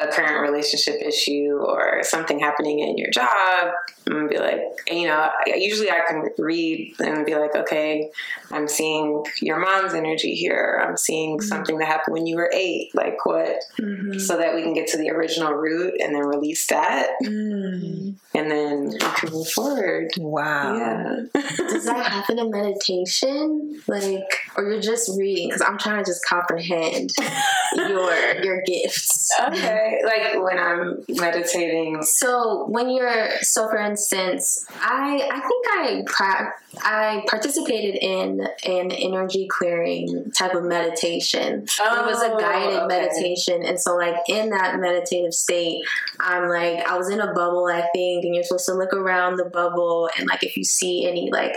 a 0.00 0.08
current 0.08 0.40
relationship 0.42 0.96
issue 1.02 1.58
or 1.60 2.02
something 2.02 2.38
happening 2.38 2.80
in 2.80 2.96
your 2.98 3.10
job, 3.10 3.72
I'm 4.06 4.12
gonna 4.12 4.28
be 4.28 4.38
like, 4.38 4.60
you 4.90 5.06
know, 5.08 5.28
usually 5.46 5.90
I 5.90 6.00
can 6.08 6.28
read 6.38 6.94
and 7.00 7.26
be 7.26 7.34
like, 7.34 7.54
okay, 7.56 8.10
I'm 8.52 8.68
seeing 8.68 9.24
your 9.40 9.58
mom's 9.58 9.94
energy 9.94 10.34
here. 10.34 10.80
I'm 10.86 10.96
seeing 10.96 11.40
something 11.40 11.78
that 11.78 11.86
happened 11.88 12.14
when 12.14 12.26
you 12.26 12.36
were 12.36 12.50
eight. 12.54 12.90
Like 12.94 13.24
what? 13.26 13.56
Mhm. 13.80 14.20
So 14.20 14.36
that 14.38 14.54
we 14.54 14.62
can 14.62 14.74
get 14.74 14.86
to 14.88 14.96
the 14.98 15.10
original 15.10 15.52
root 15.54 15.94
and 16.00 16.14
then 16.14 16.22
release 16.22 16.66
that, 16.68 17.10
Mm. 17.22 18.14
and 18.34 18.50
then 18.50 18.88
we 18.90 18.98
can 18.98 19.32
move 19.32 19.48
forward. 19.48 20.08
Wow. 20.18 20.76
Yeah. 20.76 21.42
Does 21.56 21.84
that 21.86 22.06
happen 22.06 22.38
in 22.38 22.50
meditation? 22.50 23.82
Like, 23.88 24.28
or 24.56 24.64
you're 24.64 24.80
just 24.80 25.10
reading? 25.18 25.48
Because 25.48 25.62
I'm 25.62 25.78
trying 25.78 26.04
to 26.04 26.08
just 26.08 26.24
comprehend 26.24 27.10
your 27.74 28.14
your 28.42 28.62
gifts. 28.62 29.30
okay. 29.48 29.85
Like 30.04 30.42
when 30.42 30.58
I'm 30.58 31.04
meditating. 31.08 32.02
So 32.02 32.66
when 32.68 32.90
you're 32.90 33.30
so, 33.40 33.68
for 33.68 33.78
instance, 33.78 34.64
I 34.80 35.28
I 35.32 35.40
think 35.40 35.66
I 35.68 36.02
pra- 36.06 36.54
I 36.82 37.24
participated 37.28 37.96
in 38.02 38.46
an 38.64 38.90
energy 38.92 39.46
clearing 39.50 40.30
type 40.36 40.54
of 40.54 40.64
meditation. 40.64 41.64
it 41.64 42.06
was 42.06 42.22
a 42.22 42.32
Oh, 42.32 42.38
guided 42.38 42.76
okay. 42.80 42.86
meditation, 42.86 43.62
and 43.62 43.80
so 43.80 43.96
like 43.96 44.16
in 44.28 44.50
that 44.50 44.78
meditative 44.78 45.34
state, 45.34 45.82
I'm 46.20 46.48
like 46.48 46.86
I 46.86 46.96
was 46.98 47.08
in 47.08 47.20
a 47.20 47.32
bubble, 47.32 47.66
I 47.66 47.88
think, 47.94 48.24
and 48.24 48.34
you're 48.34 48.44
supposed 48.44 48.66
to 48.66 48.74
look 48.74 48.92
around 48.92 49.36
the 49.36 49.46
bubble, 49.46 50.10
and 50.18 50.28
like 50.28 50.42
if 50.42 50.56
you 50.56 50.64
see 50.64 51.06
any 51.08 51.30
like 51.30 51.54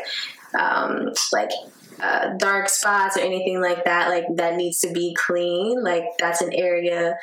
um 0.59 1.09
like 1.31 1.49
uh, 2.01 2.29
dark 2.37 2.69
spots 2.69 3.17
or 3.17 3.19
anything 3.19 3.59
like 3.61 3.83
that, 3.83 4.07
like 4.07 4.23
that 4.35 4.55
needs 4.55 4.79
to 4.79 4.91
be 4.93 5.13
clean. 5.15 5.83
Like 5.83 6.03
that's 6.17 6.41
an 6.41 6.53
area 6.53 7.17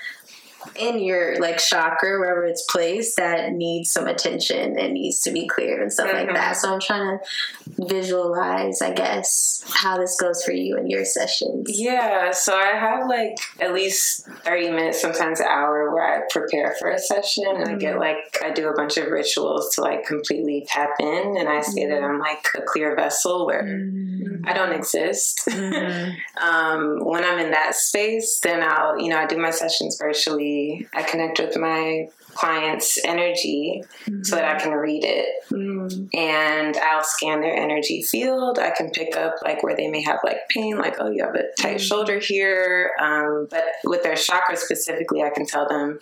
in 0.75 0.99
your 1.01 1.39
like 1.41 1.59
chakra, 1.59 2.19
wherever 2.19 2.45
it's 2.45 2.65
placed, 2.69 3.17
that 3.17 3.53
needs 3.53 3.93
some 3.93 4.07
attention 4.07 4.79
and 4.79 4.95
needs 4.95 5.21
to 5.21 5.31
be 5.31 5.47
cleared 5.47 5.81
and 5.81 5.93
stuff 5.93 6.09
mm-hmm. 6.09 6.27
like 6.27 6.35
that. 6.35 6.57
So 6.57 6.73
I'm 6.73 6.81
trying 6.81 7.19
to 7.19 7.87
visualize, 7.87 8.83
I 8.83 8.93
guess, 8.93 9.63
how 9.69 9.99
this 9.99 10.17
goes 10.21 10.43
for 10.43 10.53
you 10.53 10.77
in 10.77 10.89
your 10.89 11.05
sessions. 11.05 11.71
Yeah, 11.79 12.31
so 12.33 12.55
I 12.57 12.77
have 12.77 13.09
like 13.09 13.37
at 13.61 13.73
least 13.73 14.27
30 14.45 14.71
minutes, 14.71 15.01
sometimes 15.01 15.41
an 15.41 15.47
hour, 15.47 15.93
where 15.93 16.05
I 16.05 16.23
prepare 16.31 16.75
for 16.79 16.91
a 16.91 16.99
session 16.99 17.45
and 17.49 17.65
mm-hmm. 17.65 17.75
I 17.75 17.79
get 17.79 17.91
mm-hmm. 17.93 18.01
like, 18.01 18.39
I 18.43 18.51
do 18.51 18.69
a 18.69 18.75
bunch 18.75 18.97
of 18.97 19.09
rituals 19.09 19.75
to 19.75 19.81
like 19.83 20.07
completely 20.07 20.67
tap 20.69 20.91
in. 21.01 21.37
And 21.39 21.49
I 21.49 21.61
say 21.61 21.83
mm-hmm. 21.83 21.91
that 21.91 22.03
I'm 22.03 22.19
like 22.19 22.47
a 22.57 22.63
clear 22.63 22.95
vessel 22.97 23.47
where 23.47 23.65
mm-hmm. 23.65 24.47
I 24.47 24.53
don't 24.53 24.73
exist. 24.73 25.43
Mm-hmm. 25.49 26.13
um, 26.47 26.99
when 27.05 27.25
I'm 27.25 27.39
in 27.39 27.51
that 27.51 27.75
space, 27.75 28.41
then 28.43 28.63
I'll, 28.63 28.99
you 28.99 29.11
know, 29.11 29.19
I 29.19 29.27
do 29.27 29.37
my 29.37 29.51
sessions 29.51 29.99
virtually. 30.01 30.56
I 30.95 31.03
connect 31.03 31.39
with 31.39 31.57
my 31.57 32.09
client's 32.37 32.99
energy 33.05 33.83
mm-hmm. 34.05 34.23
so 34.23 34.37
that 34.37 34.45
I 34.45 34.59
can 34.61 34.73
read 34.73 35.05
it. 35.05 35.27
Mm-hmm. 35.51 36.07
And 36.17 36.77
I'll 36.77 37.03
scan 37.03 37.41
their 37.41 37.57
energy 37.57 38.03
field. 38.03 38.59
I 38.59 38.71
can 38.71 38.91
pick 38.91 39.17
up 39.17 39.37
like 39.43 39.63
where 39.63 39.75
they 39.75 39.89
may 39.89 40.03
have 40.03 40.21
like 40.23 40.49
pain, 40.51 40.77
like, 40.77 40.97
oh, 41.01 41.11
you 41.11 41.25
have 41.25 41.35
a 41.35 41.45
tight 41.59 41.77
mm-hmm. 41.77 41.79
shoulder 41.79 42.19
here. 42.19 42.93
Um, 43.01 43.49
but 43.51 43.65
with 43.85 44.03
their 44.03 44.17
chakra 44.17 44.57
specifically, 44.57 45.23
I 45.23 45.31
can 45.31 45.47
tell 45.47 45.69
them, 45.69 45.99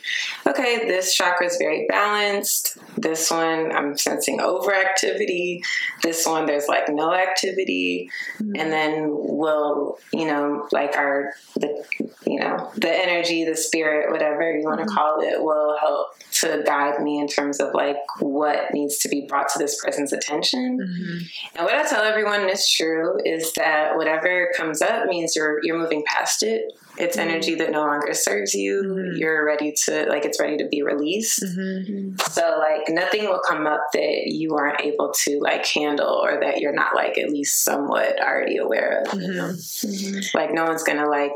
okay, 0.47 0.81
this 0.87 1.15
chakra 1.15 1.47
is 1.47 1.57
very 1.57 1.87
balanced. 1.89 2.79
This 2.99 3.31
one, 3.31 3.73
I'm 3.73 3.97
sensing 3.97 4.39
overactivity. 4.39 5.61
This 6.03 6.27
one, 6.27 6.47
there's 6.47 6.69
like 6.69 6.89
no 6.89 7.15
activity. 7.15 8.11
Mm-hmm. 8.39 8.53
And 8.59 8.73
then 8.73 9.07
we'll, 9.09 9.99
you 10.13 10.27
know, 10.27 10.69
like 10.73 10.97
our, 10.97 11.33
the, 11.57 11.85
you 12.27 12.41
know, 12.41 12.71
the 12.77 12.91
energy, 12.91 13.45
the 13.45 13.57
spirit, 13.57 14.11
whatever 14.11 14.51
you 14.57 14.65
want 14.65 14.81
to 14.81 14.87
mm-hmm. 14.87 14.97
call 14.97 15.21
it, 15.21 15.43
will 15.43 15.77
help 15.81 16.17
to 16.33 16.63
guide 16.67 17.01
me 17.01 17.19
in 17.19 17.29
terms 17.29 17.61
of 17.61 17.75
like 17.75 17.97
what 18.21 18.73
needs 18.73 18.99
to 18.99 19.09
be 19.09 19.27
brought 19.29 19.49
to 19.49 19.59
this 19.59 19.83
person's 19.83 20.13
attention. 20.13 20.79
Mm-hmm. 20.79 21.57
And 21.57 21.65
what 21.65 21.75
I 21.75 21.89
tell 21.89 22.03
everyone, 22.03 22.49
it's 22.49 22.73
true, 22.73 23.19
is 23.25 23.53
that 23.55 23.97
whatever 23.97 24.51
comes 24.57 24.83
up 24.83 25.07
means 25.07 25.37
you're 25.37 25.61
you're 25.63 25.79
moving 25.79 26.05
past 26.07 26.43
it. 26.43 26.73
It's 26.97 27.17
mm-hmm. 27.17 27.29
energy 27.29 27.55
that 27.57 27.71
no 27.71 27.83
longer 27.83 28.13
serves 28.15 28.55
you. 28.55 28.83
Mm-hmm. 28.85 29.17
You're 29.17 29.45
ready 29.45 29.73
to 29.85 30.07
like 30.09 30.25
it's 30.25 30.41
ready 30.41 30.57
to 30.59 30.69
be 30.69 30.83
released. 30.83 31.43
Mm-hmm. 31.43 32.17
So 32.31 32.59
like 32.59 32.89
nothing 32.89 33.25
will 33.25 33.41
come 33.47 33.67
up 33.67 33.83
that 33.93 34.27
you 34.27 34.55
aren't 34.55 34.81
able 34.81 35.13
to 35.25 35.41
like 35.41 35.67
handle 35.67 36.21
or 36.23 36.41
that 36.41 36.61
you're 36.61 36.75
not 36.75 36.95
like 36.95 37.17
at 37.19 37.31
least 37.31 37.65
somewhat 37.65 38.21
already 38.21 38.59
aware 38.59 39.03
of. 39.07 39.21
You 39.21 39.33
know? 39.33 39.49
Mm-hmm. 39.51 39.89
Mm-hmm. 39.89 40.37
Like 40.37 40.53
no 40.53 40.65
one's 40.65 40.83
gonna 40.83 41.09
like 41.09 41.33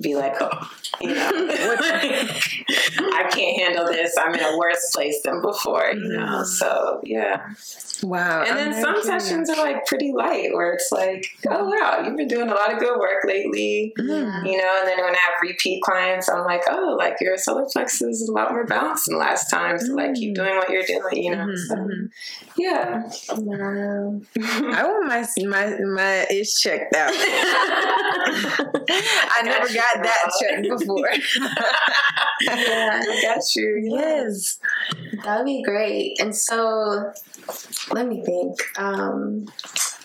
be 0.00 0.14
like, 0.14 0.34
oh, 0.40 0.70
you 1.00 1.14
know, 1.14 1.30
I 1.34 3.28
can't 3.30 3.60
handle 3.60 3.86
this. 3.86 4.16
I'm 4.18 4.34
in 4.34 4.42
a 4.42 4.56
worse 4.56 4.90
place 4.94 5.20
than 5.22 5.42
before, 5.42 5.90
you 5.92 6.08
know. 6.16 6.44
So 6.44 7.00
yeah. 7.04 7.48
Wow. 8.02 8.42
And 8.42 8.56
then 8.56 8.82
some 8.82 9.02
sessions 9.02 9.50
are 9.50 9.56
like 9.56 9.84
pretty 9.86 10.12
light 10.12 10.52
where 10.52 10.72
it's 10.72 10.90
like, 10.92 11.26
oh 11.48 11.68
wow, 11.68 12.02
you've 12.04 12.16
been 12.16 12.28
doing 12.28 12.48
a 12.48 12.54
lot 12.54 12.72
of 12.72 12.78
good 12.78 12.98
work 12.98 13.24
lately. 13.24 13.92
Mm-hmm. 13.98 14.46
You 14.46 14.58
know, 14.58 14.76
and 14.80 14.88
then 14.88 14.98
when 14.98 15.14
I 15.14 15.18
have 15.18 15.34
repeat 15.42 15.82
clients, 15.82 16.28
I'm 16.28 16.44
like, 16.44 16.62
oh, 16.70 16.96
like 16.98 17.16
your 17.20 17.36
solar 17.36 17.66
plexus 17.70 18.20
is 18.20 18.28
a 18.28 18.32
lot 18.32 18.52
more 18.52 18.64
balanced 18.64 19.06
than 19.06 19.18
last 19.18 19.50
time. 19.50 19.78
So 19.78 19.92
like 19.94 20.14
keep 20.14 20.32
mm. 20.32 20.36
doing 20.36 20.56
what 20.56 20.70
you're 20.70 20.84
doing, 20.84 21.22
you 21.22 21.32
know. 21.32 21.46
Mm-hmm. 21.46 21.56
So, 21.56 21.74
mm-hmm. 21.76 22.06
yeah. 22.56 23.02
Wow. 23.36 24.20
I 24.74 24.84
want 24.84 25.06
my 25.06 25.26
my 25.46 25.78
my 25.78 26.26
is 26.30 26.54
checked 26.60 26.94
out. 26.94 27.12
I 29.32 29.42
never 29.42 29.72
got 29.72 29.79
got 29.80 30.02
that 30.02 30.30
checked 30.40 30.68
before. 30.68 31.10
yeah, 32.42 33.02
I 33.02 33.22
got 33.22 33.42
you. 33.56 33.80
Yes. 33.82 34.58
That 35.24 35.38
would 35.38 35.46
be 35.46 35.62
great. 35.62 36.20
And 36.20 36.34
so 36.34 37.12
let 37.92 38.06
me 38.06 38.22
think. 38.24 38.58
Um, 38.76 39.46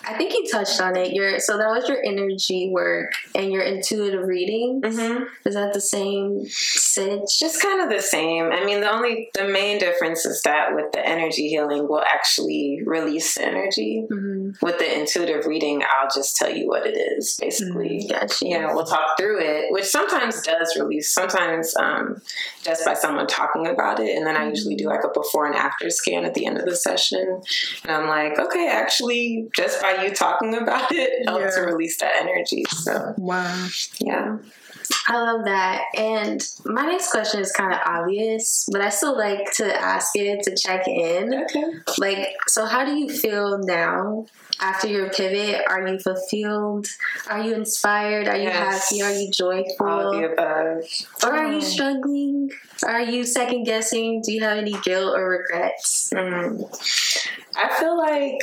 I 0.06 0.14
think 0.14 0.32
you 0.32 0.46
touched 0.50 0.80
on 0.80 0.96
it. 0.96 1.12
Your 1.12 1.40
so 1.40 1.58
that 1.58 1.68
was 1.68 1.88
your 1.88 1.98
energy 2.04 2.70
work 2.72 3.12
and 3.34 3.52
your 3.52 3.62
intuitive 3.62 4.24
reading. 4.24 4.80
Mm-hmm. 4.80 5.24
Is 5.48 5.54
that 5.54 5.72
the 5.72 5.80
same 5.80 6.46
sitch? 6.46 7.40
Just 7.40 7.60
kind 7.60 7.80
of 7.80 7.90
the 7.90 8.00
same. 8.00 8.52
I 8.52 8.64
mean, 8.64 8.80
the 8.80 8.90
only 8.90 9.30
the 9.34 9.48
main 9.48 9.78
difference 9.78 10.24
is 10.24 10.42
that 10.42 10.76
with 10.76 10.92
the 10.92 11.06
energy 11.06 11.48
healing, 11.48 11.88
we'll 11.88 12.02
actually 12.02 12.82
release 12.86 13.34
the 13.34 13.46
energy. 13.46 14.06
Mm-hmm. 14.08 14.64
With 14.64 14.78
the 14.78 15.00
intuitive 15.00 15.46
reading, 15.46 15.82
I'll 15.82 16.08
just 16.14 16.36
tell 16.36 16.54
you 16.54 16.68
what 16.68 16.86
it 16.86 16.96
is, 16.96 17.36
basically. 17.40 18.04
Mm-hmm. 18.04 18.12
Gotcha. 18.12 18.46
You 18.46 18.60
know, 18.60 18.74
we'll 18.74 18.86
talk 18.86 19.18
through 19.18 19.40
it, 19.40 19.72
which 19.72 19.86
sometimes 19.86 20.40
does 20.42 20.76
release. 20.78 21.12
Sometimes 21.12 21.76
um, 21.76 22.22
just 22.62 22.84
by 22.84 22.94
someone 22.94 23.26
talking 23.26 23.66
about 23.66 23.98
it, 23.98 24.16
and 24.16 24.24
then 24.24 24.36
I 24.36 24.48
usually 24.48 24.76
do 24.76 24.84
mm-hmm. 24.84 24.94
like 24.94 25.04
a 25.04 25.08
before 25.08 25.46
and 25.46 25.56
after 25.56 25.90
scan 25.90 26.24
at 26.24 26.34
the 26.34 26.46
end 26.46 26.58
of 26.58 26.64
the 26.64 26.76
session, 26.76 27.42
and 27.82 27.90
I'm 27.90 28.06
like, 28.06 28.38
okay, 28.38 28.68
actually, 28.68 29.48
just 29.56 29.82
by 29.82 29.95
you 30.02 30.14
talking 30.14 30.54
about 30.54 30.92
it 30.92 31.24
helped 31.28 31.44
yeah. 31.44 31.50
to 31.50 31.60
release 31.62 31.98
that 31.98 32.12
energy. 32.20 32.64
So 32.68 33.14
wow, 33.16 33.68
yeah. 33.98 34.38
I 35.08 35.18
love 35.18 35.44
that. 35.44 35.84
And 35.96 36.46
my 36.64 36.86
next 36.86 37.10
question 37.10 37.40
is 37.40 37.52
kind 37.52 37.72
of 37.72 37.80
obvious, 37.86 38.68
but 38.70 38.80
I 38.80 38.88
still 38.88 39.16
like 39.16 39.52
to 39.54 39.74
ask 39.74 40.16
it 40.16 40.42
to 40.44 40.56
check 40.56 40.86
in. 40.86 41.34
Okay. 41.34 41.64
Like, 41.98 42.36
so 42.46 42.66
how 42.66 42.84
do 42.84 42.96
you 42.96 43.08
feel 43.08 43.58
now 43.58 44.26
after 44.60 44.86
your 44.86 45.10
pivot? 45.10 45.62
Are 45.68 45.86
you 45.86 45.98
fulfilled? 45.98 46.86
Are 47.28 47.42
you 47.42 47.54
inspired? 47.54 48.28
Are 48.28 48.36
you 48.36 48.44
yes. 48.44 48.90
happy? 48.90 49.02
Are 49.02 49.12
you 49.12 49.30
joyful? 49.30 49.86
All 49.86 50.12
the 50.12 50.32
above. 50.32 50.84
Or 51.24 51.36
are 51.36 51.52
you 51.52 51.60
struggling? 51.60 52.50
Are 52.84 53.02
you 53.02 53.24
second 53.24 53.64
guessing? 53.64 54.22
Do 54.22 54.32
you 54.32 54.42
have 54.42 54.58
any 54.58 54.74
guilt 54.82 55.16
or 55.16 55.30
regrets? 55.30 56.10
Mm. 56.14 57.25
I 57.56 57.74
feel 57.78 57.96
like 57.96 58.40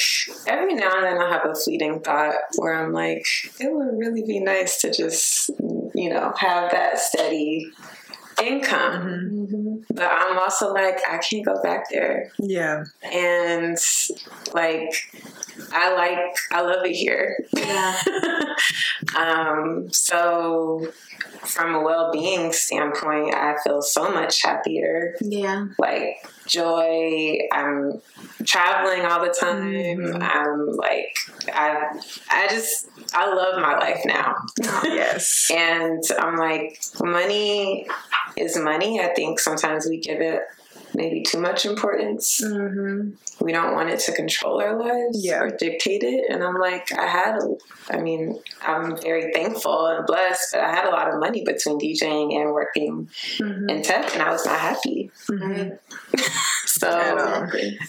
every 0.47 0.73
now 0.73 0.95
and 0.95 1.05
then 1.05 1.21
I'll 1.21 1.31
have 1.31 1.49
a 1.49 1.55
fleeting 1.55 2.01
thought 2.01 2.35
where 2.55 2.73
I'm 2.73 2.91
like, 2.91 3.25
it 3.59 3.71
would 3.71 3.97
really 3.97 4.23
be 4.23 4.39
nice 4.39 4.81
to 4.81 4.91
just, 4.91 5.49
you 5.93 6.09
know, 6.09 6.33
have 6.37 6.71
that 6.71 6.99
steady 6.99 7.71
income. 8.41 9.29
Mm-hmm. 9.31 9.75
But 9.93 10.11
I'm 10.11 10.39
also 10.39 10.73
like, 10.73 10.99
I 11.07 11.17
can't 11.17 11.45
go 11.45 11.61
back 11.61 11.89
there. 11.91 12.31
Yeah. 12.39 12.85
And 13.03 13.77
like, 14.53 14.95
I 15.71 15.93
like, 15.93 16.35
I 16.51 16.61
love 16.61 16.85
it 16.85 16.95
here. 16.95 17.37
Yeah. 17.55 18.01
um, 19.17 19.89
so 19.91 20.91
from 21.41 21.75
a 21.75 21.83
well-being 21.83 22.51
standpoint, 22.53 23.35
I 23.35 23.55
feel 23.63 23.81
so 23.81 24.11
much 24.11 24.41
happier. 24.41 25.15
Yeah. 25.21 25.67
Like 25.77 26.25
joy. 26.47 27.39
I'm 27.51 28.01
traveling 28.45 29.05
all 29.05 29.21
the 29.21 29.35
time. 29.37 29.97
Mm-hmm. 29.97 30.21
I'm 30.21 30.67
like 30.75 31.15
I 31.53 31.99
I 32.29 32.47
just 32.49 32.89
I 33.13 33.33
love 33.33 33.61
my 33.61 33.77
life 33.77 34.01
now. 34.05 34.35
yes. 34.83 35.49
and 35.55 36.03
I'm 36.19 36.37
like 36.37 36.79
money 37.01 37.87
is 38.37 38.57
money. 38.57 38.99
I 38.99 39.13
think 39.13 39.39
sometimes 39.39 39.87
we 39.87 39.99
give 39.99 40.21
it 40.21 40.41
maybe 40.95 41.23
too 41.23 41.39
much 41.39 41.65
importance. 41.65 42.41
Mm-hmm. 42.43 43.43
We 43.43 43.51
don't 43.51 43.73
want 43.73 43.89
it 43.89 43.99
to 44.01 44.13
control 44.13 44.61
our 44.61 44.77
lives 44.77 45.25
yeah. 45.25 45.39
or 45.39 45.49
dictate 45.49 46.03
it. 46.03 46.25
And 46.29 46.43
I'm 46.43 46.55
like, 46.55 46.91
I 46.91 47.07
had, 47.07 47.37
a, 47.37 47.55
I 47.89 48.01
mean, 48.01 48.39
I'm 48.61 48.97
very 48.97 49.33
thankful 49.33 49.87
and 49.87 50.05
blessed, 50.05 50.49
but 50.53 50.61
I 50.61 50.73
had 50.73 50.85
a 50.85 50.91
lot 50.91 51.13
of 51.13 51.19
money 51.19 51.43
between 51.43 51.79
DJing 51.79 52.35
and 52.39 52.51
working 52.51 53.09
mm-hmm. 53.37 53.69
in 53.69 53.81
tech, 53.81 54.13
and 54.13 54.21
I 54.21 54.31
was 54.31 54.45
not 54.45 54.59
happy. 54.59 55.11
Mm-hmm. 55.29 55.73
So 56.65 56.87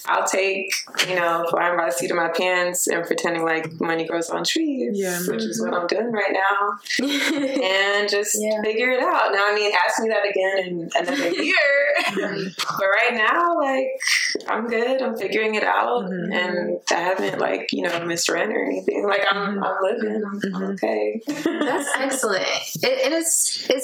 I'll 0.06 0.26
take, 0.26 0.72
you 1.08 1.14
know, 1.16 1.46
flying 1.50 1.76
by 1.76 1.86
the 1.86 1.92
seat 1.92 2.10
of 2.10 2.16
my 2.16 2.28
pants 2.28 2.86
and 2.86 3.04
pretending 3.04 3.44
like 3.44 3.80
money 3.80 4.06
grows 4.06 4.30
on 4.30 4.44
trees, 4.44 4.98
yeah. 4.98 5.18
which 5.26 5.42
is 5.42 5.60
what 5.60 5.74
I'm 5.74 5.86
doing 5.86 6.12
right 6.12 6.32
now, 6.32 6.78
and 7.06 8.08
just 8.08 8.36
yeah. 8.38 8.60
figure 8.62 8.90
it 8.90 9.02
out. 9.02 9.32
Now, 9.32 9.46
I 9.46 9.54
mean, 9.54 9.72
ask 9.86 10.02
me 10.02 10.08
that 10.08 10.28
again 10.28 10.58
in 10.66 10.90
another 10.98 11.30
year, 11.42 11.54
but 12.14 12.86
right 12.86 13.14
now, 13.14 13.56
like, 13.58 13.86
I'm 14.48 14.66
good. 14.66 15.02
I'm 15.02 15.16
figuring 15.16 15.54
it 15.54 15.64
out, 15.64 16.04
mm-hmm. 16.04 16.32
and 16.32 16.80
I 16.90 16.94
haven't 16.94 17.38
like 17.38 17.72
you 17.72 17.82
know 17.82 18.04
missed 18.04 18.28
rent 18.28 18.52
or 18.52 18.64
anything. 18.64 19.06
Like 19.06 19.22
I'm, 19.30 19.56
mm-hmm. 19.56 19.64
I'm 19.64 19.76
living. 19.82 20.22
I'm, 20.24 20.40
mm-hmm. 20.40 20.64
okay. 20.72 21.20
That's 21.26 21.90
excellent. 21.96 22.44
It, 22.82 23.06
it 23.06 23.12
is. 23.12 23.66
It 23.70 23.82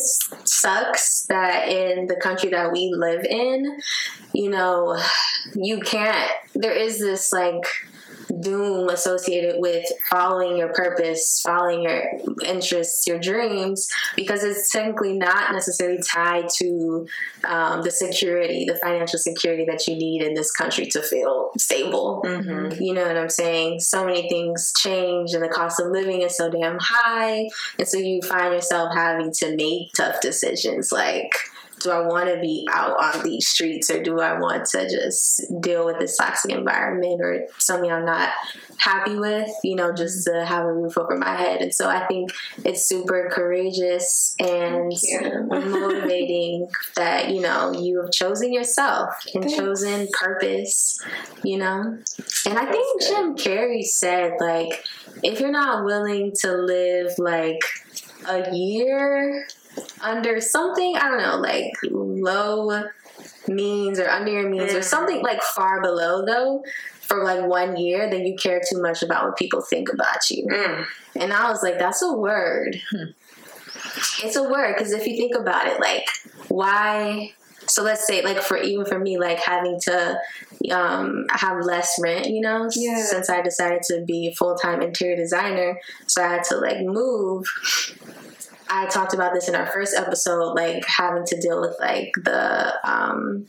sucks 0.49 1.27
that 1.27 1.69
in 1.69 2.07
the 2.07 2.17
country 2.17 2.51
that 2.51 2.73
we 2.73 2.93
live 2.95 3.25
in, 3.25 3.81
you 4.33 4.51
know, 4.51 4.80
you 5.55 5.81
can't. 5.81 6.31
There 6.55 6.73
is 6.73 6.99
this 6.99 7.33
like 7.33 7.65
doom 8.41 8.89
associated 8.89 9.57
with 9.59 9.85
following 10.09 10.57
your 10.57 10.73
purpose, 10.73 11.41
following 11.45 11.83
your 11.83 12.03
interests, 12.45 13.07
your 13.07 13.19
dreams, 13.19 13.89
because 14.17 14.45
it's 14.45 14.71
technically 14.71 15.17
not 15.19 15.53
necessarily 15.53 16.01
tied 16.03 16.49
to 16.49 17.07
um, 17.45 17.83
the 17.83 17.91
security, 17.91 18.65
the 18.67 18.77
financial 18.77 19.19
security 19.19 19.65
that 19.67 19.87
you 19.87 19.97
need 19.97 20.23
in 20.23 20.35
this 20.35 20.53
country 20.53 20.87
to 20.87 21.03
feel 21.03 21.51
stable. 21.59 22.23
Mm-hmm. 22.25 22.83
You 22.83 22.95
know 22.95 23.07
what 23.07 23.17
I'm 23.17 23.29
saying? 23.29 23.81
So 23.81 24.05
many 24.05 24.29
things 24.29 24.73
change, 24.77 25.33
and 25.33 25.43
the 25.43 25.49
cost 25.49 25.81
of 25.81 25.91
living 25.91 26.23
is 26.23 26.37
so 26.37 26.51
damn 26.51 26.79
high, 26.81 27.49
and 27.79 27.89
so 27.89 27.99
you 27.99 28.21
find 28.23 28.55
yourself 28.55 28.95
having 28.95 29.33
to 29.33 29.57
make 29.57 29.93
tough 29.95 30.21
decisions 30.21 30.93
like 30.93 31.33
do 31.81 31.91
I 31.91 32.01
want 32.01 32.29
to 32.29 32.39
be 32.41 32.67
out 32.71 32.97
on 33.03 33.25
these 33.25 33.49
streets 33.49 33.91
or 33.91 34.03
do 34.03 34.21
I 34.21 34.39
want 34.39 34.67
to 34.67 34.89
just 34.89 35.43
deal 35.61 35.87
with 35.87 35.99
this 35.99 36.17
toxic 36.17 36.53
environment 36.53 37.21
or 37.23 37.47
something 37.59 37.91
I'm 37.91 38.05
not 38.05 38.31
happy 38.77 39.17
with, 39.17 39.51
you 39.65 39.77
know, 39.77 39.93
just 39.93 40.27
to 40.27 40.45
have 40.45 40.65
a 40.65 40.73
roof 40.73 40.97
over 40.97 41.17
my 41.17 41.35
head. 41.35 41.61
And 41.61 41.73
so 41.73 41.89
I 41.89 42.07
think 42.07 42.33
it's 42.65 42.87
super 42.87 43.31
courageous 43.33 44.35
and 44.39 44.93
motivating 45.49 46.69
that, 46.97 47.31
you 47.31 47.41
know, 47.41 47.73
you 47.73 48.03
have 48.03 48.11
chosen 48.11 48.53
yourself 48.53 49.11
and 49.35 49.45
Thanks. 49.45 49.59
chosen 49.59 50.09
purpose, 50.13 51.01
you 51.45 51.59
know. 51.59 51.99
And 52.47 52.59
I 52.59 52.71
think 52.71 53.03
Jim 53.03 53.37
Carrey 53.37 53.85
said, 53.85 54.33
like, 54.41 54.85
if 55.23 55.41
you're 55.41 55.51
not 55.51 55.85
willing 55.85 56.33
to 56.41 56.53
live 56.53 57.13
like 57.19 57.61
a 58.29 58.55
year 58.55 59.47
under 60.01 60.41
something, 60.41 60.97
I 60.97 61.09
don't 61.09 61.23
know, 61.23 61.37
like 61.37 61.73
low 61.91 62.85
means 63.49 63.99
or 63.99 64.09
under 64.09 64.31
your 64.31 64.49
means 64.49 64.73
mm. 64.73 64.79
or 64.79 64.83
something 64.83 65.23
like 65.23 65.43
far 65.43 65.83
below 65.83 66.25
though 66.25 66.63
for 67.01 67.25
like 67.25 67.45
one 67.45 67.77
year, 67.77 68.09
then 68.09 68.25
you 68.25 68.37
care 68.37 68.61
too 68.61 68.81
much 68.81 69.03
about 69.03 69.25
what 69.25 69.37
people 69.37 69.61
think 69.61 69.93
about 69.93 70.31
you. 70.31 70.47
Mm. 70.47 70.87
And 71.17 71.33
I 71.33 71.51
was 71.51 71.63
like, 71.63 71.79
that's 71.79 72.03
a 72.03 72.13
word. 72.13 72.81
Hmm. 72.91 73.11
It's 74.23 74.37
a 74.37 74.43
word 74.43 74.77
because 74.77 74.93
if 74.93 75.07
you 75.07 75.17
think 75.17 75.35
about 75.35 75.67
it, 75.67 75.81
like, 75.81 76.07
why? 76.49 77.33
So 77.67 77.83
let's 77.83 78.07
say, 78.07 78.23
like, 78.23 78.39
for 78.39 78.57
even 78.57 78.85
for 78.87 78.99
me, 78.99 79.19
like 79.19 79.41
having 79.41 79.81
to 79.85 80.21
um, 80.71 81.27
have 81.31 81.65
less 81.65 81.99
rent, 82.01 82.27
you 82.27 82.41
know, 82.41 82.69
yeah. 82.75 83.03
since 83.03 83.29
I 83.29 83.43
decided 83.43 83.83
to 83.85 84.05
be 84.07 84.29
a 84.29 84.35
full 84.35 84.55
time 84.55 84.83
interior 84.83 85.17
designer, 85.17 85.81
so 86.07 86.23
I 86.23 86.29
had 86.29 86.45
to 86.45 86.57
like 86.59 86.81
move 86.81 87.47
I 88.71 88.87
talked 88.87 89.15
about 89.15 89.35
this 89.35 89.49
in 89.49 89.55
our 89.55 89.67
first 89.67 89.97
episode, 89.97 90.55
like 90.55 90.85
having 90.87 91.25
to 91.27 91.41
deal 91.41 91.61
with 91.61 91.77
like 91.81 92.13
the 92.23 92.75
um 92.89 93.47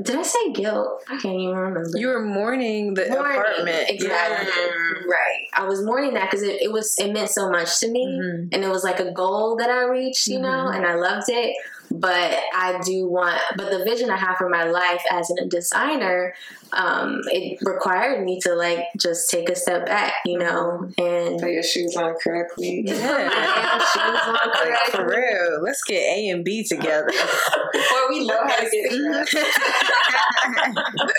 did 0.00 0.16
I 0.16 0.22
say 0.22 0.52
guilt? 0.52 1.04
I 1.08 1.18
can't 1.18 1.38
even 1.38 1.54
remember. 1.54 1.90
You 1.94 2.08
were 2.08 2.22
mourning 2.22 2.94
the 2.94 3.08
mourning, 3.08 3.38
apartment. 3.38 3.90
Exactly. 3.90 4.48
Yeah. 4.48 5.06
Right. 5.06 5.46
I 5.54 5.64
was 5.64 5.82
mourning 5.84 6.14
that 6.14 6.30
because 6.30 6.42
it, 6.42 6.62
it, 6.62 6.72
was 6.72 6.98
it 6.98 7.12
meant 7.12 7.28
so 7.28 7.50
much 7.50 7.78
to 7.80 7.90
me, 7.90 8.06
mm-hmm. 8.06 8.48
and 8.52 8.64
it 8.64 8.68
was 8.68 8.84
like 8.84 9.00
a 9.00 9.12
goal 9.12 9.56
that 9.56 9.68
I 9.68 9.84
reached, 9.84 10.26
you 10.28 10.38
mm-hmm. 10.38 10.44
know, 10.44 10.68
and 10.68 10.86
I 10.86 10.94
loved 10.94 11.28
it 11.28 11.54
but 12.00 12.38
I 12.54 12.80
do 12.84 13.08
want, 13.08 13.40
but 13.56 13.70
the 13.70 13.84
vision 13.84 14.10
I 14.10 14.16
have 14.16 14.36
for 14.36 14.48
my 14.48 14.64
life 14.64 15.02
as 15.10 15.30
a 15.30 15.46
designer, 15.46 16.34
um, 16.72 17.20
it 17.26 17.58
required 17.62 18.24
me 18.24 18.40
to 18.40 18.54
like 18.54 18.84
just 18.96 19.30
take 19.30 19.48
a 19.48 19.54
step 19.54 19.86
back, 19.86 20.14
you 20.24 20.38
know, 20.38 20.88
and 20.98 21.40
put 21.40 21.50
your 21.50 21.62
shoes 21.62 21.96
on 21.96 22.14
correctly. 22.22 22.82
Yeah, 22.86 23.78
shoes 23.78 24.20
on 24.26 24.50
correctly. 24.52 24.90
For 24.92 25.06
real, 25.08 25.62
let's 25.62 25.82
get 25.84 26.00
A 26.00 26.28
and 26.30 26.44
B 26.44 26.64
together 26.64 27.10
before 27.72 28.08
we 28.08 28.26
know 28.26 28.40
how 28.46 28.56
to 28.56 28.70
get 28.70 28.92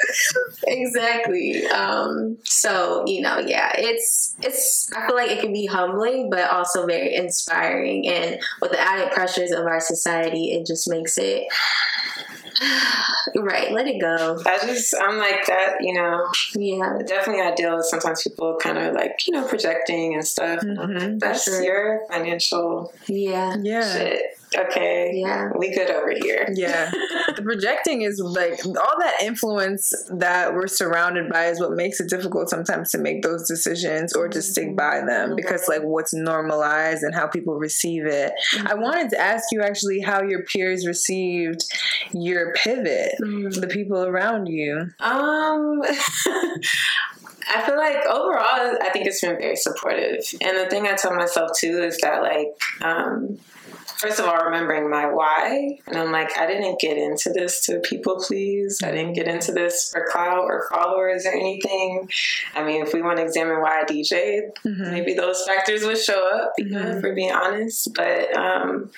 exactly. 0.67 1.65
Um, 1.67 2.37
so 2.43 3.03
you 3.07 3.21
know, 3.21 3.39
yeah, 3.39 3.71
it's 3.77 4.35
it's. 4.41 4.91
I 4.93 5.07
feel 5.07 5.15
like 5.15 5.31
it 5.31 5.41
can 5.41 5.53
be 5.53 5.65
humbling, 5.65 6.29
but 6.29 6.49
also 6.49 6.85
very 6.85 7.15
inspiring, 7.15 8.07
and 8.07 8.41
with 8.61 8.71
the 8.71 8.79
added 8.79 9.11
pressures 9.11 9.51
of 9.51 9.65
our 9.65 9.79
society, 9.79 10.53
it 10.53 10.65
just 10.65 10.89
makes 10.89 11.17
it 11.17 11.47
right 13.35 13.71
let 13.71 13.87
it 13.87 13.99
go. 13.99 14.39
I 14.45 14.57
just 14.59 14.93
i'm 15.01 15.17
like 15.17 15.45
that 15.47 15.77
you 15.81 15.93
know. 15.93 16.27
Yeah. 16.55 16.99
Definitely 17.05 17.41
i 17.41 17.53
deal 17.55 17.75
with 17.75 17.85
sometimes 17.85 18.23
people 18.23 18.57
kind 18.61 18.77
of 18.77 18.93
like 18.93 19.27
you 19.27 19.33
know 19.33 19.47
projecting 19.47 20.13
and 20.13 20.25
stuff. 20.25 20.61
Mm-hmm, 20.61 21.17
that's 21.17 21.43
sure. 21.43 21.61
your 21.61 22.01
financial 22.09 22.93
yeah. 23.07 23.55
Yeah. 23.61 23.93
shit 23.93 24.37
okay, 24.55 25.11
yeah, 25.13 25.49
we 25.57 25.73
good 25.73 25.89
over 25.89 26.11
here. 26.11 26.47
Yeah, 26.53 26.91
the 27.35 27.41
projecting 27.41 28.01
is 28.01 28.19
like 28.19 28.65
all 28.65 28.99
that 28.99 29.15
influence 29.21 29.91
that 30.09 30.53
we're 30.53 30.67
surrounded 30.67 31.29
by 31.29 31.45
is 31.45 31.59
what 31.59 31.71
makes 31.71 31.99
it 31.99 32.09
difficult 32.09 32.49
sometimes 32.49 32.91
to 32.91 32.97
make 32.97 33.21
those 33.21 33.47
decisions 33.47 34.13
or 34.13 34.27
to 34.29 34.41
stick 34.41 34.67
mm-hmm. 34.67 34.75
by 34.75 35.01
them 35.01 35.29
mm-hmm. 35.29 35.35
because 35.35 35.67
like 35.67 35.81
what's 35.81 36.13
normalized 36.13 37.03
and 37.03 37.13
how 37.13 37.27
people 37.27 37.55
receive 37.55 38.05
it. 38.05 38.33
Mm-hmm. 38.53 38.67
I 38.67 38.73
wanted 38.75 39.09
to 39.11 39.19
ask 39.19 39.45
you 39.51 39.61
actually 39.61 40.01
how 40.01 40.23
your 40.23 40.43
peers 40.43 40.85
received 40.87 41.63
your 42.13 42.53
pivot, 42.53 43.15
mm-hmm. 43.21 43.59
the 43.59 43.67
people 43.67 44.03
around 44.03 44.47
you. 44.47 44.89
Um. 44.99 45.81
I 47.49 47.61
feel 47.65 47.77
like 47.77 48.05
overall, 48.05 48.77
I 48.81 48.89
think 48.91 49.05
it's 49.05 49.21
been 49.21 49.37
very 49.37 49.55
supportive. 49.55 50.23
And 50.41 50.57
the 50.57 50.67
thing 50.69 50.87
I 50.87 50.93
tell 50.93 51.13
myself 51.13 51.51
too 51.57 51.83
is 51.83 51.97
that, 51.99 52.21
like, 52.21 52.47
um, 52.81 53.37
first 53.97 54.19
of 54.19 54.25
all, 54.25 54.37
remembering 54.45 54.89
my 54.89 55.05
why. 55.07 55.79
And 55.87 55.97
I'm 55.97 56.11
like, 56.11 56.37
I 56.37 56.47
didn't 56.47 56.79
get 56.79 56.97
into 56.97 57.29
this 57.29 57.65
to 57.65 57.79
people 57.79 58.23
please. 58.25 58.81
I 58.83 58.91
didn't 58.91 59.13
get 59.13 59.27
into 59.27 59.51
this 59.51 59.91
for 59.91 60.07
clout 60.09 60.43
or 60.43 60.67
followers 60.71 61.25
or 61.25 61.31
anything. 61.31 62.09
I 62.55 62.63
mean, 62.63 62.81
if 62.81 62.93
we 62.93 63.01
want 63.01 63.17
to 63.17 63.23
examine 63.23 63.61
why 63.61 63.81
I 63.81 63.83
DJ, 63.85 64.41
mm-hmm. 64.65 64.91
maybe 64.91 65.13
those 65.13 65.43
factors 65.45 65.83
would 65.83 65.97
show 65.97 66.29
up, 66.33 66.53
mm-hmm. 66.59 66.99
for 66.99 67.13
being 67.13 67.31
honest. 67.31 67.93
But 67.93 68.35
um, 68.35 68.91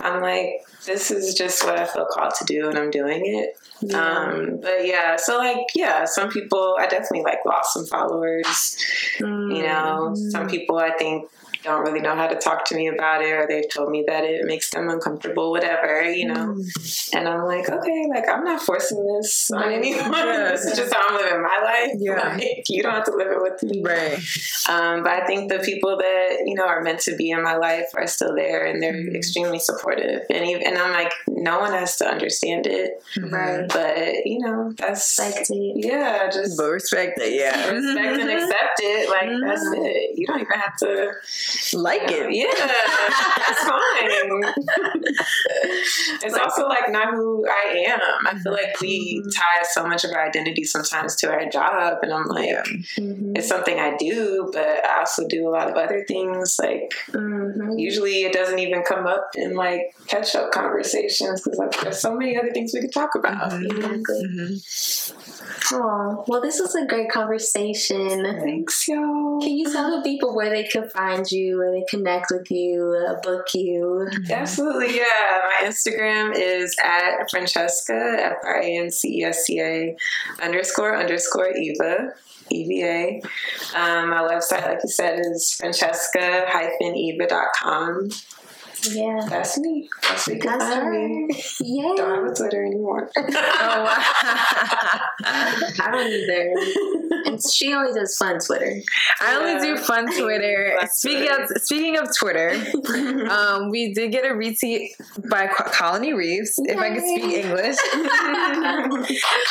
I'm 0.00 0.22
like, 0.22 0.64
this 0.86 1.10
is 1.10 1.34
just 1.34 1.64
what 1.64 1.78
I 1.78 1.84
feel 1.84 2.06
called 2.10 2.34
to 2.38 2.44
do, 2.44 2.68
and 2.68 2.78
I'm 2.78 2.90
doing 2.90 3.22
it. 3.24 3.56
Yeah. 3.82 3.98
Um, 3.98 4.60
but 4.60 4.86
yeah, 4.86 5.16
so 5.16 5.38
like, 5.38 5.58
yeah, 5.74 6.04
some 6.04 6.28
people, 6.28 6.76
I 6.78 6.86
definitely 6.86 7.22
like 7.22 7.38
lost 7.46 7.74
some 7.74 7.86
followers. 7.86 8.76
Mm. 9.18 9.56
You 9.56 9.62
know, 9.62 10.14
some 10.30 10.46
mm. 10.46 10.50
people 10.50 10.78
I 10.78 10.90
think 10.90 11.28
don't 11.62 11.82
really 11.82 12.00
know 12.00 12.14
how 12.14 12.26
to 12.26 12.36
talk 12.36 12.64
to 12.66 12.74
me 12.74 12.88
about 12.88 13.22
it 13.22 13.32
or 13.32 13.46
they've 13.48 13.68
told 13.68 13.90
me 13.90 14.04
that 14.06 14.24
it 14.24 14.44
makes 14.44 14.70
them 14.70 14.88
uncomfortable, 14.88 15.50
whatever, 15.50 16.02
you 16.02 16.28
know. 16.28 16.54
Mm. 16.54 17.14
And 17.14 17.28
I'm 17.28 17.44
like, 17.44 17.68
okay, 17.68 18.06
like 18.08 18.28
I'm 18.28 18.44
not 18.44 18.62
forcing 18.62 19.04
this 19.06 19.50
on 19.50 19.70
anyone. 19.72 20.10
Yeah. 20.30 20.50
this 20.50 20.64
is 20.64 20.76
just 20.76 20.92
how 20.92 21.08
I'm 21.08 21.16
living 21.16 21.42
my 21.42 21.60
life. 21.64 21.96
Yeah. 21.98 22.20
Like, 22.40 22.64
you 22.68 22.82
don't 22.82 22.92
have 22.92 23.04
to 23.04 23.16
live 23.16 23.28
it 23.30 23.40
with 23.40 23.62
me. 23.62 23.82
Right. 23.82 24.14
Um, 24.68 25.02
but 25.02 25.12
I 25.12 25.26
think 25.26 25.50
the 25.50 25.58
people 25.58 25.96
that, 25.96 26.42
you 26.46 26.54
know, 26.54 26.66
are 26.66 26.82
meant 26.82 27.00
to 27.00 27.16
be 27.16 27.30
in 27.30 27.42
my 27.42 27.56
life 27.56 27.86
are 27.94 28.06
still 28.06 28.34
there 28.34 28.64
and 28.64 28.82
they're 28.82 28.92
mm. 28.92 29.14
extremely 29.14 29.58
supportive. 29.58 30.22
And 30.30 30.44
even, 30.44 30.66
and 30.66 30.78
I'm 30.78 30.92
like, 30.92 31.12
no 31.28 31.58
one 31.58 31.72
has 31.72 31.96
to 31.96 32.06
understand 32.06 32.66
it. 32.66 33.02
Mm-hmm. 33.16 33.34
Right. 33.34 33.68
But, 33.68 34.26
you 34.26 34.38
know, 34.40 34.72
that's 34.76 35.18
respect 35.18 35.50
it. 35.50 35.84
Yeah, 35.84 36.30
just 36.30 36.56
but 36.56 36.70
respect 36.70 37.18
it, 37.20 37.34
yeah. 37.34 37.70
Respect 37.70 38.20
and 38.20 38.30
accept 38.30 38.80
it. 38.80 39.08
Like 39.08 39.28
mm-hmm. 39.28 39.46
that's 39.46 39.66
it. 39.72 40.18
You 40.18 40.26
don't 40.26 40.40
even 40.40 40.58
have 40.58 40.76
to 40.78 41.12
like 41.74 42.02
it. 42.04 42.32
Yeah, 42.32 42.46
it's 43.48 43.64
fine. 43.64 44.54
it's 46.22 46.32
like, 46.32 46.42
also 46.42 46.66
like 46.68 46.90
not 46.90 47.14
who 47.14 47.46
I 47.48 47.84
am. 47.88 48.00
I 48.26 48.38
feel 48.38 48.52
like 48.52 48.80
we 48.80 49.20
mm-hmm. 49.20 49.28
tie 49.30 49.66
so 49.70 49.86
much 49.86 50.04
of 50.04 50.12
our 50.12 50.26
identity 50.26 50.64
sometimes 50.64 51.16
to 51.16 51.30
our 51.30 51.48
job, 51.48 51.98
and 52.02 52.12
I'm 52.12 52.26
like, 52.26 52.50
mm-hmm. 52.50 53.36
it's 53.36 53.48
something 53.48 53.78
I 53.78 53.96
do, 53.96 54.50
but 54.52 54.84
I 54.84 55.00
also 55.00 55.26
do 55.28 55.48
a 55.48 55.50
lot 55.50 55.70
of 55.70 55.76
other 55.76 56.04
things. 56.06 56.58
Like 56.60 56.92
mm-hmm. 57.10 57.78
usually, 57.78 58.22
it 58.22 58.32
doesn't 58.32 58.58
even 58.58 58.82
come 58.82 59.06
up 59.06 59.30
in 59.34 59.54
like 59.56 59.94
catch 60.06 60.34
up 60.34 60.52
conversations 60.52 61.42
because 61.42 61.58
like 61.58 61.80
there's 61.80 62.00
so 62.00 62.14
many 62.14 62.36
other 62.36 62.50
things 62.52 62.72
we 62.74 62.80
could 62.80 62.92
talk 62.92 63.14
about. 63.14 63.52
Mm-hmm. 63.52 63.64
Exactly. 63.66 64.26
Mm-hmm. 64.26 65.16
Oh 65.72 66.24
well, 66.26 66.40
this 66.40 66.60
was 66.60 66.74
a 66.74 66.86
great 66.86 67.10
conversation. 67.10 68.22
Thanks, 68.40 68.88
y'all. 68.88 69.40
Can 69.40 69.56
you 69.56 69.72
tell 69.72 69.96
the 69.96 70.02
people 70.02 70.34
where 70.34 70.50
they 70.50 70.64
can 70.64 70.88
find 70.88 71.30
you? 71.30 71.39
Where 71.56 71.72
they 71.72 71.84
connect 71.88 72.26
with 72.30 72.50
you, 72.50 72.94
uh, 73.08 73.14
book 73.22 73.46
you? 73.54 74.08
Absolutely, 74.30 74.96
yeah. 74.96 75.40
My 75.44 75.68
Instagram 75.68 76.32
is 76.34 76.76
at 76.82 77.30
Francesca, 77.30 78.16
F 78.18 78.36
R 78.44 78.60
A 78.60 78.78
N 78.78 78.90
C 78.90 79.20
E 79.20 79.24
S 79.24 79.44
C 79.44 79.60
A 79.60 79.96
underscore 80.42 80.96
underscore 80.96 81.52
Eva. 81.52 82.12
EVA. 82.52 83.20
Um, 83.76 84.10
my 84.10 84.22
website, 84.22 84.66
like 84.66 84.80
you 84.82 84.90
said, 84.90 85.20
is 85.20 85.52
francesca-eva.com. 85.52 88.08
Yeah. 88.88 89.20
That's 89.28 89.58
me. 89.58 89.88
That's 90.02 90.28
me. 90.28 90.40
That's 90.42 90.64
her. 90.64 90.90
Me. 90.90 91.28
Yeah. 91.60 91.92
Don't 91.96 92.24
have 92.24 92.32
a 92.32 92.34
Twitter 92.34 92.64
anymore. 92.64 93.10
oh, 93.16 93.22
I 95.24 95.88
don't 95.90 96.06
either. 96.06 96.54
And 97.26 97.40
she 97.52 97.74
only 97.74 97.92
does 97.92 98.16
fun 98.16 98.38
Twitter. 98.38 98.80
I 99.20 99.36
only 99.36 99.60
do 99.66 99.76
fun 99.76 100.06
Twitter. 100.06 100.78
speaking 100.92 101.26
Twitter. 101.26 101.42
of 101.42 101.62
speaking 101.62 101.98
of 101.98 102.08
Twitter, 102.16 102.50
um, 103.30 103.70
we 103.70 103.92
did 103.92 104.12
get 104.12 104.24
a 104.24 104.28
retweet 104.34 104.90
by 105.28 105.46
Colony 105.48 106.14
Reeves, 106.14 106.58
Yay. 106.58 106.74
if 106.74 106.78
I 106.78 106.90
could 106.94 107.02
speak 107.02 107.44
English. 107.44 107.76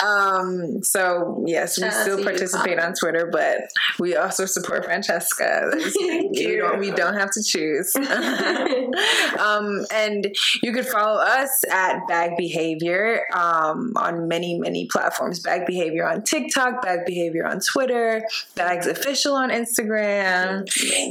um, 0.04 0.84
so 0.84 1.44
yes, 1.46 1.80
we 1.80 1.90
still 1.92 2.24
participate 2.24 2.80
on 2.80 2.94
Twitter, 2.94 3.30
but 3.32 3.62
we 4.00 4.16
also 4.16 4.46
support 4.46 4.86
Francesca. 4.86 5.72
we 5.74 6.58
don't 6.58 6.80
we 6.80 6.92
don't 6.92 7.16
have 7.16 7.32
to 7.32 7.44
choose. 7.44 7.94
Um, 9.40 9.86
and 9.94 10.34
you 10.62 10.74
could 10.74 10.88
follow 10.88 11.20
us 11.20 11.64
at 11.72 12.08
Bag 12.08 12.38
Behavior 12.38 13.24
um, 13.34 13.94
on 13.96 14.28
many, 14.28 14.58
many 14.60 14.88
platforms. 14.88 15.40
Bag 15.40 15.66
Behavior 15.66 16.08
on 16.08 16.24
TikTok, 16.24 16.82
Bag 16.82 17.06
Behavior 17.06 17.46
on 17.46 17.60
Twitter, 17.60 18.24
Bags 18.56 18.88
Official 18.88 19.36
on 19.36 19.50
Instagram. 19.50 20.66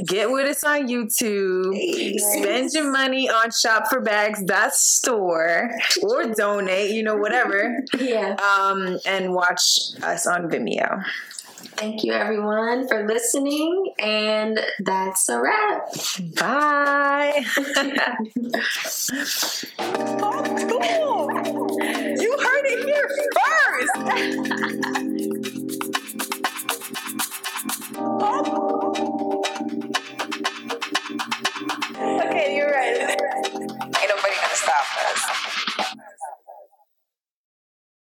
Get 0.05 0.31
with 0.31 0.47
us 0.47 0.63
on 0.63 0.87
YouTube. 0.87 1.75
Spend 2.19 2.71
your 2.73 2.91
money 2.91 3.29
on 3.29 3.51
Shop 3.51 3.87
for 3.89 4.01
Bags, 4.01 4.43
that 4.45 4.73
store, 4.73 5.71
or 6.01 6.23
donate, 6.33 6.91
you 6.91 7.03
know, 7.03 7.17
whatever. 7.17 7.83
Yeah. 7.97 8.35
Um, 8.35 8.99
and 9.05 9.33
watch 9.33 9.79
us 10.03 10.27
on 10.27 10.49
Vimeo. 10.49 11.03
Thank 11.79 12.03
you, 12.03 12.11
everyone, 12.11 12.89
for 12.89 13.07
listening. 13.07 13.93
And 13.99 14.59
that's 14.79 15.29
a 15.29 15.39
wrap. 15.41 15.87
Bye. 16.35 17.41
Oh, 20.19 20.43
cool. 20.69 21.31
You 22.19 22.37
heard 22.37 22.65
it 22.65 22.83
here 22.83 23.07
first. 23.39 23.95
okay, 31.95 32.57
you're 32.57 32.71
right. 32.71 32.99
Ain't 32.99 34.09
nobody 34.09 34.35
gonna 34.35 34.55
stop 34.55 34.85
us. 35.05 35.58